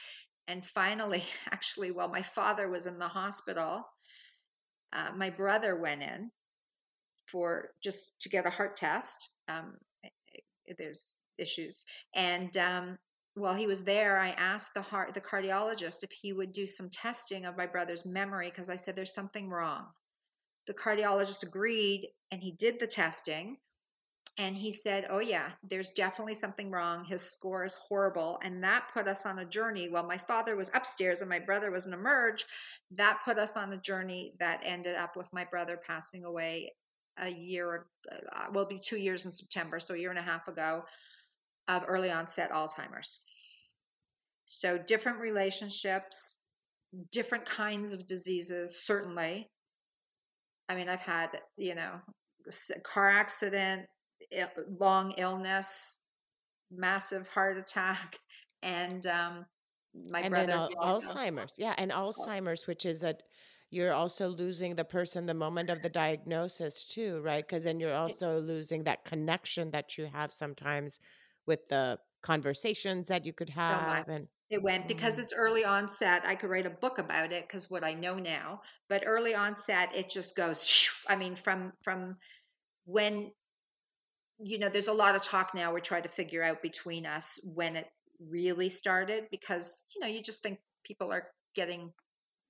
And 0.48 0.64
finally, 0.64 1.24
actually, 1.50 1.90
while 1.90 2.08
my 2.08 2.22
father 2.22 2.68
was 2.68 2.86
in 2.86 2.98
the 2.98 3.08
hospital, 3.08 3.84
uh, 4.92 5.10
my 5.16 5.30
brother 5.30 5.76
went 5.76 6.02
in 6.02 6.30
for 7.26 7.70
just 7.80 8.20
to 8.20 8.28
get 8.28 8.46
a 8.46 8.50
heart 8.50 8.76
test. 8.76 9.30
Um, 9.48 9.74
eh, 10.04 10.08
eh, 10.68 10.74
there's 10.78 11.16
issues, 11.38 11.84
and 12.14 12.56
um, 12.56 12.98
while 13.36 13.54
he 13.54 13.66
was 13.66 13.82
there, 13.82 14.18
I 14.18 14.30
asked 14.30 14.72
the 14.72 14.82
heart 14.82 15.12
the 15.12 15.20
cardiologist 15.20 16.02
if 16.02 16.10
he 16.10 16.32
would 16.32 16.52
do 16.52 16.66
some 16.66 16.88
testing 16.88 17.44
of 17.44 17.56
my 17.56 17.66
brother's 17.66 18.06
memory 18.06 18.48
because 18.48 18.70
I 18.70 18.76
said 18.76 18.96
there's 18.96 19.12
something 19.12 19.50
wrong. 19.50 19.88
The 20.66 20.72
cardiologist 20.72 21.42
agreed, 21.42 22.08
and 22.32 22.42
he 22.42 22.52
did 22.52 22.80
the 22.80 22.86
testing. 22.86 23.58
And 24.38 24.56
he 24.56 24.70
said, 24.72 25.06
Oh, 25.08 25.20
yeah, 25.20 25.52
there's 25.66 25.90
definitely 25.92 26.34
something 26.34 26.70
wrong. 26.70 27.04
His 27.04 27.22
score 27.22 27.64
is 27.64 27.74
horrible. 27.74 28.38
And 28.42 28.62
that 28.64 28.88
put 28.92 29.08
us 29.08 29.24
on 29.24 29.38
a 29.38 29.46
journey. 29.46 29.88
While 29.88 30.06
my 30.06 30.18
father 30.18 30.56
was 30.56 30.70
upstairs 30.74 31.20
and 31.20 31.30
my 31.30 31.38
brother 31.38 31.70
was 31.70 31.86
in 31.86 31.94
emerge, 31.94 32.44
that 32.90 33.20
put 33.24 33.38
us 33.38 33.56
on 33.56 33.72
a 33.72 33.78
journey 33.78 34.34
that 34.38 34.60
ended 34.62 34.94
up 34.94 35.16
with 35.16 35.32
my 35.32 35.44
brother 35.44 35.78
passing 35.86 36.24
away 36.24 36.72
a 37.18 37.28
year, 37.30 37.86
uh, 38.10 38.46
will 38.52 38.66
be 38.66 38.78
two 38.78 38.98
years 38.98 39.24
in 39.24 39.32
September, 39.32 39.80
so 39.80 39.94
a 39.94 39.98
year 39.98 40.10
and 40.10 40.18
a 40.18 40.22
half 40.22 40.48
ago, 40.48 40.82
of 41.68 41.84
early 41.88 42.10
onset 42.10 42.50
Alzheimer's. 42.52 43.20
So 44.44 44.78
different 44.78 45.18
relationships, 45.18 46.38
different 47.10 47.46
kinds 47.46 47.92
of 47.92 48.06
diseases, 48.06 48.80
certainly. 48.84 49.50
I 50.68 50.74
mean, 50.74 50.88
I've 50.88 51.00
had, 51.00 51.30
you 51.56 51.74
know, 51.74 52.00
car 52.84 53.10
accident, 53.10 53.86
long 54.78 55.12
illness, 55.16 55.98
massive 56.70 57.28
heart 57.28 57.56
attack, 57.56 58.18
and 58.62 59.06
um, 59.06 59.46
my 60.10 60.20
and 60.20 60.30
brother 60.30 60.52
al- 60.52 61.00
Alzheimer's. 61.00 61.54
Yeah, 61.58 61.74
and 61.78 61.92
oh. 61.92 62.10
Alzheimer's, 62.10 62.66
which 62.66 62.84
is 62.86 63.02
a 63.02 63.14
you're 63.70 63.92
also 63.92 64.28
losing 64.28 64.76
the 64.76 64.84
person 64.84 65.26
the 65.26 65.34
moment 65.34 65.70
of 65.70 65.82
the 65.82 65.88
diagnosis 65.88 66.84
too, 66.84 67.20
right? 67.20 67.46
Because 67.46 67.64
then 67.64 67.80
you're 67.80 67.94
also 67.94 68.40
losing 68.40 68.84
that 68.84 69.04
connection 69.04 69.70
that 69.72 69.98
you 69.98 70.06
have 70.12 70.32
sometimes 70.32 71.00
with 71.46 71.68
the 71.68 71.98
conversations 72.22 73.08
that 73.08 73.24
you 73.24 73.32
could 73.32 73.50
have 73.50 74.08
and 74.08 74.28
it 74.48 74.62
went 74.62 74.86
because 74.86 75.18
mm. 75.18 75.22
it's 75.22 75.34
early 75.34 75.64
onset. 75.64 76.22
I 76.24 76.36
could 76.36 76.50
write 76.50 76.66
a 76.66 76.70
book 76.70 76.98
about 76.98 77.32
it 77.32 77.48
because 77.48 77.68
what 77.68 77.82
I 77.82 77.94
know 77.94 78.14
now. 78.14 78.60
But 78.88 79.02
early 79.04 79.34
onset, 79.34 79.90
it 79.94 80.08
just 80.08 80.36
goes. 80.36 80.88
I 81.08 81.16
mean, 81.16 81.34
from 81.34 81.72
from 81.82 82.16
when 82.84 83.32
you 84.38 84.58
know, 84.58 84.68
there's 84.68 84.88
a 84.88 84.92
lot 84.92 85.16
of 85.16 85.22
talk 85.22 85.52
now. 85.54 85.72
We're 85.72 85.80
trying 85.80 86.02
to 86.02 86.08
figure 86.08 86.42
out 86.42 86.62
between 86.62 87.06
us 87.06 87.40
when 87.42 87.74
it 87.74 87.86
really 88.30 88.68
started 88.68 89.24
because 89.30 89.84
you 89.94 90.00
know 90.00 90.06
you 90.06 90.22
just 90.22 90.42
think 90.42 90.58
people 90.84 91.12
are 91.12 91.28
getting 91.54 91.92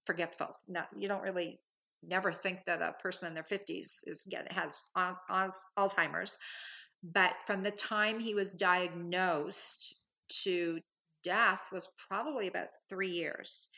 forgetful. 0.07 0.48
Not 0.68 0.88
you 0.96 1.09
don't 1.09 1.22
really 1.22 1.61
never 2.02 2.32
think 2.32 2.64
that 2.66 2.82
a 2.82 2.94
person 3.02 3.26
in 3.26 3.34
their 3.34 3.42
50s 3.42 4.00
is 4.07 4.26
get 4.28 4.50
has 4.52 4.82
Alzheimer's. 4.96 6.38
But 7.02 7.34
from 7.46 7.62
the 7.62 7.70
time 7.70 8.18
he 8.18 8.34
was 8.34 8.50
diagnosed 8.52 9.96
to 10.42 10.80
death 11.22 11.68
was 11.72 11.88
probably 12.09 12.46
about 12.46 12.68
three 12.88 13.11
years. 13.11 13.68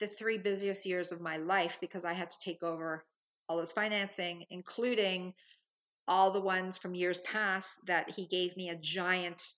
The 0.00 0.06
three 0.06 0.38
busiest 0.38 0.86
years 0.86 1.12
of 1.12 1.20
my 1.20 1.36
life 1.36 1.78
because 1.80 2.04
I 2.04 2.12
had 2.12 2.30
to 2.30 2.38
take 2.40 2.62
over 2.62 3.04
all 3.48 3.60
his 3.60 3.72
financing, 3.72 4.44
including 4.50 5.34
all 6.06 6.30
the 6.30 6.40
ones 6.40 6.76
from 6.78 6.94
years 6.94 7.20
past 7.20 7.86
that 7.86 8.10
he 8.10 8.26
gave 8.26 8.56
me 8.56 8.68
a 8.68 8.76
giant 8.76 9.54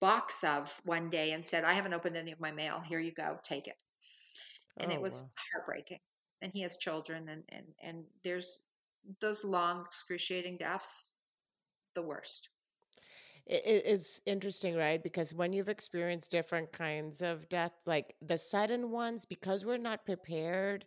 box 0.00 0.44
of 0.44 0.80
one 0.84 1.10
day 1.10 1.32
and 1.32 1.44
said, 1.44 1.64
I 1.64 1.74
haven't 1.74 1.94
opened 1.94 2.16
any 2.16 2.32
of 2.32 2.40
my 2.40 2.52
mail. 2.52 2.80
Here 2.80 3.00
you 3.00 3.12
go, 3.12 3.38
take 3.42 3.66
it. 3.66 3.82
And 4.78 4.90
oh, 4.90 4.94
it 4.94 5.00
was 5.00 5.22
wow. 5.22 5.42
heartbreaking. 5.52 5.98
And 6.40 6.52
he 6.52 6.62
has 6.62 6.76
children 6.76 7.28
and, 7.28 7.42
and 7.48 7.66
and 7.82 8.04
there's 8.22 8.60
those 9.20 9.44
long 9.44 9.84
excruciating 9.86 10.58
deaths, 10.58 11.12
the 11.94 12.02
worst 12.02 12.48
it 13.48 13.86
is 13.86 14.20
interesting, 14.26 14.76
right? 14.76 15.02
Because 15.02 15.34
when 15.34 15.52
you've 15.52 15.70
experienced 15.70 16.30
different 16.30 16.70
kinds 16.70 17.22
of 17.22 17.48
deaths, 17.48 17.86
like 17.86 18.14
the 18.20 18.36
sudden 18.36 18.90
ones, 18.90 19.24
because 19.24 19.64
we're 19.64 19.78
not 19.78 20.04
prepared, 20.04 20.84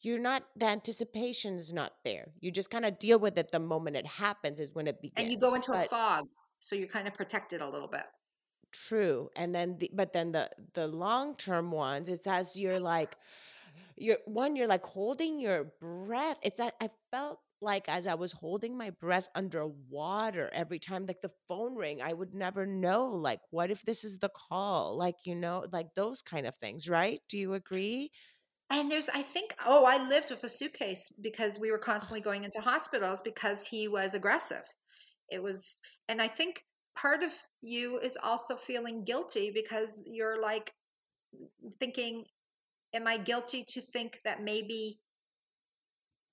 you're 0.00 0.20
not, 0.20 0.44
the 0.56 0.66
anticipation 0.66 1.56
is 1.56 1.72
not 1.72 1.92
there. 2.04 2.28
You 2.40 2.52
just 2.52 2.70
kind 2.70 2.84
of 2.84 3.00
deal 3.00 3.18
with 3.18 3.36
it 3.36 3.50
the 3.50 3.58
moment 3.58 3.96
it 3.96 4.06
happens, 4.06 4.60
is 4.60 4.72
when 4.72 4.86
it 4.86 5.02
begins. 5.02 5.24
And 5.24 5.32
you 5.32 5.38
go 5.38 5.54
into 5.54 5.72
but, 5.72 5.86
a 5.86 5.88
fog. 5.88 6.28
So 6.60 6.76
you're 6.76 6.88
kind 6.88 7.08
of 7.08 7.14
protected 7.14 7.62
a 7.62 7.68
little 7.68 7.88
bit. 7.88 8.04
True. 8.72 9.30
And 9.36 9.54
then, 9.54 9.76
the, 9.78 9.90
but 9.92 10.12
then 10.12 10.32
the, 10.32 10.50
the 10.74 10.86
long 10.86 11.36
term 11.36 11.70
ones, 11.70 12.08
it's 12.08 12.26
as 12.26 12.58
you're 12.58 12.80
like, 12.94 13.16
you're 13.96 14.18
one, 14.26 14.56
you're 14.56 14.68
like 14.68 14.84
holding 14.84 15.40
your 15.40 15.72
breath. 15.80 16.36
It's 16.42 16.58
that 16.58 16.74
I 16.80 16.90
felt 17.10 17.40
like 17.60 17.88
as 17.88 18.06
I 18.06 18.14
was 18.14 18.32
holding 18.32 18.76
my 18.76 18.90
breath 18.90 19.28
underwater 19.34 20.48
every 20.52 20.78
time 20.78 21.06
like 21.06 21.20
the 21.22 21.32
phone 21.48 21.74
ring, 21.74 22.00
I 22.00 22.12
would 22.12 22.34
never 22.34 22.66
know 22.66 23.06
like 23.06 23.40
what 23.50 23.70
if 23.70 23.82
this 23.82 24.04
is 24.04 24.18
the 24.18 24.28
call? 24.28 24.96
Like, 24.96 25.16
you 25.24 25.34
know, 25.34 25.64
like 25.72 25.94
those 25.94 26.22
kind 26.22 26.46
of 26.46 26.54
things, 26.56 26.88
right? 26.88 27.20
Do 27.28 27.38
you 27.38 27.54
agree? 27.54 28.12
And 28.70 28.90
there's, 28.90 29.08
I 29.08 29.22
think, 29.22 29.54
oh, 29.66 29.84
I 29.86 30.06
lived 30.08 30.30
with 30.30 30.44
a 30.44 30.48
suitcase 30.48 31.10
because 31.22 31.58
we 31.58 31.70
were 31.70 31.78
constantly 31.78 32.20
going 32.20 32.44
into 32.44 32.60
hospitals 32.60 33.22
because 33.22 33.66
he 33.66 33.88
was 33.88 34.14
aggressive. 34.14 34.62
It 35.30 35.42
was, 35.42 35.80
and 36.08 36.20
I 36.20 36.28
think 36.28 36.64
part 37.00 37.22
of 37.22 37.30
you 37.62 37.98
is 37.98 38.18
also 38.22 38.56
feeling 38.56 39.04
guilty 39.04 39.50
because 39.54 40.02
you're 40.06 40.40
like 40.40 40.72
thinking, 41.78 42.24
am 42.94 43.06
I 43.06 43.18
guilty 43.18 43.64
to 43.68 43.80
think 43.80 44.20
that 44.24 44.42
maybe 44.42 44.98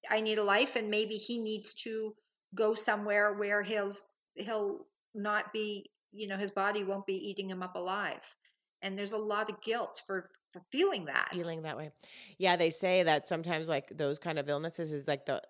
I 0.09 0.22
need 0.22 0.38
a 0.38 0.43
life 0.43 0.76
and 0.76 0.89
maybe 0.89 1.16
he 1.16 1.39
needs 1.39 1.74
to 1.76 2.16
go 2.53 2.74
somewhere 2.74 3.34
where 3.34 3.63
he'll 3.63 3.91
he'll 4.36 4.86
not 5.13 5.51
be 5.53 5.89
you 6.11 6.28
know 6.28 6.38
his 6.38 6.51
body 6.51 6.84
won't 6.84 7.05
be 7.05 7.16
eating 7.16 7.49
him 7.49 7.61
up 7.61 7.76
alive? 7.76 8.36
And 8.82 8.97
there's 8.97 9.13
a 9.13 9.18
lot 9.18 9.49
of 9.49 9.61
guilt 9.61 10.01
for 10.05 10.30
for 10.51 10.61
feeling 10.72 11.05
that. 11.05 11.30
Feeling 11.32 11.63
that 11.63 11.78
way. 11.78 11.91
Yeah 12.38 12.55
they 12.55 12.70
say 12.70 13.03
that 13.03 13.28
sometimes 13.28 13.70
like 13.70 13.89
those 13.95 14.20
kind 14.20 14.39
of 14.39 14.49
illnesses 14.49 14.91
is 14.91 15.07
like 15.07 15.26
the 15.26 15.41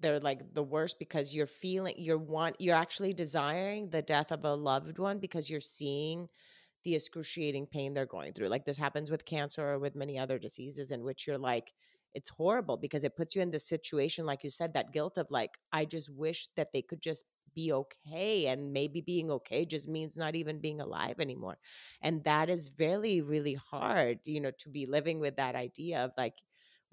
they're 0.00 0.20
like 0.20 0.54
the 0.54 0.62
worst 0.62 0.98
because 0.98 1.34
you're 1.34 1.46
feeling 1.46 1.94
you're 1.98 2.18
want 2.18 2.56
you're 2.58 2.74
actually 2.76 3.12
desiring 3.14 3.90
the 3.90 4.02
death 4.02 4.32
of 4.32 4.44
a 4.44 4.54
loved 4.54 4.98
one 4.98 5.18
because 5.18 5.48
you're 5.50 5.60
seeing 5.60 6.28
the 6.84 6.94
excruciating 6.94 7.66
pain 7.66 7.94
they're 7.94 8.06
going 8.06 8.32
through. 8.32 8.48
Like 8.48 8.64
this 8.66 8.76
happens 8.76 9.10
with 9.10 9.24
cancer 9.24 9.62
or 9.62 9.78
with 9.78 9.94
many 9.96 10.18
other 10.18 10.38
diseases 10.38 10.90
in 10.90 11.02
which 11.02 11.26
you're 11.26 11.38
like 11.38 11.72
it's 12.14 12.30
horrible 12.30 12.76
because 12.76 13.04
it 13.04 13.16
puts 13.16 13.34
you 13.34 13.42
in 13.42 13.50
this 13.50 13.66
situation 13.66 14.24
like 14.24 14.44
you 14.44 14.50
said 14.50 14.72
that 14.74 14.92
guilt 14.92 15.18
of 15.18 15.26
like 15.30 15.58
i 15.72 15.84
just 15.84 16.08
wish 16.10 16.46
that 16.54 16.72
they 16.72 16.80
could 16.82 17.00
just 17.02 17.24
be 17.54 17.72
okay 17.72 18.46
and 18.46 18.72
maybe 18.72 19.00
being 19.00 19.30
okay 19.30 19.64
just 19.64 19.88
means 19.88 20.16
not 20.16 20.34
even 20.34 20.58
being 20.60 20.80
alive 20.80 21.20
anymore. 21.20 21.56
And 22.02 22.24
that 22.24 22.50
is 22.50 22.70
really 22.78 23.20
really 23.22 23.54
hard 23.54 24.18
you 24.24 24.40
know 24.40 24.50
to 24.58 24.68
be 24.68 24.86
living 24.86 25.20
with 25.20 25.36
that 25.36 25.54
idea 25.54 26.04
of 26.04 26.12
like 26.18 26.34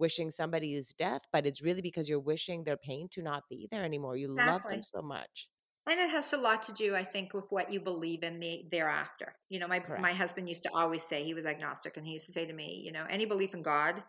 wishing 0.01 0.31
somebody's 0.31 0.93
death 0.93 1.21
but 1.31 1.45
it's 1.45 1.61
really 1.61 1.81
because 1.81 2.09
you're 2.09 2.19
wishing 2.19 2.63
their 2.63 2.77
pain 2.77 3.07
to 3.09 3.21
not 3.21 3.43
be 3.49 3.67
there 3.71 3.85
anymore 3.85 4.17
you 4.17 4.31
exactly. 4.31 4.51
love 4.51 4.63
them 4.63 4.83
so 4.83 5.01
much 5.01 5.47
and 5.89 5.99
it 5.99 6.09
has 6.09 6.33
a 6.33 6.37
lot 6.37 6.61
to 6.63 6.73
do 6.73 6.95
i 6.95 7.03
think 7.03 7.33
with 7.33 7.45
what 7.49 7.71
you 7.71 7.79
believe 7.79 8.23
in 8.23 8.39
the 8.39 8.65
thereafter 8.71 9.33
you 9.49 9.59
know 9.59 9.67
my 9.67 9.79
Correct. 9.79 10.01
my 10.01 10.11
husband 10.11 10.49
used 10.49 10.63
to 10.63 10.69
always 10.73 11.03
say 11.03 11.23
he 11.23 11.33
was 11.33 11.45
agnostic 11.45 11.95
and 11.95 12.05
he 12.05 12.13
used 12.13 12.25
to 12.25 12.33
say 12.33 12.45
to 12.45 12.53
me 12.53 12.81
you 12.83 12.91
know 12.91 13.05
any 13.09 13.25
belief 13.25 13.53
in 13.53 13.61
god 13.61 14.03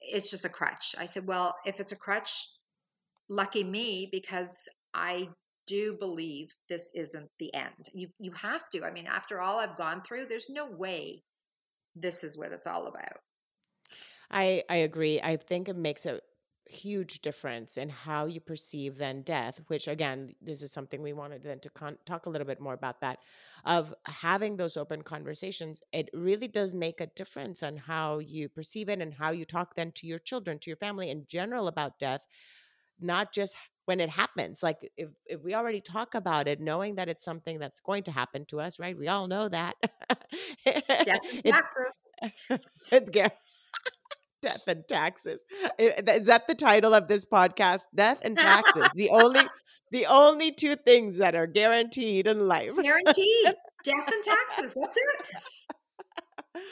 it's 0.00 0.30
just 0.30 0.44
a 0.44 0.48
crutch. 0.48 0.94
I 0.98 1.06
said, 1.06 1.26
well, 1.26 1.56
if 1.66 1.80
it's 1.80 1.92
a 1.92 1.96
crutch, 1.96 2.48
lucky 3.28 3.64
me 3.64 4.08
because 4.10 4.56
I 4.94 5.28
do 5.66 5.96
believe 5.98 6.48
this 6.68 6.90
isn't 6.94 7.28
the 7.38 7.52
end. 7.54 7.90
You 7.92 8.08
you 8.18 8.32
have 8.32 8.68
to. 8.70 8.84
I 8.84 8.90
mean, 8.90 9.06
after 9.06 9.40
all 9.40 9.58
I've 9.58 9.76
gone 9.76 10.02
through, 10.02 10.26
there's 10.26 10.48
no 10.48 10.66
way 10.66 11.22
this 11.94 12.24
is 12.24 12.38
what 12.38 12.52
it's 12.52 12.66
all 12.66 12.86
about. 12.86 13.18
I 14.30 14.62
I 14.68 14.76
agree. 14.76 15.20
I 15.20 15.36
think 15.36 15.68
it 15.68 15.76
makes 15.76 16.06
a 16.06 16.20
huge 16.70 17.20
difference 17.22 17.78
in 17.78 17.88
how 17.88 18.26
you 18.26 18.40
perceive 18.40 18.98
then 18.98 19.22
death 19.22 19.58
which 19.68 19.88
again 19.88 20.34
this 20.42 20.62
is 20.62 20.70
something 20.70 21.00
we 21.00 21.14
wanted 21.14 21.42
then 21.42 21.58
to 21.58 21.70
con- 21.70 21.96
talk 22.04 22.26
a 22.26 22.28
little 22.28 22.46
bit 22.46 22.60
more 22.60 22.74
about 22.74 23.00
that 23.00 23.20
of 23.64 23.94
having 24.04 24.54
those 24.54 24.76
open 24.76 25.00
conversations 25.00 25.82
it 25.92 26.10
really 26.12 26.46
does 26.46 26.74
make 26.74 27.00
a 27.00 27.06
difference 27.06 27.62
on 27.62 27.74
how 27.78 28.18
you 28.18 28.50
perceive 28.50 28.90
it 28.90 29.00
and 29.00 29.14
how 29.14 29.30
you 29.30 29.46
talk 29.46 29.76
then 29.76 29.90
to 29.92 30.06
your 30.06 30.18
children 30.18 30.58
to 30.58 30.68
your 30.68 30.76
family 30.76 31.08
in 31.08 31.24
general 31.26 31.68
about 31.68 31.98
death 31.98 32.20
not 33.00 33.32
just 33.32 33.56
when 33.86 34.00
it 34.00 34.10
happens 34.10 34.62
like 34.62 34.90
if 34.96 35.08
if 35.26 35.42
we 35.42 35.54
already 35.54 35.80
talk 35.80 36.14
about 36.14 36.48
it 36.48 36.60
knowing 36.60 36.96
that 36.96 37.08
it's 37.08 37.24
something 37.24 37.58
that's 37.58 37.80
going 37.80 38.02
to 38.02 38.10
happen 38.10 38.44
to 38.44 38.60
us 38.60 38.78
right 38.78 38.98
we 38.98 39.08
all 39.08 39.26
know 39.26 39.48
that 39.48 39.76
death 41.04 41.20
taxes 41.46 42.06
it's, 42.90 43.10
Death 44.40 44.62
and 44.66 44.84
taxes. 44.88 45.44
Eh, 45.78 45.90
eh, 45.96 46.12
is 46.14 46.26
that 46.26 46.46
the 46.46 46.54
title 46.54 46.94
of 46.94 47.08
this 47.08 47.24
podcast? 47.24 47.82
Death 47.94 48.20
and 48.22 48.36
taxes. 48.36 48.88
the 48.94 49.10
only 49.10 49.42
the 49.90 50.06
only 50.06 50.52
two 50.52 50.76
things 50.76 51.18
that 51.18 51.34
are 51.34 51.46
guaranteed 51.46 52.26
in 52.26 52.46
life. 52.46 52.70
Guaranteed. 52.80 53.54
Death 53.84 54.12
and 54.12 54.24
taxes. 54.24 54.76
That's 54.78 54.96
it. 54.96 56.62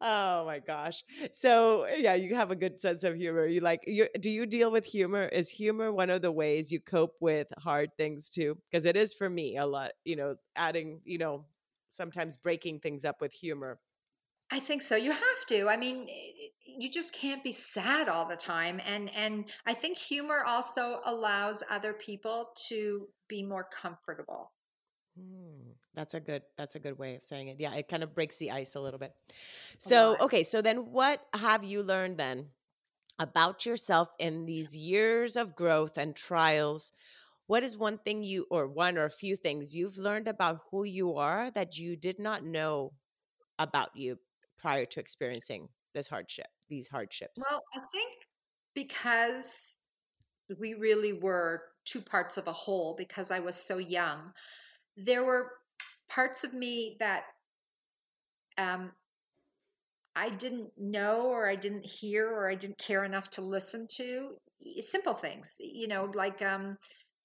oh 0.00 0.44
my 0.44 0.58
gosh. 0.58 1.04
So 1.32 1.82
eh, 1.82 1.96
yeah, 1.98 2.14
you 2.14 2.34
have 2.34 2.50
a 2.50 2.56
good 2.56 2.80
sense 2.80 3.04
of 3.04 3.14
humor. 3.14 3.46
You 3.46 3.60
like 3.60 3.80
you 3.86 4.08
do 4.18 4.30
you 4.30 4.46
deal 4.46 4.70
with 4.72 4.84
humor? 4.84 5.26
Is 5.26 5.50
humor 5.50 5.92
one 5.92 6.10
of 6.10 6.22
the 6.22 6.32
ways 6.32 6.72
you 6.72 6.80
cope 6.80 7.14
with 7.20 7.46
hard 7.58 7.90
things 7.96 8.28
too? 8.28 8.58
Because 8.70 8.86
it 8.86 8.96
is 8.96 9.14
for 9.14 9.30
me 9.30 9.56
a 9.56 9.66
lot, 9.66 9.92
you 10.04 10.16
know, 10.16 10.34
adding, 10.56 11.00
you 11.04 11.18
know, 11.18 11.44
sometimes 11.90 12.36
breaking 12.36 12.80
things 12.80 13.04
up 13.04 13.20
with 13.20 13.32
humor 13.32 13.78
I 14.54 14.60
think 14.60 14.82
so. 14.82 14.94
You 14.94 15.10
have 15.10 15.46
to. 15.48 15.68
I 15.68 15.76
mean, 15.76 16.06
you 16.64 16.88
just 16.88 17.12
can't 17.12 17.42
be 17.42 17.50
sad 17.50 18.08
all 18.08 18.24
the 18.24 18.36
time. 18.36 18.80
And 18.86 19.10
and 19.16 19.46
I 19.66 19.74
think 19.74 19.98
humor 19.98 20.44
also 20.46 21.00
allows 21.04 21.64
other 21.68 21.92
people 21.92 22.52
to 22.68 23.08
be 23.26 23.42
more 23.42 23.64
comfortable. 23.64 24.52
Mm, 25.18 25.74
that's 25.92 26.14
a 26.14 26.20
good 26.20 26.42
that's 26.56 26.76
a 26.76 26.78
good 26.78 26.96
way 27.00 27.16
of 27.16 27.24
saying 27.24 27.48
it. 27.48 27.56
Yeah, 27.58 27.74
it 27.74 27.88
kind 27.88 28.04
of 28.04 28.14
breaks 28.14 28.36
the 28.36 28.52
ice 28.52 28.76
a 28.76 28.80
little 28.80 29.00
bit. 29.00 29.12
So, 29.78 30.16
okay, 30.20 30.44
so 30.44 30.62
then 30.62 30.92
what 30.92 31.26
have 31.34 31.64
you 31.64 31.82
learned 31.82 32.18
then 32.18 32.50
about 33.18 33.66
yourself 33.66 34.10
in 34.20 34.46
these 34.46 34.76
years 34.76 35.34
of 35.34 35.56
growth 35.56 35.98
and 35.98 36.14
trials? 36.14 36.92
What 37.48 37.64
is 37.64 37.76
one 37.76 37.98
thing 37.98 38.22
you 38.22 38.46
or 38.52 38.68
one 38.68 38.98
or 38.98 39.04
a 39.04 39.10
few 39.10 39.34
things 39.34 39.74
you've 39.74 39.98
learned 39.98 40.28
about 40.28 40.60
who 40.70 40.84
you 40.84 41.16
are 41.16 41.50
that 41.50 41.76
you 41.76 41.96
did 41.96 42.20
not 42.20 42.44
know 42.44 42.92
about 43.58 43.90
you 43.96 44.18
prior 44.64 44.86
to 44.86 44.98
experiencing 44.98 45.68
this 45.92 46.08
hardship, 46.08 46.46
these 46.70 46.88
hardships? 46.88 47.42
Well, 47.50 47.62
I 47.76 47.80
think 47.92 48.10
because 48.74 49.76
we 50.58 50.72
really 50.72 51.12
were 51.12 51.64
two 51.84 52.00
parts 52.00 52.38
of 52.38 52.48
a 52.48 52.52
whole 52.52 52.94
because 52.96 53.30
I 53.30 53.40
was 53.40 53.56
so 53.56 53.76
young, 53.76 54.32
there 54.96 55.22
were 55.22 55.50
parts 56.08 56.44
of 56.44 56.54
me 56.54 56.96
that 56.98 57.24
um, 58.56 58.92
I 60.16 60.30
didn't 60.30 60.70
know 60.78 61.26
or 61.26 61.46
I 61.46 61.56
didn't 61.56 61.84
hear 61.84 62.26
or 62.26 62.48
I 62.48 62.54
didn't 62.54 62.78
care 62.78 63.04
enough 63.04 63.28
to 63.30 63.42
listen 63.42 63.86
to. 63.96 64.30
Simple 64.80 65.12
things, 65.12 65.56
you 65.60 65.88
know, 65.88 66.10
like 66.14 66.40
um, 66.40 66.78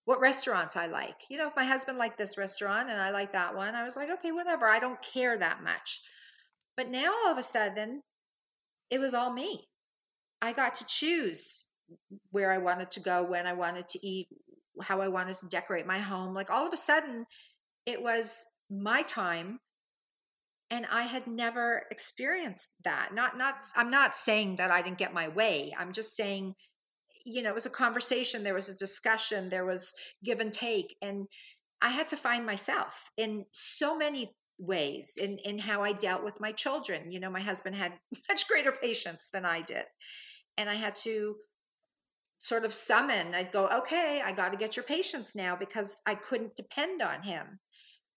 what 0.03 0.19
restaurants 0.19 0.75
I 0.75 0.87
like. 0.87 1.21
You 1.29 1.37
know, 1.37 1.47
if 1.47 1.55
my 1.55 1.63
husband 1.63 1.97
liked 1.97 2.17
this 2.17 2.37
restaurant 2.37 2.89
and 2.89 2.99
I 2.99 3.11
like 3.11 3.31
that 3.31 3.55
one, 3.55 3.75
I 3.75 3.85
was 3.85 3.95
like, 3.95 4.09
okay, 4.09 4.33
whatever. 4.33 4.65
I 4.65 4.79
don't 4.79 5.01
care 5.01 5.37
that 5.37 5.63
much. 5.63 6.01
But 6.80 6.89
now 6.89 7.11
all 7.25 7.34
of 7.34 7.38
a 7.38 7.43
sudden, 7.43 8.03
it 8.89 9.01
was 9.01 9.13
all 9.13 9.34
me. 9.34 9.67
I 10.41 10.53
got 10.53 10.75
to 10.75 10.86
choose 10.86 11.65
where 12.32 12.53
I 12.53 12.57
wanted 12.57 12.89
to 12.91 13.01
go, 13.01 13.21
when 13.21 13.45
I 13.45 13.51
wanted 13.51 13.89
to 13.89 14.07
eat, 14.07 14.30
how 14.82 15.01
I 15.01 15.09
wanted 15.09 15.36
to 15.39 15.47
decorate 15.47 15.86
my 15.86 15.99
home. 15.99 16.34
Like 16.34 16.49
all 16.49 16.65
of 16.65 16.71
a 16.71 16.77
sudden, 16.77 17.25
it 17.86 18.01
was 18.01 18.47
my 18.69 19.01
time 19.01 19.59
and 20.69 20.86
i 20.91 21.01
had 21.01 21.25
never 21.25 21.88
experienced 21.89 22.69
that 22.84 23.09
not 23.15 23.36
not 23.36 23.55
i'm 23.75 23.89
not 23.89 24.15
saying 24.15 24.57
that 24.57 24.69
i 24.69 24.80
didn't 24.80 24.99
get 24.99 25.11
my 25.11 25.27
way 25.27 25.73
i'm 25.80 25.91
just 25.91 26.15
saying 26.15 26.53
you 27.25 27.41
know 27.41 27.49
it 27.49 27.55
was 27.55 27.65
a 27.65 27.71
conversation 27.71 28.43
there 28.43 28.53
was 28.53 28.69
a 28.69 28.75
discussion 28.75 29.49
there 29.49 29.65
was 29.65 29.91
give 30.23 30.39
and 30.39 30.53
take 30.53 30.95
and 31.01 31.25
i 31.82 31.89
had 31.89 32.07
to 32.07 32.15
find 32.15 32.45
myself 32.45 33.09
in 33.17 33.43
so 33.53 33.97
many 33.97 34.36
ways 34.60 35.18
in 35.18 35.38
in 35.39 35.57
how 35.57 35.82
i 35.82 35.91
dealt 35.91 36.24
with 36.24 36.39
my 36.41 36.51
children 36.51 37.12
you 37.12 37.20
know 37.20 37.30
my 37.30 37.39
husband 37.39 37.76
had 37.76 37.93
much 38.30 38.47
greater 38.47 38.72
patience 38.72 39.30
than 39.32 39.45
i 39.45 39.62
did 39.62 39.86
and 40.57 40.70
i 40.70 40.76
had 40.76 40.93
to 40.93 41.36
sort 42.39 42.66
of 42.66 42.74
summon 42.74 43.34
i'd 43.34 43.51
go 43.51 43.68
okay 43.70 44.22
i 44.24 44.32
got 44.32 44.49
to 44.49 44.57
get 44.57 44.76
your 44.76 44.84
patience 44.84 45.34
now 45.34 45.55
because 45.55 46.01
i 46.05 46.14
couldn't 46.14 46.55
depend 46.55 47.01
on 47.01 47.22
him 47.24 47.60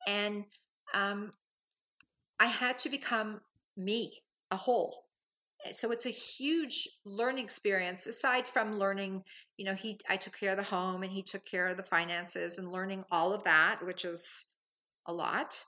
and 0.07 0.45
um, 0.95 1.33
I 2.39 2.47
had 2.47 2.79
to 2.81 2.89
become 2.89 3.41
me, 3.77 4.23
a 4.51 4.57
whole. 4.57 5.05
Eh, 5.65 5.73
so 5.73 5.91
it's 5.91 6.07
a 6.07 6.11
huge 6.11 6.89
learning 7.05 7.45
experience 7.45 8.07
aside 8.07 8.47
from 8.47 8.79
learning, 8.79 9.23
you 9.57 9.65
know, 9.65 9.75
he 9.75 9.99
I 10.09 10.17
took 10.17 10.39
care 10.39 10.51
of 10.51 10.57
the 10.57 10.63
home 10.63 11.03
and 11.03 11.13
he 11.13 11.23
took 11.23 11.45
care 11.45 11.69
of 11.69 11.77
the 11.77 11.83
finances 11.83 12.59
and 12.59 12.71
learning 12.71 13.05
all 13.11 13.33
of 13.33 13.45
that, 13.45 13.85
which 13.85 14.05
is 14.05 14.47
a 15.07 15.13
lot. 15.13 15.65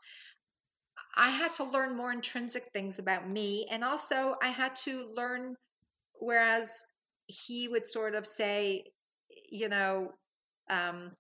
I 1.17 1.31
had 1.31 1.55
to 1.55 1.65
learn 1.65 1.97
more 1.97 2.13
intrinsic 2.13 2.71
things 2.73 2.99
about 2.99 3.29
me 3.29 3.67
and 3.71 3.85
also 3.85 4.37
I 4.43 4.49
had 4.49 4.77
to 4.85 5.07
learn 5.15 5.57
whereas 6.19 6.73
he 7.27 7.69
would 7.69 7.87
sort 7.87 8.15
of 8.15 8.27
say, 8.27 8.85
you 9.51 9.69
know, 9.69 10.13
um, 10.71 11.13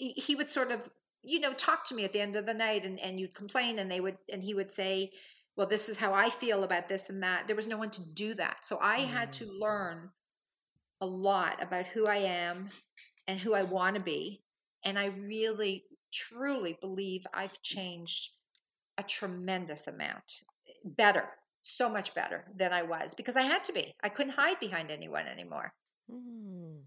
he 0.00 0.34
would 0.34 0.48
sort 0.48 0.72
of 0.72 0.88
you 1.22 1.40
know 1.40 1.52
talk 1.52 1.84
to 1.84 1.94
me 1.94 2.04
at 2.04 2.12
the 2.12 2.20
end 2.20 2.36
of 2.36 2.46
the 2.46 2.54
night 2.54 2.84
and, 2.84 2.98
and 3.00 3.20
you'd 3.20 3.34
complain 3.34 3.78
and 3.78 3.90
they 3.90 4.00
would 4.00 4.16
and 4.32 4.42
he 4.42 4.54
would 4.54 4.72
say 4.72 5.10
well 5.56 5.66
this 5.66 5.88
is 5.88 5.98
how 5.98 6.14
i 6.14 6.30
feel 6.30 6.64
about 6.64 6.88
this 6.88 7.10
and 7.10 7.22
that 7.22 7.46
there 7.46 7.56
was 7.56 7.68
no 7.68 7.76
one 7.76 7.90
to 7.90 8.02
do 8.14 8.34
that 8.34 8.64
so 8.64 8.78
i 8.80 9.00
mm. 9.00 9.06
had 9.06 9.32
to 9.32 9.44
learn 9.60 10.10
a 11.00 11.06
lot 11.06 11.62
about 11.62 11.86
who 11.86 12.06
i 12.06 12.16
am 12.16 12.70
and 13.26 13.38
who 13.38 13.52
i 13.52 13.62
want 13.62 13.96
to 13.96 14.02
be 14.02 14.40
and 14.84 14.98
i 14.98 15.06
really 15.06 15.84
truly 16.12 16.76
believe 16.80 17.26
i've 17.34 17.60
changed 17.62 18.30
a 18.98 19.02
tremendous 19.02 19.86
amount 19.86 20.42
better 20.84 21.24
so 21.62 21.88
much 21.88 22.14
better 22.14 22.44
than 22.56 22.72
i 22.72 22.82
was 22.82 23.14
because 23.14 23.36
i 23.36 23.42
had 23.42 23.62
to 23.64 23.72
be 23.72 23.94
i 24.02 24.08
couldn't 24.08 24.32
hide 24.32 24.58
behind 24.60 24.90
anyone 24.90 25.26
anymore 25.26 25.72
mm. 26.10 26.78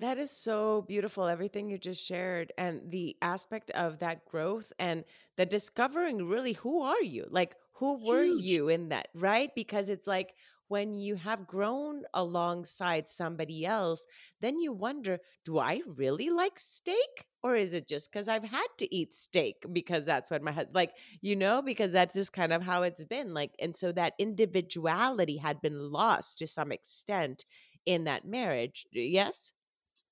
That 0.00 0.18
is 0.18 0.30
so 0.30 0.84
beautiful, 0.86 1.26
everything 1.26 1.68
you 1.68 1.76
just 1.76 2.04
shared, 2.04 2.52
and 2.56 2.88
the 2.88 3.16
aspect 3.20 3.72
of 3.72 3.98
that 3.98 4.24
growth 4.24 4.72
and 4.78 5.02
the 5.36 5.44
discovering 5.44 6.24
really 6.24 6.52
who 6.52 6.82
are 6.82 7.02
you? 7.02 7.26
Like, 7.28 7.56
who 7.72 8.04
were 8.04 8.22
Huge. 8.22 8.44
you 8.44 8.68
in 8.68 8.90
that, 8.90 9.08
right? 9.14 9.50
Because 9.56 9.88
it's 9.88 10.06
like 10.06 10.34
when 10.68 10.94
you 10.94 11.16
have 11.16 11.46
grown 11.48 12.02
alongside 12.14 13.08
somebody 13.08 13.66
else, 13.66 14.06
then 14.40 14.60
you 14.60 14.72
wonder, 14.72 15.18
do 15.44 15.58
I 15.58 15.80
really 15.86 16.30
like 16.30 16.58
steak? 16.58 17.26
Or 17.42 17.54
is 17.54 17.72
it 17.72 17.86
just 17.86 18.10
because 18.10 18.26
I've 18.26 18.44
had 18.44 18.66
to 18.78 18.94
eat 18.94 19.14
steak 19.14 19.64
because 19.72 20.04
that's 20.04 20.30
what 20.30 20.42
my 20.42 20.50
husband, 20.50 20.74
like, 20.74 20.90
you 21.20 21.36
know, 21.36 21.62
because 21.62 21.92
that's 21.92 22.14
just 22.16 22.32
kind 22.32 22.52
of 22.52 22.62
how 22.62 22.82
it's 22.82 23.04
been. 23.04 23.32
Like, 23.32 23.52
and 23.60 23.76
so 23.76 23.92
that 23.92 24.14
individuality 24.18 25.36
had 25.36 25.60
been 25.60 25.92
lost 25.92 26.38
to 26.38 26.46
some 26.48 26.72
extent 26.72 27.44
in 27.86 28.04
that 28.04 28.24
marriage. 28.24 28.86
Yes? 28.92 29.52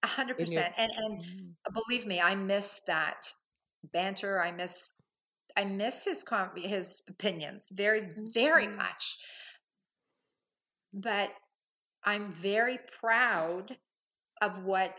A 0.02 0.06
hundred 0.06 0.38
percent. 0.38 0.72
And 0.76 0.92
and 0.96 1.20
mm. 1.20 1.52
believe 1.72 2.06
me, 2.06 2.20
I 2.20 2.34
miss 2.34 2.80
that 2.86 3.26
banter. 3.92 4.40
I 4.40 4.52
miss 4.52 4.96
I 5.56 5.64
miss 5.64 6.04
his 6.04 6.22
com- 6.22 6.50
his 6.56 7.02
opinions 7.08 7.70
very 7.72 8.08
very 8.32 8.66
mm-hmm. 8.66 8.76
much. 8.76 9.16
But 10.92 11.30
I'm 12.04 12.30
very 12.30 12.78
proud 13.00 13.76
of 14.40 14.62
what 14.62 14.94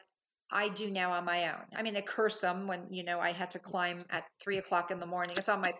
I 0.51 0.69
do 0.69 0.89
now 0.89 1.11
on 1.11 1.25
my 1.25 1.49
own. 1.49 1.65
I 1.75 1.81
mean, 1.81 1.97
I 1.97 2.01
curse 2.01 2.41
him 2.41 2.67
when 2.67 2.85
you 2.89 3.03
know 3.03 3.19
I 3.19 3.31
had 3.31 3.51
to 3.51 3.59
climb 3.59 4.05
at 4.09 4.23
three 4.41 4.57
o'clock 4.57 4.91
in 4.91 4.99
the 4.99 5.05
morning. 5.05 5.35
It's 5.37 5.49
on 5.49 5.61
my 5.61 5.73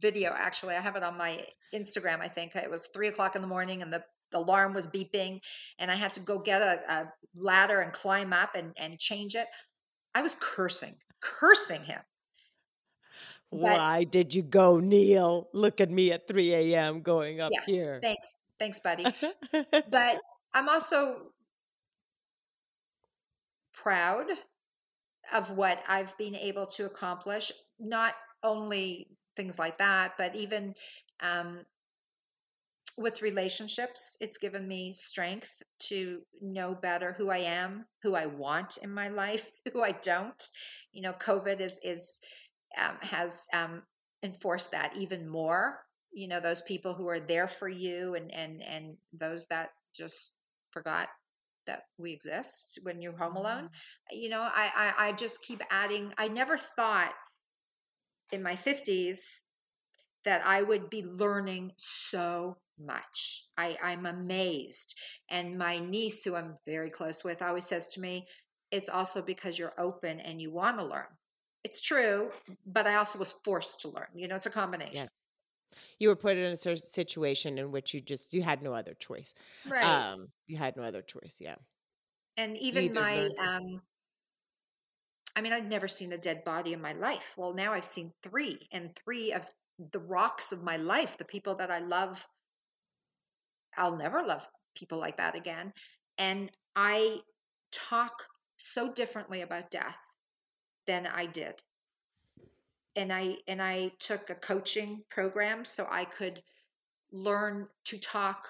video 0.00 0.32
actually. 0.34 0.74
I 0.74 0.80
have 0.80 0.96
it 0.96 1.02
on 1.02 1.18
my 1.18 1.44
Instagram. 1.74 2.20
I 2.20 2.28
think 2.28 2.56
it 2.56 2.70
was 2.70 2.88
three 2.94 3.08
o'clock 3.08 3.36
in 3.36 3.42
the 3.42 3.48
morning, 3.48 3.82
and 3.82 3.92
the 3.92 4.02
the 4.34 4.40
alarm 4.40 4.74
was 4.74 4.86
beeping 4.86 5.40
and 5.78 5.90
I 5.90 5.94
had 5.94 6.12
to 6.14 6.20
go 6.20 6.38
get 6.38 6.60
a, 6.60 6.80
a 6.88 7.12
ladder 7.36 7.80
and 7.80 7.92
climb 7.92 8.32
up 8.32 8.54
and, 8.54 8.72
and 8.76 8.98
change 8.98 9.34
it. 9.34 9.46
I 10.14 10.22
was 10.22 10.36
cursing, 10.38 10.96
cursing 11.20 11.84
him. 11.84 12.00
But, 13.50 13.78
Why 13.78 14.04
did 14.04 14.34
you 14.34 14.42
go, 14.42 14.80
Neil? 14.80 15.48
Look 15.52 15.80
at 15.80 15.90
me 15.90 16.12
at 16.12 16.26
3 16.26 16.52
a.m. 16.54 17.02
going 17.02 17.40
up 17.40 17.52
yeah, 17.54 17.64
here. 17.64 18.00
Thanks. 18.02 18.34
Thanks, 18.58 18.80
buddy. 18.80 19.04
but 19.52 20.18
I'm 20.52 20.68
also 20.68 21.30
proud 23.84 24.26
of 25.32 25.50
what 25.50 25.82
I've 25.86 26.16
been 26.16 26.34
able 26.34 26.66
to 26.68 26.86
accomplish, 26.86 27.52
not 27.78 28.14
only 28.42 29.08
things 29.36 29.58
like 29.58 29.78
that, 29.78 30.14
but 30.16 30.34
even 30.34 30.74
um, 31.20 31.60
with 32.96 33.22
relationships, 33.22 34.16
it's 34.20 34.38
given 34.38 34.66
me 34.66 34.92
strength 34.92 35.62
to 35.80 36.22
know 36.40 36.74
better 36.74 37.12
who 37.12 37.30
I 37.30 37.38
am, 37.38 37.84
who 38.02 38.14
I 38.14 38.26
want 38.26 38.78
in 38.78 38.90
my 38.90 39.08
life, 39.22 39.50
who 39.72 39.82
I 39.82 39.92
don't. 39.92 40.50
You 40.92 41.02
know, 41.02 41.12
COVID 41.12 41.60
is 41.60 41.78
is 41.84 42.20
um, 42.82 42.96
has 43.02 43.46
um, 43.52 43.82
enforced 44.22 44.70
that 44.72 44.96
even 44.96 45.28
more. 45.28 45.80
You 46.12 46.28
know, 46.28 46.40
those 46.40 46.62
people 46.62 46.94
who 46.94 47.08
are 47.08 47.20
there 47.20 47.48
for 47.48 47.68
you, 47.68 48.14
and 48.14 48.32
and 48.32 48.62
and 48.62 48.96
those 49.12 49.46
that 49.46 49.70
just 49.94 50.32
forgot 50.70 51.08
that 51.66 51.82
we 51.98 52.12
exist 52.12 52.78
when 52.82 53.00
you're 53.00 53.16
home 53.16 53.36
alone. 53.36 53.64
Mm. 54.12 54.22
You 54.22 54.28
know, 54.28 54.42
I, 54.42 54.92
I 54.98 55.08
I 55.08 55.12
just 55.12 55.42
keep 55.42 55.62
adding. 55.70 56.12
I 56.18 56.28
never 56.28 56.58
thought 56.58 57.12
in 58.32 58.42
my 58.42 58.56
fifties 58.56 59.44
that 60.24 60.44
I 60.46 60.62
would 60.62 60.90
be 60.90 61.02
learning 61.02 61.72
so 61.76 62.56
much. 62.78 63.44
I, 63.56 63.76
I'm 63.82 64.06
amazed. 64.06 64.94
And 65.30 65.58
my 65.58 65.78
niece, 65.78 66.24
who 66.24 66.34
I'm 66.34 66.56
very 66.64 66.90
close 66.90 67.22
with, 67.22 67.42
always 67.42 67.66
says 67.66 67.88
to 67.88 68.00
me, 68.00 68.26
it's 68.70 68.88
also 68.88 69.22
because 69.22 69.58
you're 69.58 69.78
open 69.78 70.20
and 70.20 70.40
you 70.40 70.50
want 70.50 70.78
to 70.78 70.84
learn. 70.84 71.06
It's 71.62 71.80
true, 71.80 72.30
but 72.66 72.86
I 72.86 72.96
also 72.96 73.18
was 73.18 73.34
forced 73.44 73.80
to 73.80 73.88
learn. 73.88 74.08
You 74.14 74.28
know, 74.28 74.36
it's 74.36 74.46
a 74.46 74.50
combination. 74.50 74.94
Yes. 74.94 75.08
You 75.98 76.08
were 76.08 76.16
put 76.16 76.36
in 76.36 76.52
a 76.52 76.56
situation 76.56 77.58
in 77.58 77.70
which 77.70 77.94
you 77.94 78.00
just 78.00 78.34
you 78.34 78.42
had 78.42 78.62
no 78.62 78.74
other 78.74 78.94
choice. 78.94 79.34
Right. 79.68 79.84
Um, 79.84 80.28
you 80.46 80.56
had 80.56 80.76
no 80.76 80.82
other 80.82 81.02
choice. 81.02 81.38
Yeah. 81.40 81.56
And 82.36 82.56
even 82.58 82.92
my 82.92 83.30
um 83.38 83.82
I 85.36 85.40
mean, 85.40 85.52
I'd 85.52 85.68
never 85.68 85.88
seen 85.88 86.12
a 86.12 86.18
dead 86.18 86.44
body 86.44 86.72
in 86.72 86.80
my 86.80 86.92
life. 86.92 87.34
Well, 87.36 87.54
now 87.54 87.72
I've 87.72 87.84
seen 87.84 88.12
three, 88.22 88.68
and 88.70 88.94
three 88.94 89.32
of 89.32 89.50
the 89.90 89.98
rocks 89.98 90.52
of 90.52 90.62
my 90.62 90.76
life, 90.76 91.18
the 91.18 91.24
people 91.24 91.56
that 91.56 91.70
I 91.70 91.80
love 91.80 92.28
I'll 93.76 93.96
never 93.96 94.22
love 94.24 94.46
people 94.76 94.98
like 94.98 95.16
that 95.16 95.34
again. 95.34 95.72
And 96.18 96.50
I 96.76 97.18
talk 97.72 98.24
so 98.56 98.92
differently 98.92 99.42
about 99.42 99.70
death 99.70 99.98
than 100.86 101.06
I 101.06 101.26
did. 101.26 101.62
And 102.96 103.12
I 103.12 103.38
and 103.48 103.60
I 103.60 103.92
took 103.98 104.30
a 104.30 104.34
coaching 104.34 105.02
program 105.10 105.64
so 105.64 105.86
I 105.90 106.04
could 106.04 106.42
learn 107.12 107.68
to 107.86 107.98
talk 107.98 108.48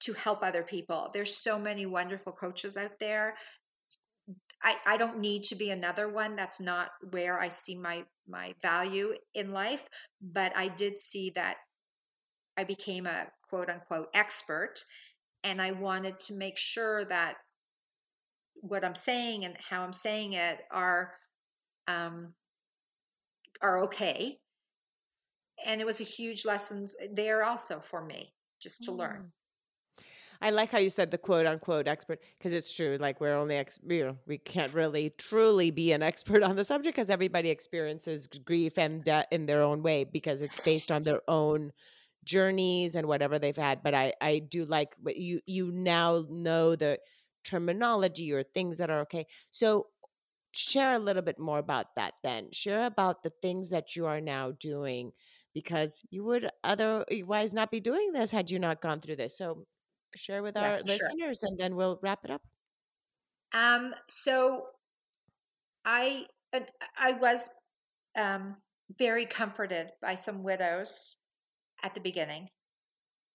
to 0.00 0.12
help 0.12 0.42
other 0.42 0.62
people. 0.62 1.10
There's 1.12 1.34
so 1.34 1.58
many 1.58 1.86
wonderful 1.86 2.32
coaches 2.32 2.76
out 2.76 2.98
there. 3.00 3.34
I, 4.62 4.76
I 4.86 4.96
don't 4.96 5.18
need 5.18 5.42
to 5.44 5.54
be 5.54 5.70
another 5.70 6.08
one. 6.08 6.36
That's 6.36 6.60
not 6.60 6.90
where 7.10 7.38
I 7.38 7.48
see 7.48 7.74
my 7.74 8.04
my 8.26 8.54
value 8.62 9.14
in 9.34 9.52
life. 9.52 9.88
But 10.20 10.56
I 10.56 10.68
did 10.68 10.98
see 10.98 11.30
that 11.36 11.56
I 12.56 12.64
became 12.64 13.06
a 13.06 13.26
quote 13.48 13.70
unquote 13.70 14.08
expert. 14.14 14.84
And 15.42 15.60
I 15.60 15.72
wanted 15.72 16.18
to 16.20 16.34
make 16.34 16.56
sure 16.56 17.04
that 17.04 17.36
what 18.54 18.84
I'm 18.84 18.94
saying 18.94 19.44
and 19.44 19.54
how 19.68 19.82
I'm 19.82 19.92
saying 19.92 20.32
it 20.32 20.60
are 20.70 21.12
um, 21.86 22.32
are 23.64 23.78
okay. 23.84 24.38
And 25.64 25.80
it 25.80 25.86
was 25.86 26.00
a 26.00 26.04
huge 26.04 26.44
lesson 26.44 26.86
there 27.12 27.42
also 27.42 27.80
for 27.80 28.04
me, 28.04 28.34
just 28.60 28.84
to 28.84 28.90
mm. 28.90 28.98
learn. 28.98 29.32
I 30.42 30.50
like 30.50 30.70
how 30.70 30.78
you 30.78 30.90
said 30.90 31.10
the 31.10 31.16
quote 31.16 31.46
unquote 31.46 31.88
expert 31.88 32.20
because 32.36 32.52
it's 32.52 32.74
true. 32.74 32.98
Like 33.00 33.18
we're 33.20 33.36
only, 33.36 33.56
ex- 33.56 33.80
you 33.88 34.04
know, 34.04 34.16
we 34.26 34.36
can't 34.36 34.74
really 34.74 35.14
truly 35.16 35.70
be 35.70 35.92
an 35.92 36.02
expert 36.02 36.42
on 36.42 36.56
the 36.56 36.64
subject 36.64 36.96
because 36.96 37.08
everybody 37.08 37.48
experiences 37.48 38.26
grief 38.26 38.76
and 38.76 39.02
death 39.02 39.26
in 39.30 39.46
their 39.46 39.62
own 39.62 39.82
way 39.82 40.04
because 40.04 40.42
it's 40.42 40.60
based 40.62 40.92
on 40.92 41.02
their 41.02 41.22
own 41.28 41.72
journeys 42.24 42.94
and 42.94 43.06
whatever 43.06 43.38
they've 43.38 43.56
had. 43.56 43.82
But 43.82 43.94
I, 43.94 44.12
I 44.20 44.40
do 44.40 44.66
like 44.66 44.90
what 45.00 45.16
you, 45.16 45.40
you 45.46 45.70
now 45.72 46.24
know 46.28 46.76
the 46.76 46.98
terminology 47.44 48.32
or 48.32 48.42
things 48.42 48.76
that 48.78 48.90
are 48.90 49.00
okay. 49.00 49.26
So 49.50 49.86
share 50.54 50.94
a 50.94 50.98
little 50.98 51.22
bit 51.22 51.38
more 51.38 51.58
about 51.58 51.94
that 51.96 52.14
then. 52.22 52.48
Share 52.52 52.86
about 52.86 53.22
the 53.22 53.32
things 53.42 53.70
that 53.70 53.96
you 53.96 54.06
are 54.06 54.20
now 54.20 54.52
doing 54.52 55.12
because 55.52 56.02
you 56.10 56.24
would 56.24 56.50
otherwise 56.62 57.52
not 57.52 57.70
be 57.70 57.80
doing 57.80 58.12
this 58.12 58.30
had 58.30 58.50
you 58.50 58.58
not 58.58 58.80
gone 58.80 59.00
through 59.00 59.16
this. 59.16 59.38
So 59.38 59.66
share 60.16 60.42
with 60.42 60.56
our 60.56 60.80
listeners 60.82 61.40
sure. 61.40 61.48
and 61.48 61.58
then 61.58 61.76
we'll 61.76 61.98
wrap 62.02 62.24
it 62.24 62.30
up 62.30 62.42
um 63.52 63.94
so 64.08 64.66
i 65.84 66.24
uh, 66.52 66.60
i 66.98 67.12
was 67.12 67.48
um 68.18 68.54
very 68.98 69.26
comforted 69.26 69.90
by 70.02 70.14
some 70.14 70.42
widows 70.42 71.16
at 71.82 71.94
the 71.94 72.00
beginning 72.00 72.48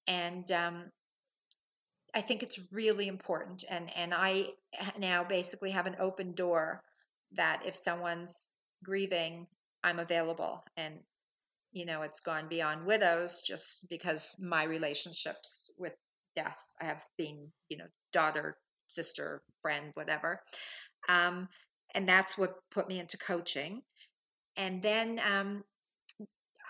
and 0.08 0.52
um 0.52 0.86
i 2.16 2.22
think 2.22 2.44
it's 2.44 2.60
really 2.72 3.08
important 3.08 3.64
and 3.70 3.90
and 3.96 4.14
i 4.14 4.46
now 4.98 5.24
basically 5.24 5.72
have 5.72 5.86
an 5.86 5.96
open 6.00 6.34
door 6.34 6.82
that 7.34 7.62
if 7.66 7.76
someone's 7.76 8.48
grieving 8.84 9.48
i'm 9.84 10.00
available 10.00 10.64
and 10.78 10.96
you 11.72 11.86
know 11.86 12.02
it's 12.02 12.20
gone 12.20 12.48
beyond 12.50 12.86
widows 12.86 13.42
just 13.46 13.88
because 13.90 14.36
my 14.40 14.64
relationships 14.64 15.70
with 15.78 15.94
death. 16.36 16.66
I 16.82 16.86
have 16.86 17.04
been, 17.18 17.52
you 17.70 17.78
know, 17.78 17.86
daughter, 18.14 18.58
sister, 18.88 19.42
friend, 19.62 19.92
whatever. 19.94 20.42
Um, 21.08 21.48
and 21.96 22.08
that's 22.08 22.38
what 22.38 22.56
put 22.72 22.88
me 22.88 23.00
into 23.00 23.18
coaching. 23.18 23.82
And 24.56 24.82
then 24.82 25.20
um, 25.32 25.64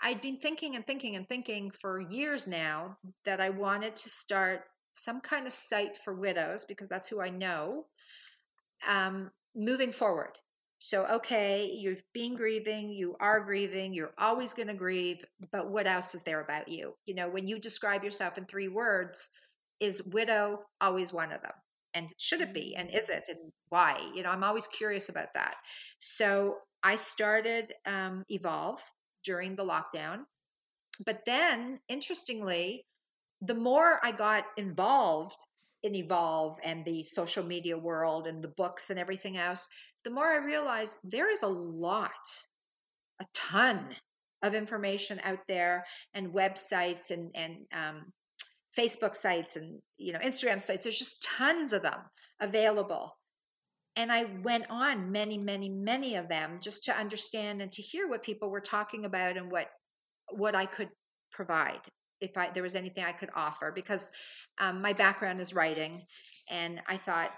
I'd 0.02 0.20
been 0.20 0.38
thinking 0.38 0.76
and 0.76 0.86
thinking 0.86 1.16
and 1.16 1.28
thinking 1.28 1.70
for 1.70 2.00
years 2.00 2.46
now 2.46 2.96
that 3.24 3.40
I 3.40 3.50
wanted 3.50 3.96
to 3.96 4.08
start 4.08 4.62
some 4.92 5.20
kind 5.20 5.46
of 5.46 5.52
site 5.52 5.96
for 5.96 6.14
widows 6.14 6.64
because 6.64 6.88
that's 6.88 7.08
who 7.08 7.20
I 7.20 7.30
know 7.30 7.86
um, 8.88 9.30
moving 9.54 9.92
forward. 9.92 10.36
So, 10.82 11.04
okay, 11.04 11.70
you've 11.70 12.02
been 12.14 12.34
grieving, 12.34 12.88
you 12.88 13.14
are 13.20 13.44
grieving, 13.44 13.92
you're 13.92 14.14
always 14.16 14.54
going 14.54 14.68
to 14.68 14.74
grieve, 14.74 15.22
but 15.52 15.70
what 15.70 15.86
else 15.86 16.14
is 16.14 16.22
there 16.22 16.40
about 16.40 16.68
you? 16.68 16.94
You 17.04 17.14
know, 17.14 17.28
when 17.28 17.46
you 17.46 17.58
describe 17.58 18.02
yourself 18.02 18.38
in 18.38 18.46
three 18.46 18.68
words, 18.68 19.30
is 19.78 20.02
widow 20.04 20.60
always 20.80 21.12
one 21.12 21.32
of 21.32 21.42
them? 21.42 21.52
And 21.92 22.08
should 22.16 22.40
it 22.40 22.54
be? 22.54 22.74
And 22.74 22.88
is 22.90 23.10
it? 23.10 23.24
And 23.28 23.52
why? 23.68 24.00
You 24.14 24.22
know, 24.22 24.30
I'm 24.30 24.42
always 24.42 24.68
curious 24.68 25.10
about 25.10 25.34
that. 25.34 25.56
So 25.98 26.56
I 26.82 26.96
started 26.96 27.74
um, 27.84 28.24
Evolve 28.30 28.80
during 29.22 29.56
the 29.56 29.64
lockdown. 29.64 30.20
But 31.04 31.26
then, 31.26 31.80
interestingly, 31.90 32.86
the 33.42 33.54
more 33.54 34.00
I 34.02 34.12
got 34.12 34.44
involved 34.56 35.36
in 35.82 35.94
Evolve 35.94 36.58
and 36.62 36.84
the 36.84 37.04
social 37.04 37.44
media 37.44 37.76
world 37.76 38.26
and 38.26 38.42
the 38.42 38.52
books 38.56 38.90
and 38.90 38.98
everything 38.98 39.36
else, 39.36 39.68
the 40.04 40.10
more 40.10 40.26
I 40.26 40.36
realized 40.36 40.98
there 41.04 41.30
is 41.30 41.42
a 41.42 41.48
lot, 41.48 42.10
a 43.20 43.26
ton 43.34 43.94
of 44.42 44.54
information 44.54 45.20
out 45.24 45.40
there 45.48 45.84
and 46.14 46.32
websites 46.32 47.10
and, 47.10 47.30
and 47.34 47.56
um, 47.72 48.12
Facebook 48.76 49.14
sites 49.14 49.56
and 49.56 49.80
you 49.98 50.12
know 50.12 50.18
Instagram 50.20 50.60
sites. 50.60 50.82
There's 50.82 50.98
just 50.98 51.22
tons 51.22 51.72
of 51.72 51.82
them 51.82 52.00
available. 52.40 53.16
And 53.96 54.12
I 54.12 54.24
went 54.42 54.66
on 54.70 55.10
many, 55.10 55.36
many, 55.36 55.68
many 55.68 56.14
of 56.14 56.28
them 56.28 56.58
just 56.62 56.84
to 56.84 56.96
understand 56.96 57.60
and 57.60 57.72
to 57.72 57.82
hear 57.82 58.08
what 58.08 58.22
people 58.22 58.50
were 58.50 58.60
talking 58.60 59.04
about 59.04 59.36
and 59.36 59.50
what 59.50 59.68
what 60.30 60.54
I 60.54 60.66
could 60.66 60.90
provide 61.32 61.80
if 62.20 62.36
I 62.36 62.50
there 62.50 62.62
was 62.62 62.76
anything 62.76 63.04
I 63.04 63.12
could 63.12 63.30
offer 63.34 63.72
because 63.74 64.10
um, 64.58 64.80
my 64.80 64.92
background 64.92 65.40
is 65.40 65.54
writing, 65.54 66.02
and 66.48 66.80
I 66.86 66.96
thought 66.96 67.32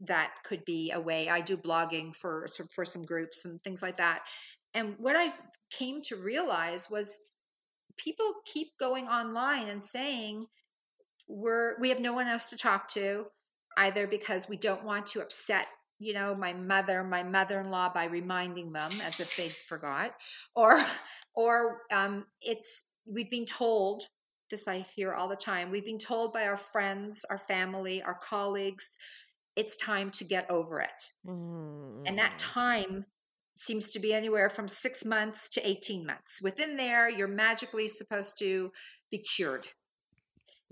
that 0.00 0.32
could 0.44 0.64
be 0.64 0.90
a 0.92 1.00
way. 1.00 1.28
I 1.28 1.40
do 1.40 1.56
blogging 1.56 2.14
for 2.14 2.46
for 2.70 2.84
some 2.84 3.04
groups 3.04 3.44
and 3.44 3.62
things 3.62 3.82
like 3.82 3.96
that. 3.96 4.22
And 4.74 4.94
what 4.98 5.16
I 5.16 5.32
came 5.70 6.00
to 6.02 6.16
realize 6.16 6.88
was 6.90 7.22
people 7.96 8.26
keep 8.46 8.68
going 8.78 9.06
online 9.06 9.68
and 9.68 9.82
saying 9.82 10.46
we're 11.28 11.78
we 11.80 11.88
have 11.88 12.00
no 12.00 12.12
one 12.12 12.26
else 12.26 12.50
to 12.50 12.56
talk 12.56 12.88
to 12.88 13.26
either 13.78 14.06
because 14.06 14.48
we 14.48 14.56
don't 14.56 14.84
want 14.84 15.06
to 15.06 15.20
upset 15.20 15.66
you 15.98 16.12
know 16.12 16.34
my 16.34 16.52
mother 16.52 17.04
my 17.04 17.22
mother-in-law 17.22 17.92
by 17.94 18.04
reminding 18.04 18.72
them 18.72 18.90
as 19.04 19.20
if 19.20 19.36
they 19.36 19.48
forgot 19.48 20.12
or 20.56 20.82
or 21.34 21.78
um, 21.92 22.26
it's 22.40 22.84
we've 23.06 23.30
been 23.30 23.46
told 23.46 24.04
this 24.50 24.68
i 24.68 24.84
hear 24.94 25.14
all 25.14 25.28
the 25.28 25.36
time 25.36 25.70
we've 25.70 25.84
been 25.84 25.98
told 25.98 26.32
by 26.32 26.44
our 26.44 26.56
friends 26.56 27.24
our 27.30 27.38
family 27.38 28.02
our 28.02 28.18
colleagues 28.22 28.98
it's 29.56 29.76
time 29.76 30.10
to 30.10 30.24
get 30.24 30.50
over 30.50 30.80
it 30.80 31.12
mm-hmm. 31.26 32.02
and 32.06 32.18
that 32.18 32.32
mm. 32.32 32.38
time 32.38 33.06
seems 33.54 33.90
to 33.90 33.98
be 33.98 34.14
anywhere 34.14 34.48
from 34.48 34.66
six 34.66 35.04
months 35.04 35.48
to 35.48 35.68
18 35.68 36.06
months 36.06 36.40
within 36.42 36.76
there 36.76 37.08
you're 37.08 37.28
magically 37.28 37.88
supposed 37.88 38.38
to 38.38 38.70
be 39.10 39.18
cured 39.18 39.68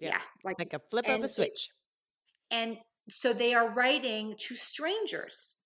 yeah, 0.01 0.09
yeah 0.09 0.20
like, 0.45 0.59
like 0.59 0.72
a 0.72 0.81
flip 0.91 1.09
of 1.09 1.22
a 1.22 1.28
switch. 1.28 1.70
And 2.51 2.78
so 3.09 3.33
they 3.33 3.55
are 3.55 3.70
writing 3.70 4.35
to 4.39 4.57
strangers 4.57 5.57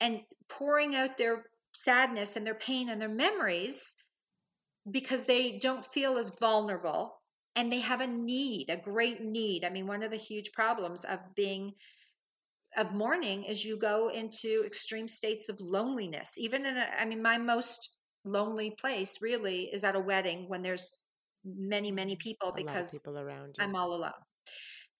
and 0.00 0.20
pouring 0.48 0.94
out 0.94 1.16
their 1.16 1.44
sadness 1.72 2.36
and 2.36 2.44
their 2.44 2.54
pain 2.54 2.88
and 2.88 3.00
their 3.00 3.08
memories 3.08 3.96
because 4.90 5.24
they 5.24 5.58
don't 5.58 5.84
feel 5.84 6.18
as 6.18 6.30
vulnerable 6.38 7.14
and 7.56 7.72
they 7.72 7.80
have 7.80 8.00
a 8.00 8.06
need, 8.06 8.66
a 8.68 8.76
great 8.76 9.22
need. 9.22 9.64
I 9.64 9.70
mean, 9.70 9.86
one 9.86 10.02
of 10.02 10.10
the 10.10 10.16
huge 10.16 10.52
problems 10.52 11.04
of 11.04 11.20
being 11.34 11.72
of 12.76 12.94
mourning 12.94 13.44
is 13.44 13.64
you 13.64 13.76
go 13.76 14.10
into 14.10 14.62
extreme 14.64 15.08
states 15.08 15.48
of 15.48 15.60
loneliness. 15.60 16.34
Even 16.38 16.66
in 16.66 16.76
a, 16.76 16.86
I 16.98 17.04
mean, 17.04 17.22
my 17.22 17.38
most 17.38 17.90
lonely 18.24 18.70
place 18.70 19.18
really 19.20 19.64
is 19.72 19.84
at 19.84 19.96
a 19.96 20.00
wedding 20.00 20.48
when 20.48 20.62
there's 20.62 20.94
many 21.44 21.92
many 21.92 22.16
people 22.16 22.48
a 22.48 22.54
because 22.54 22.92
people 22.92 23.18
around 23.18 23.54
you. 23.58 23.64
I'm 23.64 23.76
all 23.76 23.94
alone. 23.94 24.12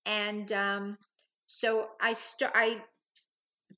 And 0.07 0.53
um, 0.53 0.99
so 1.47 1.89
I 2.01 2.13
start. 2.13 2.53
I 2.55 2.83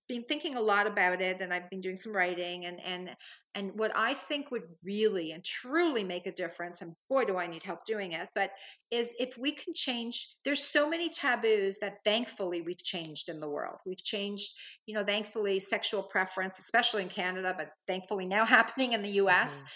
been 0.09 0.25
thinking 0.25 0.57
a 0.57 0.61
lot 0.61 0.87
about 0.87 1.21
it 1.21 1.41
and 1.41 1.53
I've 1.53 1.71
been 1.71 1.81
doing 1.81 1.97
some 1.97 2.15
writing 2.15 2.67
and 2.67 2.81
and 2.85 3.11
and 3.55 3.73
what 3.77 3.93
I 3.97 4.15
think 4.15 4.51
would 4.51 4.65
really 4.85 5.33
and 5.33 5.43
truly 5.43 6.05
make 6.05 6.27
a 6.27 6.33
difference 6.33 6.83
and 6.83 6.93
boy 7.09 7.25
do 7.25 7.37
I 7.39 7.47
need 7.47 7.63
help 7.63 7.85
doing 7.87 8.13
it 8.13 8.29
but 8.35 8.51
is 8.91 9.15
if 9.19 9.39
we 9.39 9.53
can 9.53 9.75
change 9.75 10.35
there's 10.45 10.63
so 10.63 10.89
many 10.89 11.09
taboos 11.09 11.79
that 11.79 11.99
thankfully 12.05 12.61
we've 12.61 12.83
changed 12.83 13.29
in 13.29 13.41
the 13.41 13.49
world 13.49 13.79
we've 13.87 14.03
changed 14.03 14.51
you 14.87 14.95
know 14.95 15.05
thankfully 15.05 15.61
sexual 15.61 16.03
preference 16.03 16.59
especially 16.59 17.03
in 17.03 17.09
Canada 17.09 17.55
but 17.57 17.71
thankfully 17.87 18.27
now 18.27 18.45
happening 18.57 18.93
in 18.93 19.03
the 19.03 19.13
US 19.23 19.59
mm-hmm 19.59 19.69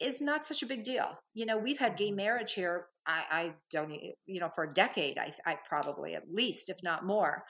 is 0.00 0.20
not 0.20 0.44
such 0.44 0.62
a 0.62 0.66
big 0.66 0.82
deal. 0.82 1.20
You 1.34 1.46
know, 1.46 1.58
we've 1.58 1.78
had 1.78 1.96
gay 1.96 2.08
mm-hmm. 2.08 2.16
marriage 2.16 2.54
here. 2.54 2.86
I, 3.06 3.24
I 3.30 3.54
don't, 3.70 3.92
you 4.26 4.40
know, 4.40 4.50
for 4.54 4.64
a 4.64 4.74
decade. 4.74 5.18
I, 5.18 5.32
I 5.46 5.58
probably 5.68 6.14
at 6.14 6.30
least, 6.30 6.68
if 6.68 6.82
not 6.82 7.06
more. 7.06 7.44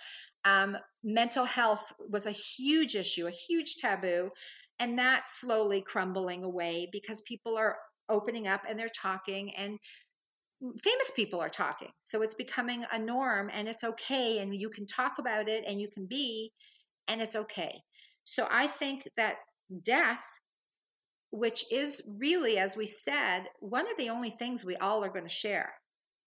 Um, 0.44 0.76
mental 1.02 1.44
health 1.44 1.92
was 1.98 2.26
a 2.26 2.30
huge 2.30 2.94
issue, 2.94 3.26
a 3.26 3.32
huge 3.32 3.76
taboo, 3.76 4.30
and 4.78 4.98
that's 4.98 5.40
slowly 5.40 5.82
crumbling 5.82 6.44
away 6.44 6.88
because 6.90 7.20
people 7.22 7.56
are 7.56 7.76
opening 8.08 8.48
up 8.48 8.62
and 8.68 8.78
they're 8.78 8.88
talking, 8.88 9.54
and 9.54 9.78
famous 10.82 11.10
people 11.14 11.40
are 11.40 11.48
talking. 11.50 11.90
So 12.04 12.22
it's 12.22 12.34
becoming 12.34 12.84
a 12.92 12.98
norm, 12.98 13.50
and 13.52 13.68
it's 13.68 13.84
okay, 13.84 14.38
and 14.38 14.54
you 14.54 14.70
can 14.70 14.86
talk 14.86 15.18
about 15.18 15.48
it, 15.48 15.64
and 15.66 15.80
you 15.80 15.88
can 15.92 16.06
be, 16.06 16.52
and 17.08 17.20
it's 17.20 17.36
okay. 17.36 17.82
So 18.24 18.46
I 18.50 18.66
think 18.66 19.08
that 19.16 19.36
death 19.84 20.22
which 21.30 21.64
is 21.72 22.02
really, 22.18 22.58
as 22.58 22.76
we 22.76 22.86
said, 22.86 23.44
one 23.60 23.90
of 23.90 23.96
the 23.96 24.10
only 24.10 24.30
things 24.30 24.64
we 24.64 24.76
all 24.76 25.04
are 25.04 25.10
going 25.10 25.26
to 25.26 25.30
share. 25.30 25.72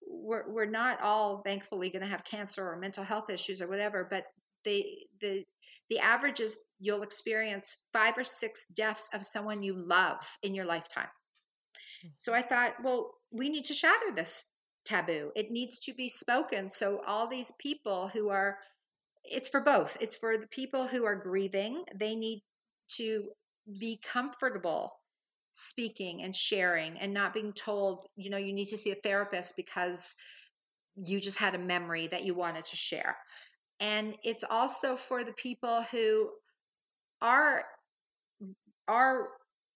We're, 0.08 0.50
we're 0.52 0.66
not 0.66 1.02
all 1.02 1.42
thankfully 1.46 1.90
going 1.90 2.04
to 2.04 2.10
have 2.10 2.24
cancer 2.24 2.66
or 2.66 2.78
mental 2.78 3.04
health 3.04 3.30
issues 3.30 3.62
or 3.62 3.68
whatever, 3.68 4.08
but 4.10 4.26
the 4.64 4.86
the 5.20 5.44
the 5.90 6.00
average 6.00 6.40
is 6.40 6.58
you'll 6.80 7.04
experience 7.04 7.78
five 7.92 8.18
or 8.18 8.24
six 8.24 8.66
deaths 8.66 9.10
of 9.14 9.26
someone 9.26 9.64
you 9.64 9.76
love 9.76 10.38
in 10.42 10.54
your 10.54 10.66
lifetime. 10.66 11.08
So 12.18 12.32
mm-hmm. 12.32 12.40
I 12.40 12.48
thought, 12.48 12.74
well, 12.84 13.12
we 13.32 13.50
need 13.50 13.66
to 13.66 13.74
shatter 13.74 14.12
this 14.16 14.46
taboo. 14.86 15.32
It 15.36 15.52
needs 15.52 15.80
to 15.80 15.94
be 15.94 16.10
spoken. 16.10 16.70
So 16.70 17.02
all 17.08 17.28
these 17.28 17.52
people 17.60 18.10
who 18.14 18.30
are, 18.30 18.58
it's 19.24 19.48
for 19.48 19.62
both. 19.62 19.98
It's 20.02 20.16
for 20.16 20.38
the 20.38 20.48
people 20.48 20.88
who 20.88 21.06
are 21.06 21.16
grieving. 21.16 21.84
They 21.96 22.16
need 22.16 22.44
to 22.98 23.30
be 23.80 24.00
comfortable 24.04 24.94
speaking 25.52 26.24
and 26.24 26.36
sharing 26.36 26.98
and 26.98 27.14
not 27.14 27.34
being 27.34 27.54
told, 27.54 28.08
you 28.16 28.30
know, 28.30 28.38
you 28.38 28.54
need 28.54 28.68
to 28.68 28.78
see 28.78 28.92
a 28.92 28.96
therapist 28.96 29.56
because 29.56 30.16
you 30.96 31.20
just 31.20 31.38
had 31.38 31.56
a 31.56 31.60
memory 31.60 32.08
that 32.08 32.24
you 32.24 32.34
wanted 32.34 32.66
to 32.66 32.76
share. 32.76 33.18
And 33.80 34.16
it's 34.24 34.44
also 34.44 34.96
for 34.96 35.24
the 35.24 35.34
people 35.34 35.84
who 35.92 36.30
are 37.22 37.64
are 38.88 39.30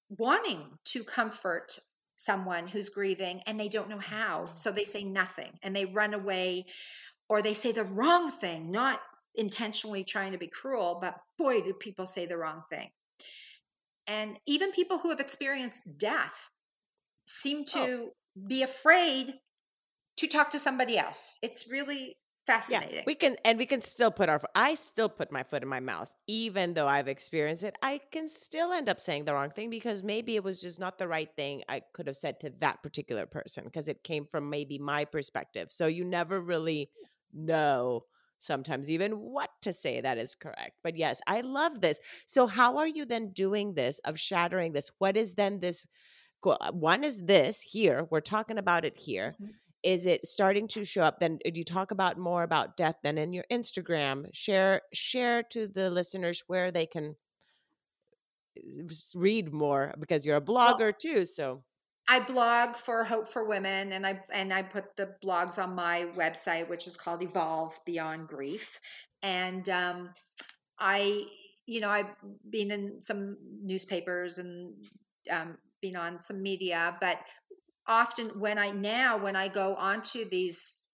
wanting 0.09 0.63
to 0.85 1.03
comfort 1.03 1.79
someone 2.15 2.67
who's 2.67 2.89
grieving 2.89 3.41
and 3.45 3.59
they 3.59 3.69
don't 3.69 3.89
know 3.89 3.99
how. 3.99 4.49
So 4.55 4.71
they 4.71 4.83
say 4.83 5.03
nothing 5.03 5.51
and 5.63 5.75
they 5.75 5.85
run 5.85 6.13
away 6.13 6.65
or 7.29 7.41
they 7.41 7.53
say 7.53 7.71
the 7.71 7.85
wrong 7.85 8.31
thing, 8.31 8.71
not 8.71 8.99
intentionally 9.35 10.03
trying 10.03 10.31
to 10.31 10.37
be 10.37 10.47
cruel, 10.47 10.97
but 10.99 11.15
boy, 11.37 11.61
do 11.61 11.73
people 11.73 12.05
say 12.05 12.25
the 12.25 12.37
wrong 12.37 12.63
thing. 12.69 12.89
And 14.07 14.37
even 14.45 14.71
people 14.71 14.99
who 14.99 15.09
have 15.09 15.19
experienced 15.19 15.97
death 15.97 16.49
seem 17.27 17.65
to 17.65 17.79
oh. 17.79 18.09
be 18.47 18.63
afraid 18.63 19.33
to 20.17 20.27
talk 20.27 20.51
to 20.51 20.59
somebody 20.59 20.97
else. 20.97 21.37
It's 21.41 21.67
really 21.67 22.17
fascinating. 22.47 22.95
Yeah, 22.95 23.03
we 23.05 23.13
can 23.13 23.35
and 23.43 23.59
we 23.59 23.65
can 23.65 23.81
still 23.81 24.09
put 24.09 24.29
our 24.29 24.41
I 24.55 24.75
still 24.75 25.09
put 25.09 25.31
my 25.31 25.43
foot 25.43 25.61
in 25.61 25.69
my 25.69 25.81
mouth 25.81 26.09
even 26.27 26.73
though 26.73 26.87
I've 26.87 27.09
experienced 27.09 27.63
it. 27.63 27.75
I 27.83 27.99
can 28.11 28.29
still 28.29 28.71
end 28.71 28.89
up 28.89 28.99
saying 28.99 29.25
the 29.25 29.33
wrong 29.33 29.51
thing 29.51 29.69
because 29.69 30.01
maybe 30.01 30.35
it 30.35 30.43
was 30.43 30.61
just 30.61 30.79
not 30.79 30.97
the 30.97 31.07
right 31.07 31.29
thing 31.35 31.63
I 31.69 31.81
could 31.93 32.07
have 32.07 32.15
said 32.15 32.39
to 32.39 32.51
that 32.61 32.81
particular 32.81 33.25
person 33.25 33.65
because 33.65 33.87
it 33.87 34.03
came 34.03 34.25
from 34.25 34.49
maybe 34.49 34.79
my 34.79 35.05
perspective. 35.05 35.67
So 35.71 35.85
you 35.87 36.05
never 36.05 36.39
really 36.39 36.89
know 37.33 38.05
sometimes 38.39 38.91
even 38.91 39.13
what 39.13 39.49
to 39.61 39.73
say 39.73 40.01
that 40.01 40.17
is 40.17 40.35
correct. 40.35 40.79
But 40.83 40.97
yes, 40.97 41.21
I 41.27 41.41
love 41.41 41.81
this. 41.81 41.99
So 42.25 42.47
how 42.47 42.77
are 42.77 42.87
you 42.87 43.05
then 43.05 43.31
doing 43.31 43.73
this 43.73 43.99
of 43.99 44.19
shattering 44.19 44.73
this? 44.73 44.91
What 44.97 45.17
is 45.17 45.35
then 45.35 45.59
this 45.59 45.87
uh, 46.45 46.71
one 46.71 47.03
is 47.03 47.19
this 47.19 47.61
here. 47.61 48.07
We're 48.09 48.21
talking 48.21 48.57
about 48.57 48.85
it 48.85 48.95
here. 48.95 49.35
Mm-hmm 49.41 49.51
is 49.83 50.05
it 50.05 50.27
starting 50.27 50.67
to 50.67 50.83
show 50.83 51.03
up 51.03 51.19
then 51.19 51.39
uh, 51.45 51.49
do 51.51 51.59
you 51.59 51.63
talk 51.63 51.91
about 51.91 52.17
more 52.17 52.43
about 52.43 52.77
death 52.77 52.95
than 53.03 53.17
in 53.17 53.31
your 53.31 53.45
instagram 53.51 54.25
share 54.33 54.81
share 54.93 55.43
to 55.43 55.67
the 55.67 55.89
listeners 55.89 56.43
where 56.47 56.71
they 56.71 56.85
can 56.85 57.15
uh, 58.57 58.83
read 59.15 59.53
more 59.53 59.93
because 59.99 60.25
you're 60.25 60.37
a 60.37 60.41
blogger 60.41 60.79
well, 60.79 60.93
too 60.99 61.25
so 61.25 61.63
I 62.07 62.21
blog 62.21 62.75
for 62.75 63.03
Hope 63.03 63.27
for 63.27 63.45
Women, 63.45 63.91
and 63.91 64.07
I 64.07 64.21
and 64.31 64.53
I 64.53 64.61
put 64.61 64.95
the 64.95 65.15
blogs 65.23 65.57
on 65.57 65.75
my 65.75 66.07
website, 66.15 66.69
which 66.69 66.87
is 66.87 66.95
called 66.95 67.21
Evolve 67.21 67.77
Beyond 67.85 68.27
Grief. 68.27 68.79
And 69.21 69.67
um, 69.67 70.11
I, 70.79 71.25
you 71.65 71.81
know, 71.81 71.89
I've 71.89 72.15
been 72.49 72.71
in 72.71 73.01
some 73.01 73.37
newspapers 73.61 74.37
and 74.37 74.73
um, 75.29 75.57
been 75.81 75.97
on 75.97 76.21
some 76.21 76.41
media, 76.41 76.95
but 77.01 77.19
often 77.87 78.39
when 78.39 78.57
I 78.57 78.71
now 78.71 79.17
when 79.17 79.35
I 79.35 79.47
go 79.47 79.75
onto 79.75 80.27
these 80.29 80.85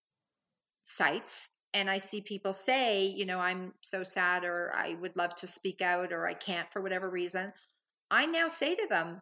sites 0.84 1.52
and 1.74 1.90
I 1.90 1.98
see 1.98 2.22
people 2.22 2.54
say, 2.54 3.06
you 3.06 3.26
know, 3.26 3.40
I'm 3.40 3.74
so 3.82 4.04
sad 4.04 4.44
or 4.44 4.72
I 4.76 4.96
would 5.02 5.16
love 5.16 5.36
to 5.36 5.48
speak 5.48 5.82
out 5.82 6.12
or 6.12 6.28
I 6.28 6.34
can't 6.34 6.72
for 6.72 6.82
whatever 6.82 7.10
reason, 7.10 7.52
I 8.12 8.26
now 8.26 8.48
say 8.48 8.76
to 8.76 8.88
them, 8.88 9.22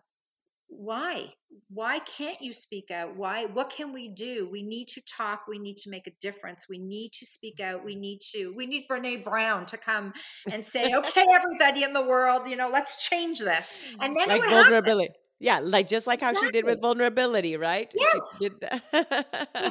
why? 0.72 1.34
Why 1.70 2.00
can't 2.00 2.42
you 2.42 2.54
speak 2.54 2.92
out? 2.92 3.16
Why? 3.16 3.46
What 3.46 3.70
can 3.70 3.92
we 3.92 4.08
do? 4.08 4.48
We 4.50 4.64
need 4.64 4.88
to 4.90 5.02
talk. 5.02 5.42
We 5.48 5.60
need 5.60 5.78
to 5.78 5.90
make 5.90 6.08
a 6.08 6.12
difference. 6.22 6.68
We 6.70 6.80
need 6.80 7.12
to 7.14 7.26
speak 7.26 7.58
mm-hmm. 7.58 7.76
out. 7.76 7.86
We 7.86 7.96
need 7.96 8.22
to, 8.34 8.54
we 8.56 8.66
need 8.66 8.88
Brene 8.90 9.24
Brown 9.24 9.66
to 9.68 9.78
come 9.78 10.14
and 10.50 10.66
say, 10.66 10.94
okay, 10.98 11.26
everybody 11.34 11.84
in 11.84 11.94
the 11.94 12.02
world, 12.02 12.50
you 12.50 12.56
know, 12.56 12.70
let's 12.70 13.06
change 13.06 13.40
this. 13.40 13.78
And 14.00 14.16
mm-hmm. 14.16 14.30
then 14.30 14.40
like 14.40 14.50
vulnerability. 14.50 15.10
Happen. 15.10 15.21
Yeah, 15.42 15.60
like 15.60 15.88
just 15.88 16.06
like 16.06 16.22
how 16.22 16.30
exactly. 16.30 16.50
she 16.50 16.52
did 16.52 16.66
with 16.66 16.82
vulnerability, 16.82 17.58
right? 17.58 17.92
Yes. 17.96 18.38
She 18.38 18.48
did 18.48 18.60
that. 18.62 18.84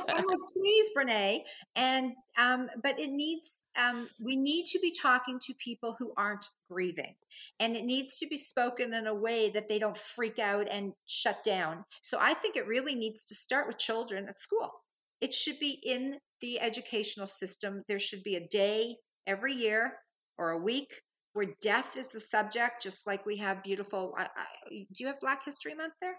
I'm 0.08 0.26
like, 0.26 0.38
please, 0.52 0.90
Brene. 0.96 1.42
And 1.76 2.12
um, 2.36 2.68
but 2.82 2.98
it 2.98 3.10
needs 3.10 3.60
um, 3.80 4.08
we 4.20 4.34
need 4.34 4.64
to 4.66 4.80
be 4.80 4.90
talking 4.90 5.38
to 5.42 5.54
people 5.54 5.94
who 5.96 6.12
aren't 6.16 6.48
grieving, 6.68 7.14
and 7.60 7.76
it 7.76 7.84
needs 7.84 8.18
to 8.18 8.26
be 8.26 8.36
spoken 8.36 8.92
in 8.92 9.06
a 9.06 9.14
way 9.14 9.48
that 9.50 9.68
they 9.68 9.78
don't 9.78 9.96
freak 9.96 10.40
out 10.40 10.66
and 10.68 10.92
shut 11.06 11.44
down. 11.44 11.84
So 12.02 12.18
I 12.20 12.34
think 12.34 12.56
it 12.56 12.66
really 12.66 12.96
needs 12.96 13.24
to 13.26 13.36
start 13.36 13.68
with 13.68 13.78
children 13.78 14.26
at 14.28 14.40
school. 14.40 14.72
It 15.20 15.32
should 15.32 15.60
be 15.60 15.80
in 15.84 16.18
the 16.40 16.58
educational 16.60 17.28
system. 17.28 17.84
There 17.86 18.00
should 18.00 18.24
be 18.24 18.34
a 18.34 18.48
day 18.48 18.96
every 19.24 19.54
year 19.54 19.98
or 20.36 20.50
a 20.50 20.58
week 20.58 21.02
where 21.32 21.46
death 21.60 21.96
is 21.96 22.10
the 22.10 22.20
subject, 22.20 22.82
just 22.82 23.06
like 23.06 23.24
we 23.24 23.36
have 23.36 23.62
beautiful. 23.62 24.14
I, 24.16 24.24
I, 24.24 24.46
do 24.70 24.86
you 24.96 25.06
have 25.06 25.20
Black 25.20 25.44
History 25.44 25.74
Month 25.74 25.94
there? 26.00 26.16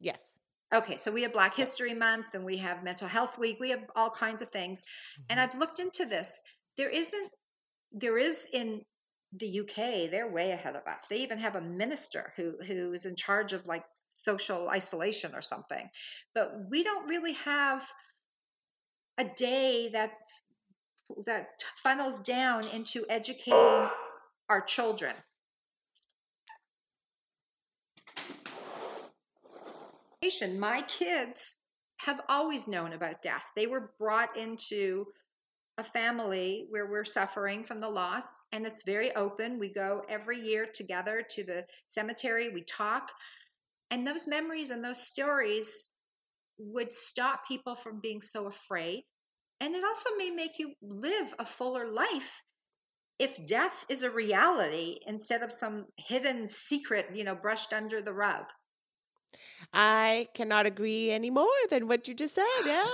Yes. 0.00 0.36
Okay, 0.74 0.96
so 0.96 1.10
we 1.10 1.22
have 1.22 1.32
Black 1.32 1.54
History 1.56 1.94
Month 1.94 2.34
and 2.34 2.44
we 2.44 2.58
have 2.58 2.84
Mental 2.84 3.08
Health 3.08 3.38
Week. 3.38 3.58
We 3.58 3.70
have 3.70 3.84
all 3.96 4.10
kinds 4.10 4.42
of 4.42 4.50
things. 4.50 4.82
Mm-hmm. 4.82 5.22
And 5.30 5.40
I've 5.40 5.58
looked 5.58 5.78
into 5.78 6.04
this. 6.04 6.42
There 6.76 6.90
isn't, 6.90 7.30
there 7.92 8.18
is 8.18 8.46
in 8.52 8.82
the 9.32 9.60
UK, 9.60 10.10
they're 10.10 10.30
way 10.30 10.52
ahead 10.52 10.76
of 10.76 10.86
us. 10.86 11.06
They 11.08 11.18
even 11.18 11.38
have 11.38 11.54
a 11.54 11.60
minister 11.60 12.32
who 12.36 12.54
who 12.66 12.92
is 12.92 13.04
in 13.04 13.14
charge 13.14 13.52
of 13.52 13.66
like 13.66 13.84
social 14.14 14.68
isolation 14.70 15.34
or 15.34 15.42
something. 15.42 15.90
But 16.34 16.52
we 16.70 16.82
don't 16.82 17.08
really 17.08 17.34
have 17.34 17.86
a 19.18 19.24
day 19.24 19.90
that 19.92 20.12
that 21.26 21.48
funnels 21.76 22.20
down 22.20 22.66
into 22.68 23.04
educating 23.08 23.88
our 24.48 24.60
children. 24.60 25.14
My 30.58 30.82
kids 30.82 31.60
have 32.00 32.20
always 32.28 32.68
known 32.68 32.92
about 32.92 33.22
death. 33.22 33.52
They 33.56 33.66
were 33.66 33.92
brought 33.98 34.36
into 34.36 35.06
a 35.78 35.82
family 35.82 36.66
where 36.70 36.86
we're 36.86 37.04
suffering 37.04 37.64
from 37.64 37.80
the 37.80 37.88
loss, 37.88 38.42
and 38.52 38.66
it's 38.66 38.82
very 38.82 39.14
open. 39.14 39.58
We 39.58 39.72
go 39.72 40.02
every 40.08 40.40
year 40.40 40.66
together 40.66 41.24
to 41.30 41.44
the 41.44 41.64
cemetery, 41.86 42.50
we 42.50 42.62
talk, 42.62 43.10
and 43.90 44.06
those 44.06 44.26
memories 44.26 44.70
and 44.70 44.84
those 44.84 45.02
stories 45.02 45.90
would 46.58 46.92
stop 46.92 47.46
people 47.46 47.74
from 47.74 48.00
being 48.00 48.20
so 48.20 48.46
afraid. 48.46 49.04
And 49.60 49.74
it 49.74 49.84
also 49.84 50.10
may 50.18 50.30
make 50.30 50.58
you 50.58 50.74
live 50.82 51.34
a 51.38 51.44
fuller 51.44 51.90
life 51.90 52.42
if 53.18 53.44
death 53.46 53.84
is 53.88 54.02
a 54.02 54.10
reality 54.10 55.00
instead 55.06 55.42
of 55.42 55.52
some 55.52 55.86
hidden 55.96 56.46
secret, 56.48 57.06
you 57.14 57.24
know, 57.24 57.34
brushed 57.34 57.72
under 57.72 58.00
the 58.00 58.12
rug. 58.12 58.44
I 59.72 60.28
cannot 60.34 60.66
agree 60.66 61.10
any 61.10 61.30
more 61.30 61.46
than 61.70 61.88
what 61.88 62.08
you 62.08 62.14
just 62.14 62.34
said. 62.34 62.44
Yeah, 62.64 62.86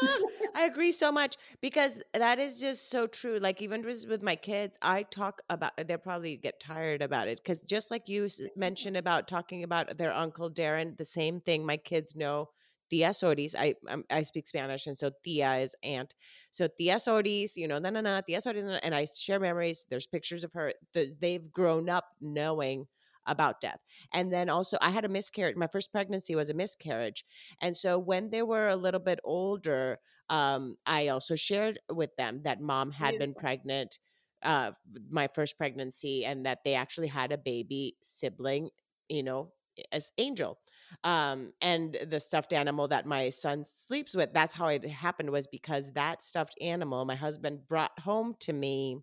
I 0.54 0.62
agree 0.62 0.92
so 0.92 1.12
much 1.12 1.36
because 1.60 1.98
that 2.12 2.38
is 2.38 2.58
just 2.58 2.90
so 2.90 3.06
true. 3.06 3.38
Like 3.38 3.62
even 3.62 3.82
with 3.82 4.22
my 4.22 4.34
kids, 4.34 4.76
I 4.82 5.04
talk 5.04 5.42
about. 5.50 5.72
They'll 5.86 5.98
probably 5.98 6.36
get 6.36 6.58
tired 6.58 7.02
about 7.02 7.28
it 7.28 7.38
because 7.42 7.62
just 7.62 7.90
like 7.90 8.08
you 8.08 8.28
mentioned 8.56 8.96
about 8.96 9.28
talking 9.28 9.62
about 9.62 9.96
their 9.98 10.12
uncle 10.12 10.50
Darren, 10.50 10.96
the 10.96 11.04
same 11.04 11.40
thing. 11.40 11.64
My 11.64 11.76
kids 11.76 12.16
know 12.16 12.48
Tia 12.90 13.10
Soris. 13.10 13.54
I 13.58 13.74
um, 13.88 14.04
I 14.10 14.22
speak 14.22 14.46
Spanish, 14.46 14.86
and 14.86 14.96
so 14.96 15.10
Tia 15.24 15.56
is 15.56 15.74
aunt. 15.82 16.14
So 16.50 16.68
Tia 16.68 16.96
Soris, 16.96 17.56
you 17.56 17.68
know, 17.68 17.78
na 17.78 17.90
na 17.90 18.00
na, 18.00 18.20
Tia 18.20 18.40
Soris, 18.40 18.80
and 18.82 18.94
I 18.94 19.06
share 19.06 19.40
memories. 19.40 19.86
There's 19.90 20.06
pictures 20.06 20.44
of 20.44 20.52
her. 20.52 20.72
They've 20.94 21.50
grown 21.52 21.88
up 21.88 22.06
knowing 22.20 22.86
about 23.26 23.60
death. 23.60 23.80
And 24.12 24.32
then 24.32 24.50
also, 24.50 24.76
I 24.82 24.90
had 24.90 25.04
a 25.04 25.08
miscarriage. 25.08 25.56
My 25.56 25.66
first 25.66 25.90
pregnancy 25.92 26.34
was 26.34 26.50
a 26.50 26.54
miscarriage, 26.54 27.24
and 27.60 27.76
so 27.76 27.98
when 27.98 28.30
they 28.30 28.42
were 28.42 28.68
a 28.68 28.76
little 28.76 29.00
bit 29.00 29.20
older, 29.24 29.98
um, 30.30 30.76
I 30.86 31.08
also 31.08 31.36
shared 31.36 31.78
with 31.92 32.14
them 32.16 32.42
that 32.44 32.60
mom 32.60 32.92
had 32.92 33.12
Beautiful. 33.12 33.26
been 33.26 33.34
pregnant. 33.34 33.98
Uh, 34.42 34.72
my 35.08 35.26
first 35.34 35.56
pregnancy, 35.56 36.24
and 36.26 36.44
that 36.44 36.58
they 36.64 36.74
actually 36.74 37.06
had 37.08 37.32
a 37.32 37.38
baby 37.38 37.96
sibling, 38.02 38.68
you 39.08 39.22
know, 39.22 39.52
as 39.90 40.12
Angel 40.18 40.58
um, 41.02 41.52
and 41.60 41.98
the 42.08 42.20
stuffed 42.20 42.52
animal 42.52 42.88
that 42.88 43.06
my 43.06 43.30
son 43.30 43.64
sleeps 43.66 44.14
with. 44.14 44.32
That's 44.32 44.54
how 44.54 44.68
it 44.68 44.84
happened 44.88 45.30
was 45.30 45.46
because 45.46 45.92
that 45.92 46.22
stuffed 46.22 46.56
animal 46.60 47.04
my 47.04 47.16
husband 47.16 47.66
brought 47.68 47.98
home 47.98 48.34
to 48.40 48.52
me 48.52 48.98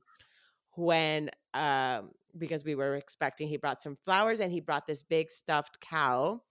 when 0.75 1.29
um, 1.53 2.11
because 2.37 2.63
we 2.63 2.75
were 2.75 2.95
expecting 2.95 3.47
he 3.47 3.57
brought 3.57 3.81
some 3.81 3.97
flowers 4.05 4.39
and 4.39 4.51
he 4.51 4.61
brought 4.61 4.87
this 4.87 5.03
big 5.03 5.29
stuffed 5.29 5.79
cow 5.81 6.41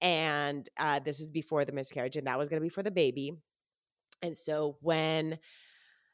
and 0.00 0.68
uh, 0.78 0.98
this 0.98 1.20
is 1.20 1.30
before 1.30 1.64
the 1.64 1.72
miscarriage 1.72 2.16
and 2.16 2.26
that 2.26 2.38
was 2.38 2.48
going 2.48 2.60
to 2.60 2.64
be 2.64 2.68
for 2.68 2.82
the 2.82 2.90
baby 2.90 3.32
and 4.22 4.36
so 4.36 4.76
when 4.80 5.38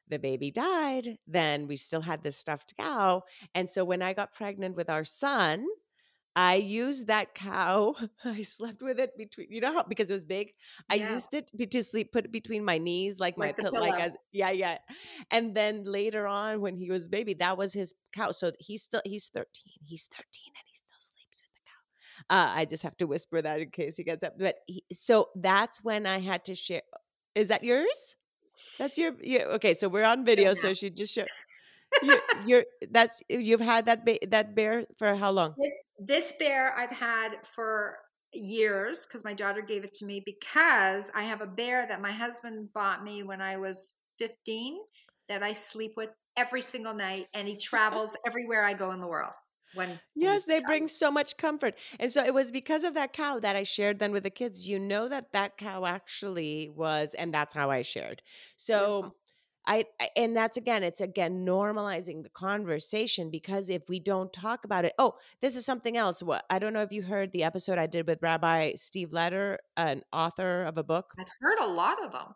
the 0.09 0.19
baby 0.19 0.51
died 0.51 1.19
then 1.27 1.67
we 1.67 1.77
still 1.77 2.03
had 2.03 2.23
this 2.23 2.37
stuffed 2.37 2.75
cow 2.79 3.23
and 3.55 3.69
so 3.69 3.85
when 3.85 4.03
i 4.03 4.12
got 4.12 4.35
pregnant 4.35 4.77
with 4.77 4.91
our 4.91 5.05
son 5.05 5.67
I 6.37 6.57
used 6.57 7.07
that 7.07 7.34
cow. 7.34 7.95
I 8.24 8.43
slept 8.43 8.82
with 8.82 9.01
it 9.01 9.16
between, 9.16 9.49
you 9.51 9.61
know 9.62 9.72
how 9.72 9.82
because 9.84 10.11
it 10.11 10.12
was 10.12 10.24
big. 10.26 10.53
I 10.91 10.97
Yeah. 10.97 11.12
used 11.12 11.32
it 11.34 11.51
to 11.70 11.82
sleep, 11.82 12.12
put 12.12 12.26
it 12.26 12.32
between 12.32 12.62
my 12.64 12.76
knees, 12.78 13.18
like 13.18 13.39
my 13.39 13.47
Like 13.47 13.57
the 13.57 13.62
pill, 13.64 13.80
like 13.80 13.95
pillow. 13.95 14.05
as 14.05 14.12
yeah, 14.32 14.51
yeah. 14.51 14.78
And 15.30 15.55
then 15.55 15.84
later 15.84 16.26
on, 16.26 16.61
when 16.61 16.76
he 16.76 16.91
was 16.91 17.09
baby, 17.09 17.34
that 17.34 17.57
was 17.57 17.72
his 17.72 17.95
cow. 18.12 18.32
So 18.32 18.53
he's 18.61 18.82
still 18.82 19.01
he's 19.05 19.28
thirteen. 19.28 19.72
He's 19.84 20.05
thirteen, 20.05 20.53
and 20.59 20.64
he 20.66 20.74
still 20.76 21.01
sleeps 21.01 21.43
with 21.43 21.55
the 21.55 21.64
cow. 21.64 22.37
Uh, 22.37 22.53
I 22.61 22.64
just 22.66 22.82
have 22.82 22.97
to 22.99 23.07
whisper 23.07 23.41
that 23.41 23.61
in 23.61 23.70
case 23.70 23.97
he 23.97 24.05
gets 24.05 24.22
up. 24.22 24.34
But 24.39 24.57
he, 24.66 24.84
so 24.93 25.30
that's 25.34 25.82
when 25.82 26.07
I 26.07 26.18
had 26.20 26.45
to 26.45 26.55
share. 26.55 26.82
Is 27.34 27.49
that 27.49 27.64
yours? 27.64 28.14
That's 28.78 28.97
your, 28.99 29.12
your 29.22 29.43
okay. 29.57 29.74
So 29.74 29.89
we're 29.89 30.05
on 30.05 30.24
video. 30.24 30.55
So 30.55 30.72
she 30.74 30.91
just 30.91 31.14
showed 31.14 31.28
you. 32.03 32.20
You're 32.47 32.64
that's 32.91 33.22
you've 33.28 33.61
had 33.61 33.87
that 33.87 34.05
ba- 34.05 34.26
that 34.28 34.55
bear 34.55 34.84
for 34.99 35.14
how 35.14 35.30
long? 35.30 35.55
This 35.59 35.82
this 35.99 36.32
bear 36.39 36.74
I've 36.76 36.91
had 36.91 37.47
for 37.47 37.99
years 38.32 39.07
because 39.07 39.24
my 39.24 39.34
daughter 39.34 39.62
gave 39.62 39.84
it 39.84 39.95
to 39.95 40.05
me 40.05 40.22
because 40.24 41.11
I 41.14 41.22
have 41.22 41.41
a 41.41 41.47
bear 41.47 41.87
that 41.87 42.01
my 42.01 42.12
husband 42.12 42.68
bought 42.74 43.03
me 43.03 43.22
when 43.22 43.41
I 43.41 43.57
was 43.57 43.95
15 44.18 44.78
that 45.28 45.43
I 45.43 45.53
sleep 45.53 45.93
with 45.97 46.11
every 46.37 46.62
single 46.62 46.95
night 46.95 47.26
and 47.34 47.49
he 47.49 47.57
travels 47.61 48.16
everywhere 48.26 48.64
I 48.64 48.74
go 48.74 48.93
in 48.93 49.01
the 49.01 49.07
world. 49.07 49.32
When 49.74 49.99
Yes, 50.14 50.45
they 50.45 50.61
bring 50.61 50.89
so 50.89 51.11
much 51.11 51.37
comfort. 51.37 51.74
And 52.01 52.11
so 52.11 52.24
it 52.24 52.32
was 52.32 52.51
because 52.51 52.82
of 52.82 52.95
that 52.95 53.12
cow 53.12 53.39
that 53.41 53.57
I 53.57 53.64
shared 53.64 53.99
then 53.99 54.12
with 54.12 54.22
the 54.22 54.30
kids. 54.30 54.66
You 54.66 54.78
know 54.78 55.09
that 55.09 55.32
that 55.32 55.59
cow 55.59 55.84
actually 55.84 56.70
was, 56.74 57.14
and 57.14 57.32
that's 57.32 57.53
how 57.55 57.70
I 57.70 57.82
shared. 57.82 58.22
So. 58.57 59.12
I, 59.67 59.85
I 60.01 60.11
and 60.17 60.37
that's 60.37 60.57
again, 60.57 60.83
it's 60.83 61.01
again 61.01 61.45
normalizing 61.45 62.23
the 62.23 62.29
conversation 62.29 63.31
because 63.31 63.69
if 63.69 63.89
we 63.89 63.99
don't 63.99 64.33
talk 64.33 64.64
about 64.64 64.85
it, 64.85 64.93
oh, 64.99 65.14
this 65.41 65.57
is 65.57 65.64
something 65.64 65.97
else. 65.97 66.23
What 66.23 66.45
I 66.51 66.59
don't 66.59 66.73
know 66.73 66.83
if 66.83 66.93
you 66.93 67.03
heard 67.03 67.33
the 67.33 67.45
episode 67.45 67.79
I 67.79 67.87
did 67.87 68.07
with 68.07 68.23
Rabbi 68.23 68.75
Steve 68.77 69.12
Letter, 69.12 69.59
an 69.77 70.03
author 70.12 70.64
of 70.64 70.79
a 70.79 70.85
book. 70.85 71.14
I've 71.19 71.27
heard 71.41 71.59
a 71.61 71.67
lot 71.67 72.05
of 72.05 72.12
them. 72.12 72.35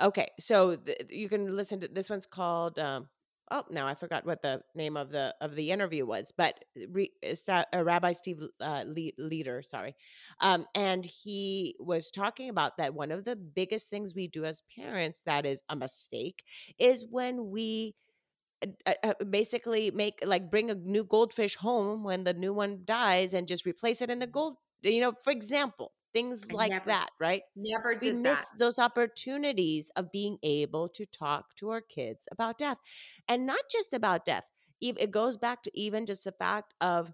Okay, 0.00 0.28
so 0.38 0.76
th- 0.76 0.98
you 1.10 1.28
can 1.28 1.54
listen 1.54 1.80
to 1.80 1.88
this 1.88 2.10
one's 2.10 2.26
called. 2.26 2.78
Um, 2.78 3.08
oh, 3.50 3.64
now 3.70 3.86
I 3.86 3.94
forgot 3.94 4.26
what 4.26 4.42
the 4.42 4.62
name 4.74 4.96
of 4.96 5.10
the 5.10 5.34
of 5.40 5.54
the 5.54 5.70
interview 5.70 6.06
was, 6.06 6.32
but 6.36 6.54
re, 6.92 7.10
is 7.22 7.42
that 7.44 7.68
uh, 7.74 7.82
Rabbi 7.84 8.12
Steve 8.12 8.42
uh, 8.60 8.84
Le- 8.86 9.12
Leder? 9.20 9.64
Sorry, 9.64 9.94
um, 10.40 10.66
and 10.74 11.04
he 11.04 11.76
was 11.80 12.10
talking 12.10 12.48
about 12.50 12.76
that 12.78 12.94
one 12.94 13.10
of 13.10 13.24
the 13.24 13.36
biggest 13.36 13.90
things 13.90 14.14
we 14.14 14.28
do 14.28 14.44
as 14.44 14.62
parents 14.76 15.22
that 15.26 15.46
is 15.46 15.60
a 15.68 15.76
mistake 15.76 16.42
is 16.78 17.06
when 17.10 17.50
we 17.50 17.94
uh, 18.86 18.92
uh, 19.04 19.14
basically 19.30 19.90
make 19.90 20.18
like 20.24 20.50
bring 20.50 20.70
a 20.70 20.74
new 20.74 21.04
goldfish 21.04 21.56
home 21.56 22.02
when 22.04 22.24
the 22.24 22.34
new 22.34 22.52
one 22.52 22.80
dies 22.84 23.34
and 23.34 23.46
just 23.46 23.66
replace 23.66 24.00
it 24.02 24.10
in 24.10 24.18
the 24.18 24.26
gold 24.26 24.56
you 24.82 25.00
know 25.00 25.12
for 25.22 25.30
example 25.30 25.92
things 26.12 26.50
I 26.50 26.54
like 26.54 26.72
never 26.72 26.84
that 26.86 27.08
right? 27.20 27.42
never 27.56 27.94
we 28.00 28.12
miss 28.12 28.48
that. 28.48 28.48
those 28.50 28.78
opportunities 28.78 29.90
of 29.96 30.12
being 30.12 30.38
able 30.42 30.88
to 30.88 31.04
talk 31.06 31.54
to 31.56 31.70
our 31.70 31.80
kids 31.80 32.28
about 32.30 32.58
death 32.58 32.78
and 33.28 33.46
not 33.46 33.60
just 33.70 33.92
about 33.92 34.24
death 34.24 34.44
it 34.80 35.10
goes 35.10 35.36
back 35.36 35.62
to 35.62 35.70
even 35.78 36.06
just 36.06 36.24
the 36.24 36.32
fact 36.32 36.74
of 36.80 37.12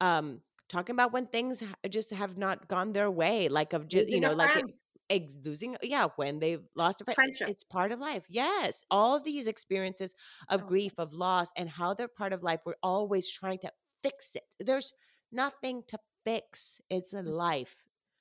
um 0.00 0.40
talking 0.68 0.94
about 0.94 1.12
when 1.12 1.26
things 1.26 1.62
just 1.88 2.10
have 2.12 2.36
not 2.36 2.68
gone 2.68 2.92
their 2.92 3.10
way 3.10 3.48
like 3.48 3.72
of 3.72 3.88
just 3.88 4.12
you 4.12 4.20
Losing 4.20 4.24
a 4.24 4.30
know 4.30 4.32
like 4.34 4.64
ex- 5.10 5.36
losing 5.44 5.76
yeah 5.82 6.08
when 6.16 6.38
they've 6.38 6.64
lost 6.74 7.00
a 7.00 7.04
friend 7.04 7.16
friendship. 7.16 7.46
it's 7.46 7.64
part 7.64 7.92
of 7.92 7.98
life 8.00 8.24
yes 8.28 8.84
all 8.90 9.20
these 9.20 9.46
experiences 9.46 10.14
of 10.48 10.66
Oh, 10.66 10.66
grief 10.66 10.92
of 10.98 11.12
loss 11.12 11.50
and 11.56 11.68
how 11.70 11.94
they're 11.94 12.08
part 12.08 12.32
of 12.32 12.42
life 12.42 12.60
we're 12.66 12.74
always 12.82 13.28
trying 13.30 13.58
to 13.58 13.70
fix 14.02 14.36
it. 14.36 14.44
There's 14.60 14.92
nothing 15.32 15.82
to 15.88 15.98
fix 16.24 16.80
it's 16.90 17.12
a 17.12 17.22
life 17.22 17.76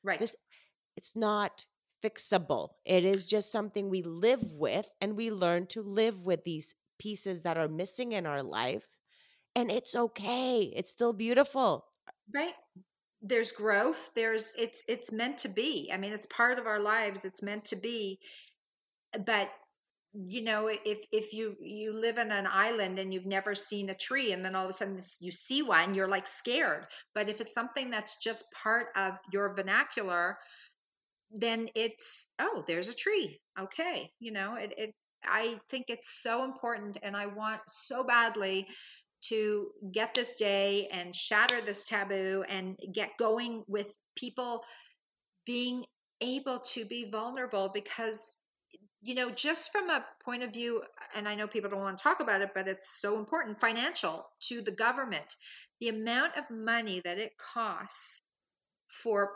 right. 0.08 0.20
this 0.20 0.36
it's 0.96 1.16
not 1.16 1.66
fixable. 2.04 2.70
It 2.86 3.06
is 3.06 3.26
just 3.26 3.52
something 3.52 3.90
we 3.90 4.02
live 4.02 4.42
with 4.58 4.88
and 5.02 5.16
we 5.16 5.32
learn 5.32 5.68
to 5.68 5.82
live 5.82 6.26
with 6.26 6.44
these 6.44 6.74
pieces 7.00 7.44
that 7.44 7.58
are 7.58 7.68
missing 7.68 8.12
in 8.12 8.26
our 8.26 8.44
life. 8.44 8.88
And 9.56 9.72
it's 9.72 9.96
okay. 9.96 10.74
It's 10.76 10.92
still 10.92 11.14
beautiful. 11.14 11.86
Right. 12.34 12.54
There's 13.22 13.52
growth. 13.52 14.12
There's 14.16 14.54
it's 14.58 14.84
it's 14.88 15.12
meant 15.12 15.40
to 15.40 15.50
be. 15.50 15.90
I 15.92 15.98
mean, 15.98 16.14
it's 16.14 16.28
part 16.28 16.60
of 16.60 16.68
our 16.68 16.80
lives. 16.80 17.26
It's 17.26 17.42
meant 17.42 17.66
to 17.66 17.76
be. 17.76 18.20
But 19.26 19.50
you 20.14 20.42
know, 20.42 20.68
if 20.68 21.06
if 21.12 21.34
you 21.34 21.56
you 21.62 21.94
live 21.94 22.18
in 22.18 22.32
an 22.32 22.48
island 22.48 22.98
and 23.00 23.14
you've 23.14 23.26
never 23.26 23.54
seen 23.54 23.90
a 23.90 23.96
tree 23.96 24.32
and 24.32 24.44
then 24.44 24.56
all 24.56 24.64
of 24.64 24.70
a 24.70 24.74
sudden 24.74 25.00
you 25.20 25.32
see 25.32 25.62
one, 25.62 25.94
you're 25.94 26.08
like 26.08 26.28
scared. 26.28 26.88
But 27.14 27.30
if 27.30 27.42
it's 27.42 27.54
something 27.54 27.90
that's 27.90 28.18
just 28.18 28.46
part 28.52 28.88
of 28.96 29.20
your 29.32 29.54
vernacular, 29.54 30.38
then 31.32 31.70
it's 31.76 32.32
oh, 32.40 32.64
there's 32.68 32.90
a 32.90 32.94
tree. 32.94 33.40
Okay. 33.60 34.12
You 34.20 34.32
know, 34.32 34.56
it 34.56 34.74
it 34.78 34.92
I 35.26 35.60
think 35.70 35.86
it's 35.90 36.22
so 36.22 36.44
important 36.44 36.98
and 37.04 37.16
I 37.16 37.26
want 37.26 37.62
so 37.68 38.04
badly 38.04 38.68
to 39.30 39.70
get 39.92 40.14
this 40.14 40.34
day 40.34 40.88
and 40.92 41.16
shatter 41.16 41.60
this 41.62 41.84
taboo 41.84 42.44
and 42.48 42.78
get 42.94 43.18
going 43.18 43.64
with 43.68 43.98
people 44.16 44.64
being 45.46 45.86
able 46.22 46.60
to 46.60 46.86
be 46.86 47.10
vulnerable 47.10 47.70
because 47.74 48.40
you 49.02 49.14
know 49.14 49.30
just 49.30 49.72
from 49.72 49.90
a 49.90 50.06
point 50.24 50.44
of 50.44 50.52
view 50.52 50.82
and 51.16 51.28
i 51.28 51.36
know 51.36 51.48
people 51.48 51.70
don't 51.70 51.82
want 51.82 51.98
to 51.98 52.04
talk 52.04 52.20
about 52.20 52.42
it 52.42 52.50
but 52.54 52.68
it's 52.68 53.00
so 53.00 53.18
important 53.18 53.60
financial 53.60 54.28
to 54.40 54.62
the 54.62 54.72
government. 54.72 55.36
The 55.80 55.90
amount 55.90 56.36
of 56.38 56.50
money 56.50 57.02
that 57.04 57.18
it 57.18 57.34
costs 57.38 58.22
for 58.88 59.32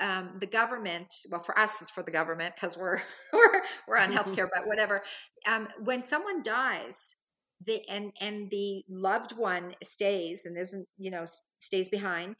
um, 0.00 0.36
the 0.40 0.46
government 0.46 1.14
well 1.30 1.40
for 1.40 1.58
us 1.58 1.80
it's 1.80 1.90
for 1.90 2.02
the 2.02 2.10
government 2.10 2.54
because 2.54 2.76
we're 2.76 3.02
we're 3.32 3.62
we're 3.86 3.98
on 3.98 4.12
healthcare 4.12 4.48
but 4.52 4.66
whatever. 4.66 5.02
Um, 5.48 5.68
when 5.82 6.02
someone 6.02 6.42
dies 6.42 7.14
the 7.64 7.88
and 7.88 8.12
and 8.20 8.50
the 8.50 8.84
loved 8.88 9.36
one 9.36 9.74
stays 9.82 10.44
and 10.46 10.58
isn't 10.58 10.86
you 10.98 11.10
know 11.10 11.24
stays 11.58 11.88
behind 11.88 12.36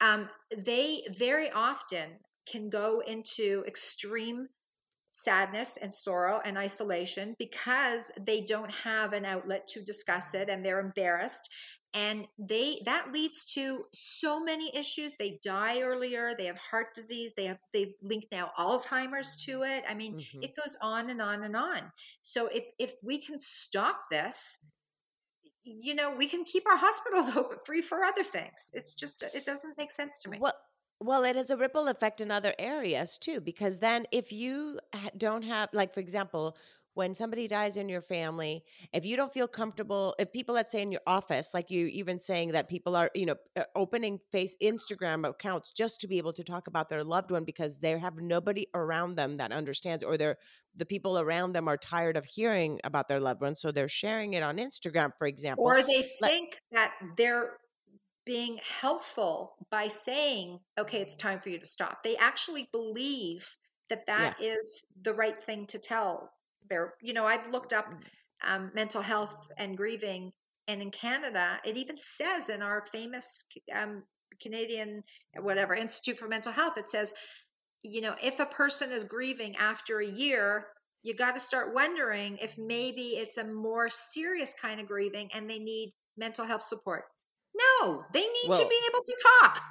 um, 0.00 0.28
they 0.56 1.02
very 1.10 1.50
often 1.50 2.20
can 2.50 2.70
go 2.70 3.02
into 3.06 3.64
extreme 3.66 4.48
sadness 5.10 5.76
and 5.80 5.92
sorrow 5.94 6.40
and 6.44 6.58
isolation 6.58 7.34
because 7.38 8.10
they 8.20 8.40
don't 8.40 8.70
have 8.70 9.12
an 9.12 9.24
outlet 9.24 9.66
to 9.68 9.82
discuss 9.82 10.34
it 10.34 10.48
and 10.48 10.64
they're 10.64 10.80
embarrassed. 10.80 11.48
And 11.94 12.26
they 12.38 12.82
that 12.84 13.12
leads 13.12 13.44
to 13.54 13.84
so 13.94 14.38
many 14.38 14.70
issues. 14.76 15.14
They 15.14 15.38
die 15.42 15.80
earlier. 15.80 16.34
They 16.36 16.44
have 16.44 16.58
heart 16.58 16.94
disease. 16.94 17.32
They 17.34 17.46
have 17.46 17.58
they've 17.72 17.94
linked 18.02 18.30
now 18.30 18.50
alzheimer's 18.58 19.36
to 19.46 19.62
it. 19.62 19.84
I 19.88 19.94
mean 19.94 20.16
Mhm. 20.16 20.44
it 20.44 20.54
goes 20.54 20.76
on 20.82 21.08
and 21.08 21.22
on 21.22 21.42
and 21.44 21.56
on. 21.56 21.92
So 22.22 22.46
if 22.48 22.70
if 22.78 22.94
we 23.02 23.18
can 23.18 23.40
stop 23.40 24.10
this 24.10 24.58
you 25.64 25.94
know 25.94 26.14
we 26.14 26.26
can 26.28 26.44
keep 26.44 26.66
our 26.66 26.76
hospitals 26.76 27.30
open 27.36 27.58
free 27.64 27.82
for 27.82 28.04
other 28.04 28.24
things. 28.24 28.70
It's 28.74 28.94
just 28.94 29.22
it 29.22 29.44
doesn't 29.44 29.76
make 29.78 29.90
sense 29.90 30.18
to 30.20 30.28
me. 30.30 30.38
Well, 30.40 30.54
well, 31.00 31.24
it 31.24 31.36
has 31.36 31.50
a 31.50 31.56
ripple 31.56 31.88
effect 31.88 32.20
in 32.20 32.30
other 32.30 32.54
areas 32.58 33.18
too, 33.18 33.40
because 33.40 33.78
then 33.78 34.06
if 34.12 34.32
you 34.32 34.80
don't 35.16 35.42
have, 35.42 35.68
like, 35.72 35.94
for 35.94 36.00
example, 36.00 36.56
when 36.94 37.14
somebody 37.14 37.46
dies 37.46 37.76
in 37.76 37.88
your 37.88 38.00
family, 38.00 38.64
if 38.92 39.04
you 39.04 39.16
don't 39.16 39.32
feel 39.32 39.46
comfortable, 39.46 40.16
if 40.18 40.32
people, 40.32 40.56
let's 40.56 40.72
say 40.72 40.82
in 40.82 40.90
your 40.90 41.02
office, 41.06 41.50
like 41.54 41.70
you 41.70 41.86
even 41.86 42.18
saying 42.18 42.50
that 42.50 42.68
people 42.68 42.96
are, 42.96 43.08
you 43.14 43.24
know, 43.24 43.36
uh, 43.56 43.62
opening 43.76 44.18
face 44.32 44.56
Instagram 44.60 45.28
accounts 45.28 45.70
just 45.70 46.00
to 46.00 46.08
be 46.08 46.18
able 46.18 46.32
to 46.32 46.42
talk 46.42 46.66
about 46.66 46.88
their 46.88 47.04
loved 47.04 47.30
one 47.30 47.44
because 47.44 47.78
they 47.78 47.96
have 47.96 48.16
nobody 48.16 48.66
around 48.74 49.14
them 49.14 49.36
that 49.36 49.52
understands, 49.52 50.02
or 50.02 50.16
they're 50.16 50.38
the 50.74 50.86
people 50.86 51.18
around 51.20 51.52
them 51.52 51.68
are 51.68 51.76
tired 51.76 52.16
of 52.16 52.24
hearing 52.24 52.80
about 52.82 53.06
their 53.06 53.20
loved 53.20 53.40
ones, 53.40 53.60
so 53.60 53.70
they're 53.70 53.88
sharing 53.88 54.32
it 54.32 54.42
on 54.42 54.56
Instagram, 54.58 55.12
for 55.16 55.28
example. 55.28 55.64
or 55.66 55.82
they 55.82 56.04
Like, 56.20 56.30
think 56.30 56.60
that 56.72 56.94
they're 57.16 57.58
being 58.28 58.60
helpful 58.82 59.56
by 59.70 59.88
saying 59.88 60.60
okay 60.78 61.00
it's 61.00 61.16
time 61.16 61.40
for 61.40 61.48
you 61.48 61.58
to 61.58 61.64
stop. 61.64 62.02
They 62.04 62.14
actually 62.18 62.68
believe 62.70 63.56
that 63.88 64.04
yeah, 64.06 64.34
that 64.34 64.42
is 64.42 64.84
the 65.02 65.14
right 65.14 65.40
thing 65.40 65.64
to 65.66 65.78
tell 65.78 66.30
their 66.68 66.92
you 67.00 67.14
know 67.14 67.24
i've 67.24 67.48
looked 67.48 67.72
up 67.72 67.86
um, 68.46 68.70
mental 68.74 69.00
health 69.00 69.50
and 69.56 69.78
grieving 69.78 70.32
and 70.66 70.82
in 70.82 70.90
canada 70.90 71.58
it 71.64 71.78
even 71.78 71.96
says 71.98 72.50
in 72.50 72.60
our 72.60 72.84
famous 72.84 73.46
um, 73.74 74.02
canadian 74.42 75.02
whatever 75.40 75.74
institute 75.74 76.18
for 76.18 76.28
mental 76.28 76.52
health 76.52 76.76
it 76.76 76.90
says 76.90 77.14
you 77.82 78.02
know 78.02 78.14
if 78.22 78.38
a 78.40 78.46
person 78.46 78.92
is 78.92 79.04
grieving 79.04 79.56
after 79.56 80.00
a 80.00 80.06
year 80.06 80.66
you 81.02 81.14
got 81.14 81.34
to 81.34 81.40
start 81.40 81.72
wondering 81.72 82.36
if 82.42 82.58
maybe 82.58 83.16
it's 83.16 83.38
a 83.38 83.44
more 83.44 83.88
serious 83.88 84.52
kind 84.60 84.80
of 84.80 84.86
grieving 84.86 85.30
and 85.32 85.48
they 85.48 85.58
need 85.58 85.94
mental 86.18 86.44
health 86.44 86.62
support 86.62 87.04
no 87.58 88.04
they 88.12 88.20
need 88.20 88.52
to 88.52 88.66
be 88.68 88.78
able 88.88 89.02
to 89.04 89.16
talk 89.22 89.62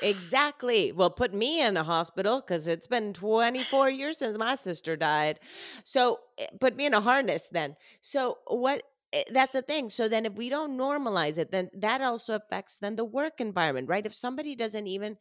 Exactly. 0.00 0.92
Well, 0.92 1.10
put 1.10 1.34
me 1.34 1.60
in 1.60 1.76
a 1.76 1.84
hospital 1.84 2.40
because 2.40 2.66
it's 2.66 2.86
been 2.86 3.12
24 3.12 3.90
years 3.90 4.18
since 4.18 4.38
my 4.38 4.54
sister 4.54 4.96
died. 4.96 5.38
So 5.84 6.20
eh, 6.38 6.46
put 6.60 6.76
me 6.76 6.86
in 6.86 6.94
a 6.94 7.00
harness 7.00 7.48
then. 7.52 7.76
So 8.00 8.38
what 8.46 8.82
eh, 9.12 9.24
that's 9.30 9.52
the 9.52 9.62
thing. 9.62 9.90
So 9.90 10.08
then 10.08 10.24
if 10.24 10.32
we 10.34 10.48
don't 10.48 10.78
normalize 10.78 11.36
it, 11.36 11.52
then 11.52 11.68
that 11.74 12.00
also 12.00 12.36
affects 12.36 12.78
then 12.78 12.96
the 12.96 13.04
work 13.04 13.40
environment, 13.40 13.88
right? 13.88 14.06
If 14.06 14.14
somebody 14.14 14.54
doesn't 14.54 14.86
even 14.86 15.18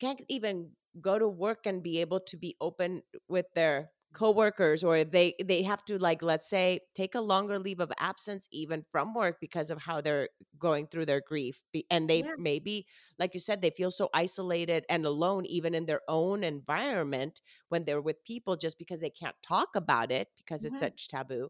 can't 0.00 0.20
even 0.28 0.72
go 1.00 1.18
to 1.18 1.28
work 1.28 1.66
and 1.66 1.82
be 1.82 2.00
able 2.00 2.20
to 2.20 2.36
be 2.36 2.56
open 2.60 3.02
with 3.28 3.46
their 3.54 3.90
coworkers 4.12 4.82
or 4.82 4.96
if 4.96 5.10
they 5.10 5.34
they 5.44 5.62
have 5.62 5.84
to 5.84 5.96
like 5.96 6.20
let's 6.20 6.48
say 6.50 6.80
take 6.96 7.14
a 7.14 7.20
longer 7.20 7.60
leave 7.60 7.78
of 7.78 7.92
absence 7.98 8.48
even 8.50 8.84
from 8.90 9.14
work 9.14 9.36
because 9.40 9.70
of 9.70 9.80
how 9.82 10.00
they're 10.00 10.28
going 10.58 10.86
through 10.88 11.06
their 11.06 11.20
grief 11.20 11.60
and 11.90 12.10
they 12.10 12.18
yeah. 12.18 12.32
maybe 12.36 12.86
like 13.20 13.34
you 13.34 13.40
said 13.40 13.62
they 13.62 13.70
feel 13.70 13.90
so 13.90 14.08
isolated 14.12 14.84
and 14.90 15.06
alone 15.06 15.46
even 15.46 15.74
in 15.74 15.86
their 15.86 16.00
own 16.08 16.42
environment 16.42 17.40
when 17.68 17.84
they're 17.84 18.00
with 18.00 18.24
people 18.24 18.56
just 18.56 18.78
because 18.78 19.00
they 19.00 19.10
can't 19.10 19.36
talk 19.42 19.68
about 19.76 20.10
it 20.10 20.28
because 20.38 20.64
it's 20.64 20.78
such 20.78 21.06
taboo 21.06 21.48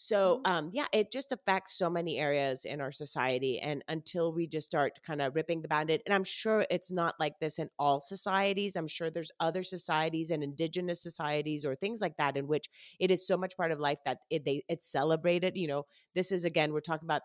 so, 0.00 0.36
mm-hmm. 0.44 0.52
um, 0.52 0.70
yeah, 0.72 0.86
it 0.92 1.10
just 1.10 1.32
affects 1.32 1.76
so 1.76 1.90
many 1.90 2.20
areas 2.20 2.64
in 2.64 2.80
our 2.80 2.92
society. 2.92 3.58
And 3.58 3.82
until 3.88 4.32
we 4.32 4.46
just 4.46 4.68
start 4.68 5.00
kind 5.04 5.20
of 5.20 5.34
ripping 5.34 5.60
the 5.60 5.66
band-aid, 5.66 6.02
and 6.06 6.14
I'm 6.14 6.22
sure 6.22 6.64
it's 6.70 6.92
not 6.92 7.16
like 7.18 7.40
this 7.40 7.58
in 7.58 7.68
all 7.80 7.98
societies. 7.98 8.76
I'm 8.76 8.86
sure 8.86 9.10
there's 9.10 9.32
other 9.40 9.64
societies 9.64 10.30
and 10.30 10.44
indigenous 10.44 11.02
societies 11.02 11.64
or 11.64 11.74
things 11.74 12.00
like 12.00 12.16
that 12.16 12.36
in 12.36 12.46
which 12.46 12.68
it 13.00 13.10
is 13.10 13.26
so 13.26 13.36
much 13.36 13.56
part 13.56 13.72
of 13.72 13.80
life 13.80 13.98
that 14.04 14.18
it, 14.30 14.44
they 14.44 14.62
it's 14.68 14.86
celebrated. 14.86 15.56
You 15.56 15.66
know, 15.66 15.86
this 16.14 16.30
is 16.30 16.44
again, 16.44 16.72
we're 16.72 16.78
talking 16.78 17.06
about 17.06 17.22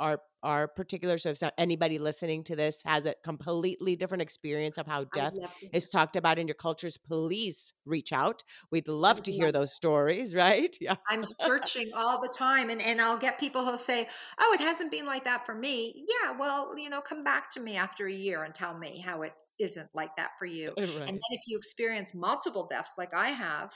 our 0.00 0.20
our 0.42 0.68
particular 0.68 1.18
so 1.18 1.30
if 1.30 1.42
anybody 1.58 1.98
listening 1.98 2.44
to 2.44 2.54
this 2.54 2.80
has 2.84 3.04
a 3.04 3.14
completely 3.24 3.96
different 3.96 4.22
experience 4.22 4.78
of 4.78 4.86
how 4.86 5.04
death 5.04 5.32
is 5.72 5.88
talked 5.88 6.14
about 6.14 6.38
in 6.38 6.46
your 6.46 6.54
cultures 6.54 6.96
please 6.96 7.72
reach 7.84 8.12
out. 8.12 8.42
We'd 8.70 8.86
love 8.86 9.22
to 9.24 9.32
hear 9.32 9.50
those 9.50 9.74
stories 9.74 10.34
right? 10.46 10.76
Yeah. 10.80 10.96
I'm 11.08 11.24
searching 11.40 11.90
all 11.96 12.20
the 12.20 12.28
time 12.28 12.70
and, 12.70 12.80
and 12.80 13.00
i'll 13.00 13.16
get 13.16 13.40
people 13.40 13.64
who'll 13.64 13.76
say 13.76 14.06
oh 14.38 14.56
it 14.58 14.60
hasn't 14.62 14.90
been 14.90 15.06
like 15.06 15.24
that 15.24 15.44
for 15.44 15.54
me. 15.54 16.04
Yeah 16.06 16.36
well 16.38 16.78
you 16.78 16.90
know 16.90 17.00
come 17.00 17.24
back 17.24 17.50
to 17.52 17.60
me 17.60 17.76
after 17.76 18.06
a 18.06 18.12
year 18.12 18.44
and 18.44 18.54
tell 18.54 18.76
me 18.78 19.00
how 19.00 19.22
it 19.22 19.32
isn't 19.58 19.88
like 19.94 20.14
that 20.16 20.30
for 20.38 20.46
you. 20.46 20.74
Right. 20.76 20.88
and 20.88 21.08
then 21.08 21.30
if 21.30 21.40
you 21.48 21.56
experience 21.56 22.14
multiple 22.14 22.66
deaths 22.70 22.92
like 22.98 23.14
i 23.14 23.30
have 23.30 23.72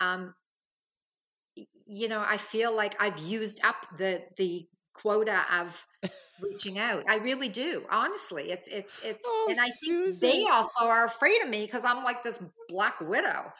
um 0.00 0.34
you 1.86 2.08
know 2.08 2.24
i 2.26 2.36
feel 2.36 2.74
like 2.74 3.00
i've 3.00 3.18
used 3.18 3.60
up 3.64 3.86
the 3.96 4.22
the 4.36 4.66
quota 5.00 5.44
of 5.52 5.86
reaching 6.40 6.78
out. 6.78 7.04
I 7.08 7.16
really 7.16 7.48
do. 7.48 7.84
Honestly, 7.90 8.50
it's 8.50 8.68
it's 8.68 9.00
it's 9.04 9.24
oh, 9.26 9.46
and 9.50 9.60
I 9.60 9.70
think 9.70 10.18
they 10.20 10.44
also 10.44 10.84
are 10.84 11.04
afraid 11.04 11.42
of 11.42 11.48
me 11.48 11.64
because 11.64 11.84
I'm 11.84 12.04
like 12.04 12.22
this 12.22 12.42
black 12.68 13.00
widow. 13.00 13.52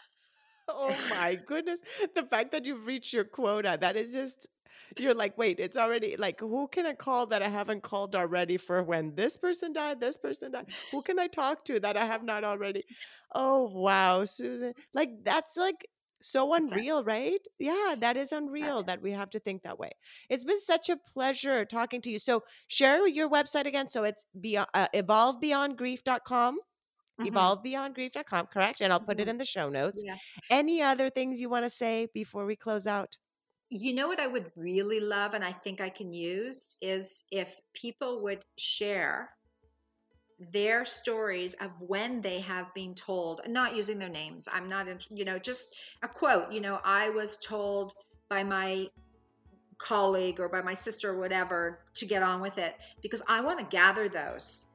Oh 0.68 0.94
my 1.10 1.36
goodness. 1.46 1.80
The 2.14 2.24
fact 2.24 2.52
that 2.52 2.66
you've 2.66 2.86
reached 2.86 3.12
your 3.12 3.24
quota, 3.24 3.78
that 3.80 3.96
is 3.96 4.12
just 4.12 4.46
you're 4.98 5.14
like, 5.14 5.36
wait, 5.36 5.60
it's 5.60 5.76
already 5.76 6.16
like 6.16 6.40
who 6.40 6.68
can 6.68 6.86
I 6.86 6.94
call 6.94 7.26
that 7.26 7.42
I 7.42 7.48
haven't 7.48 7.82
called 7.82 8.14
already 8.14 8.56
for 8.56 8.82
when 8.82 9.14
this 9.14 9.36
person 9.36 9.72
died, 9.72 10.00
this 10.00 10.16
person 10.16 10.52
died? 10.52 10.74
Who 10.90 11.02
can 11.02 11.18
I 11.18 11.26
talk 11.26 11.64
to 11.66 11.80
that 11.80 11.96
I 11.96 12.06
have 12.06 12.22
not 12.22 12.44
already? 12.44 12.82
Oh 13.34 13.68
wow, 13.70 14.24
Susan. 14.24 14.72
Like 14.94 15.10
that's 15.22 15.54
like 15.54 15.86
so 16.20 16.54
unreal, 16.54 17.04
right? 17.04 17.40
Yeah, 17.58 17.94
that 17.98 18.16
is 18.16 18.32
unreal 18.32 18.82
that 18.84 19.02
we 19.02 19.12
have 19.12 19.30
to 19.30 19.40
think 19.40 19.62
that 19.62 19.78
way. 19.78 19.90
It's 20.28 20.44
been 20.44 20.60
such 20.60 20.88
a 20.88 20.96
pleasure 20.96 21.64
talking 21.64 22.00
to 22.02 22.10
you. 22.10 22.18
So 22.18 22.42
share 22.66 23.06
your 23.06 23.30
website 23.30 23.66
again. 23.66 23.88
So 23.88 24.04
it's 24.04 24.24
beyond, 24.40 24.68
uh, 24.74 24.88
evolvebeyondgrief.com. 24.94 26.58
Mm-hmm. 27.20 27.36
Evolvebeyondgrief.com, 27.36 28.46
correct? 28.52 28.80
And 28.80 28.92
I'll 28.92 29.00
put 29.00 29.16
mm-hmm. 29.16 29.28
it 29.28 29.28
in 29.28 29.38
the 29.38 29.44
show 29.44 29.68
notes. 29.68 30.02
Yes. 30.04 30.20
Any 30.50 30.82
other 30.82 31.10
things 31.10 31.40
you 31.40 31.48
want 31.48 31.64
to 31.64 31.70
say 31.70 32.08
before 32.14 32.46
we 32.46 32.56
close 32.56 32.86
out? 32.86 33.16
You 33.70 33.94
know 33.94 34.08
what 34.08 34.20
I 34.20 34.28
would 34.28 34.50
really 34.56 35.00
love, 35.00 35.34
and 35.34 35.44
I 35.44 35.52
think 35.52 35.80
I 35.80 35.90
can 35.90 36.10
use, 36.10 36.76
is 36.80 37.24
if 37.30 37.60
people 37.74 38.22
would 38.22 38.42
share 38.56 39.30
their 40.38 40.84
stories 40.84 41.54
of 41.54 41.80
when 41.80 42.20
they 42.20 42.40
have 42.40 42.72
been 42.74 42.94
told, 42.94 43.40
not 43.48 43.74
using 43.74 43.98
their 43.98 44.08
names. 44.08 44.48
I'm 44.52 44.68
not, 44.68 44.86
you 45.10 45.24
know, 45.24 45.38
just 45.38 45.74
a 46.02 46.08
quote. 46.08 46.52
You 46.52 46.60
know, 46.60 46.80
I 46.84 47.10
was 47.10 47.36
told 47.38 47.94
by 48.28 48.44
my 48.44 48.88
colleague 49.78 50.40
or 50.40 50.48
by 50.48 50.60
my 50.60 50.74
sister 50.74 51.10
or 51.10 51.18
whatever 51.18 51.80
to 51.94 52.06
get 52.06 52.22
on 52.22 52.40
with 52.40 52.58
it 52.58 52.76
because 53.00 53.22
I 53.28 53.40
want 53.40 53.58
to 53.60 53.64
gather 53.64 54.08
those 54.08 54.66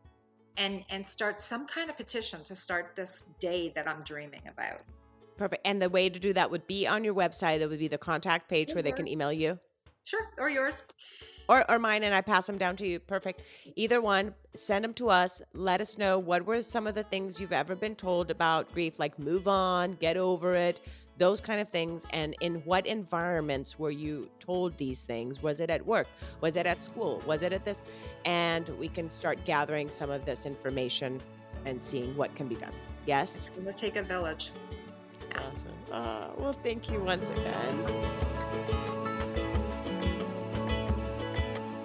and 0.57 0.83
and 0.89 1.05
start 1.05 1.41
some 1.41 1.67
kind 1.67 1.89
of 1.89 1.97
petition 1.97 2.43
to 2.45 2.55
start 2.55 2.93
this 2.95 3.25
day 3.39 3.71
that 3.75 3.87
I'm 3.87 4.01
dreaming 4.03 4.41
about. 4.47 4.81
Perfect. 5.37 5.61
And 5.65 5.81
the 5.81 5.89
way 5.89 6.09
to 6.09 6.19
do 6.19 6.31
that 6.33 6.51
would 6.51 6.67
be 6.67 6.87
on 6.87 7.03
your 7.03 7.13
website. 7.13 7.59
It 7.59 7.69
would 7.69 7.79
be 7.79 7.87
the 7.87 7.97
contact 7.97 8.49
page 8.49 8.73
where 8.73 8.83
they 8.83 8.91
can 8.91 9.07
email 9.07 9.33
you. 9.33 9.59
Sure, 10.05 10.29
or 10.37 10.49
yours. 10.49 10.83
Or, 11.47 11.69
or 11.71 11.79
mine, 11.79 12.03
and 12.03 12.13
I 12.13 12.21
pass 12.21 12.45
them 12.45 12.57
down 12.57 12.75
to 12.77 12.87
you. 12.87 12.99
Perfect. 12.99 13.43
Either 13.75 14.01
one, 14.01 14.33
send 14.55 14.83
them 14.83 14.93
to 14.95 15.09
us. 15.09 15.41
Let 15.53 15.79
us 15.79 15.97
know 15.97 16.19
what 16.19 16.45
were 16.45 16.61
some 16.61 16.87
of 16.87 16.95
the 16.95 17.03
things 17.03 17.39
you've 17.39 17.53
ever 17.53 17.75
been 17.75 17.95
told 17.95 18.29
about 18.29 18.71
grief, 18.73 18.99
like 18.99 19.17
move 19.17 19.47
on, 19.47 19.93
get 19.95 20.17
over 20.17 20.55
it, 20.55 20.81
those 21.17 21.39
kind 21.39 21.61
of 21.61 21.69
things. 21.69 22.05
And 22.11 22.35
in 22.41 22.55
what 22.65 22.85
environments 22.85 23.79
were 23.79 23.91
you 23.91 24.29
told 24.39 24.77
these 24.77 25.03
things? 25.05 25.41
Was 25.41 25.61
it 25.61 25.69
at 25.69 25.85
work? 25.85 26.07
Was 26.41 26.57
it 26.57 26.65
at 26.65 26.81
school? 26.81 27.21
Was 27.25 27.41
it 27.41 27.53
at 27.53 27.63
this? 27.63 27.81
And 28.25 28.67
we 28.77 28.89
can 28.89 29.09
start 29.09 29.43
gathering 29.45 29.89
some 29.89 30.09
of 30.09 30.25
this 30.25 30.45
information 30.45 31.21
and 31.65 31.81
seeing 31.81 32.15
what 32.17 32.35
can 32.35 32.49
be 32.49 32.55
done. 32.55 32.73
Yes? 33.05 33.35
It's 33.35 33.49
going 33.51 33.65
to 33.65 33.73
take 33.73 33.95
a 33.95 34.03
village. 34.03 34.51
Awesome. 35.33 35.53
Uh, 35.91 36.27
well, 36.37 36.53
thank 36.53 36.89
you 36.89 36.99
once 36.99 37.25
again. 37.29 38.92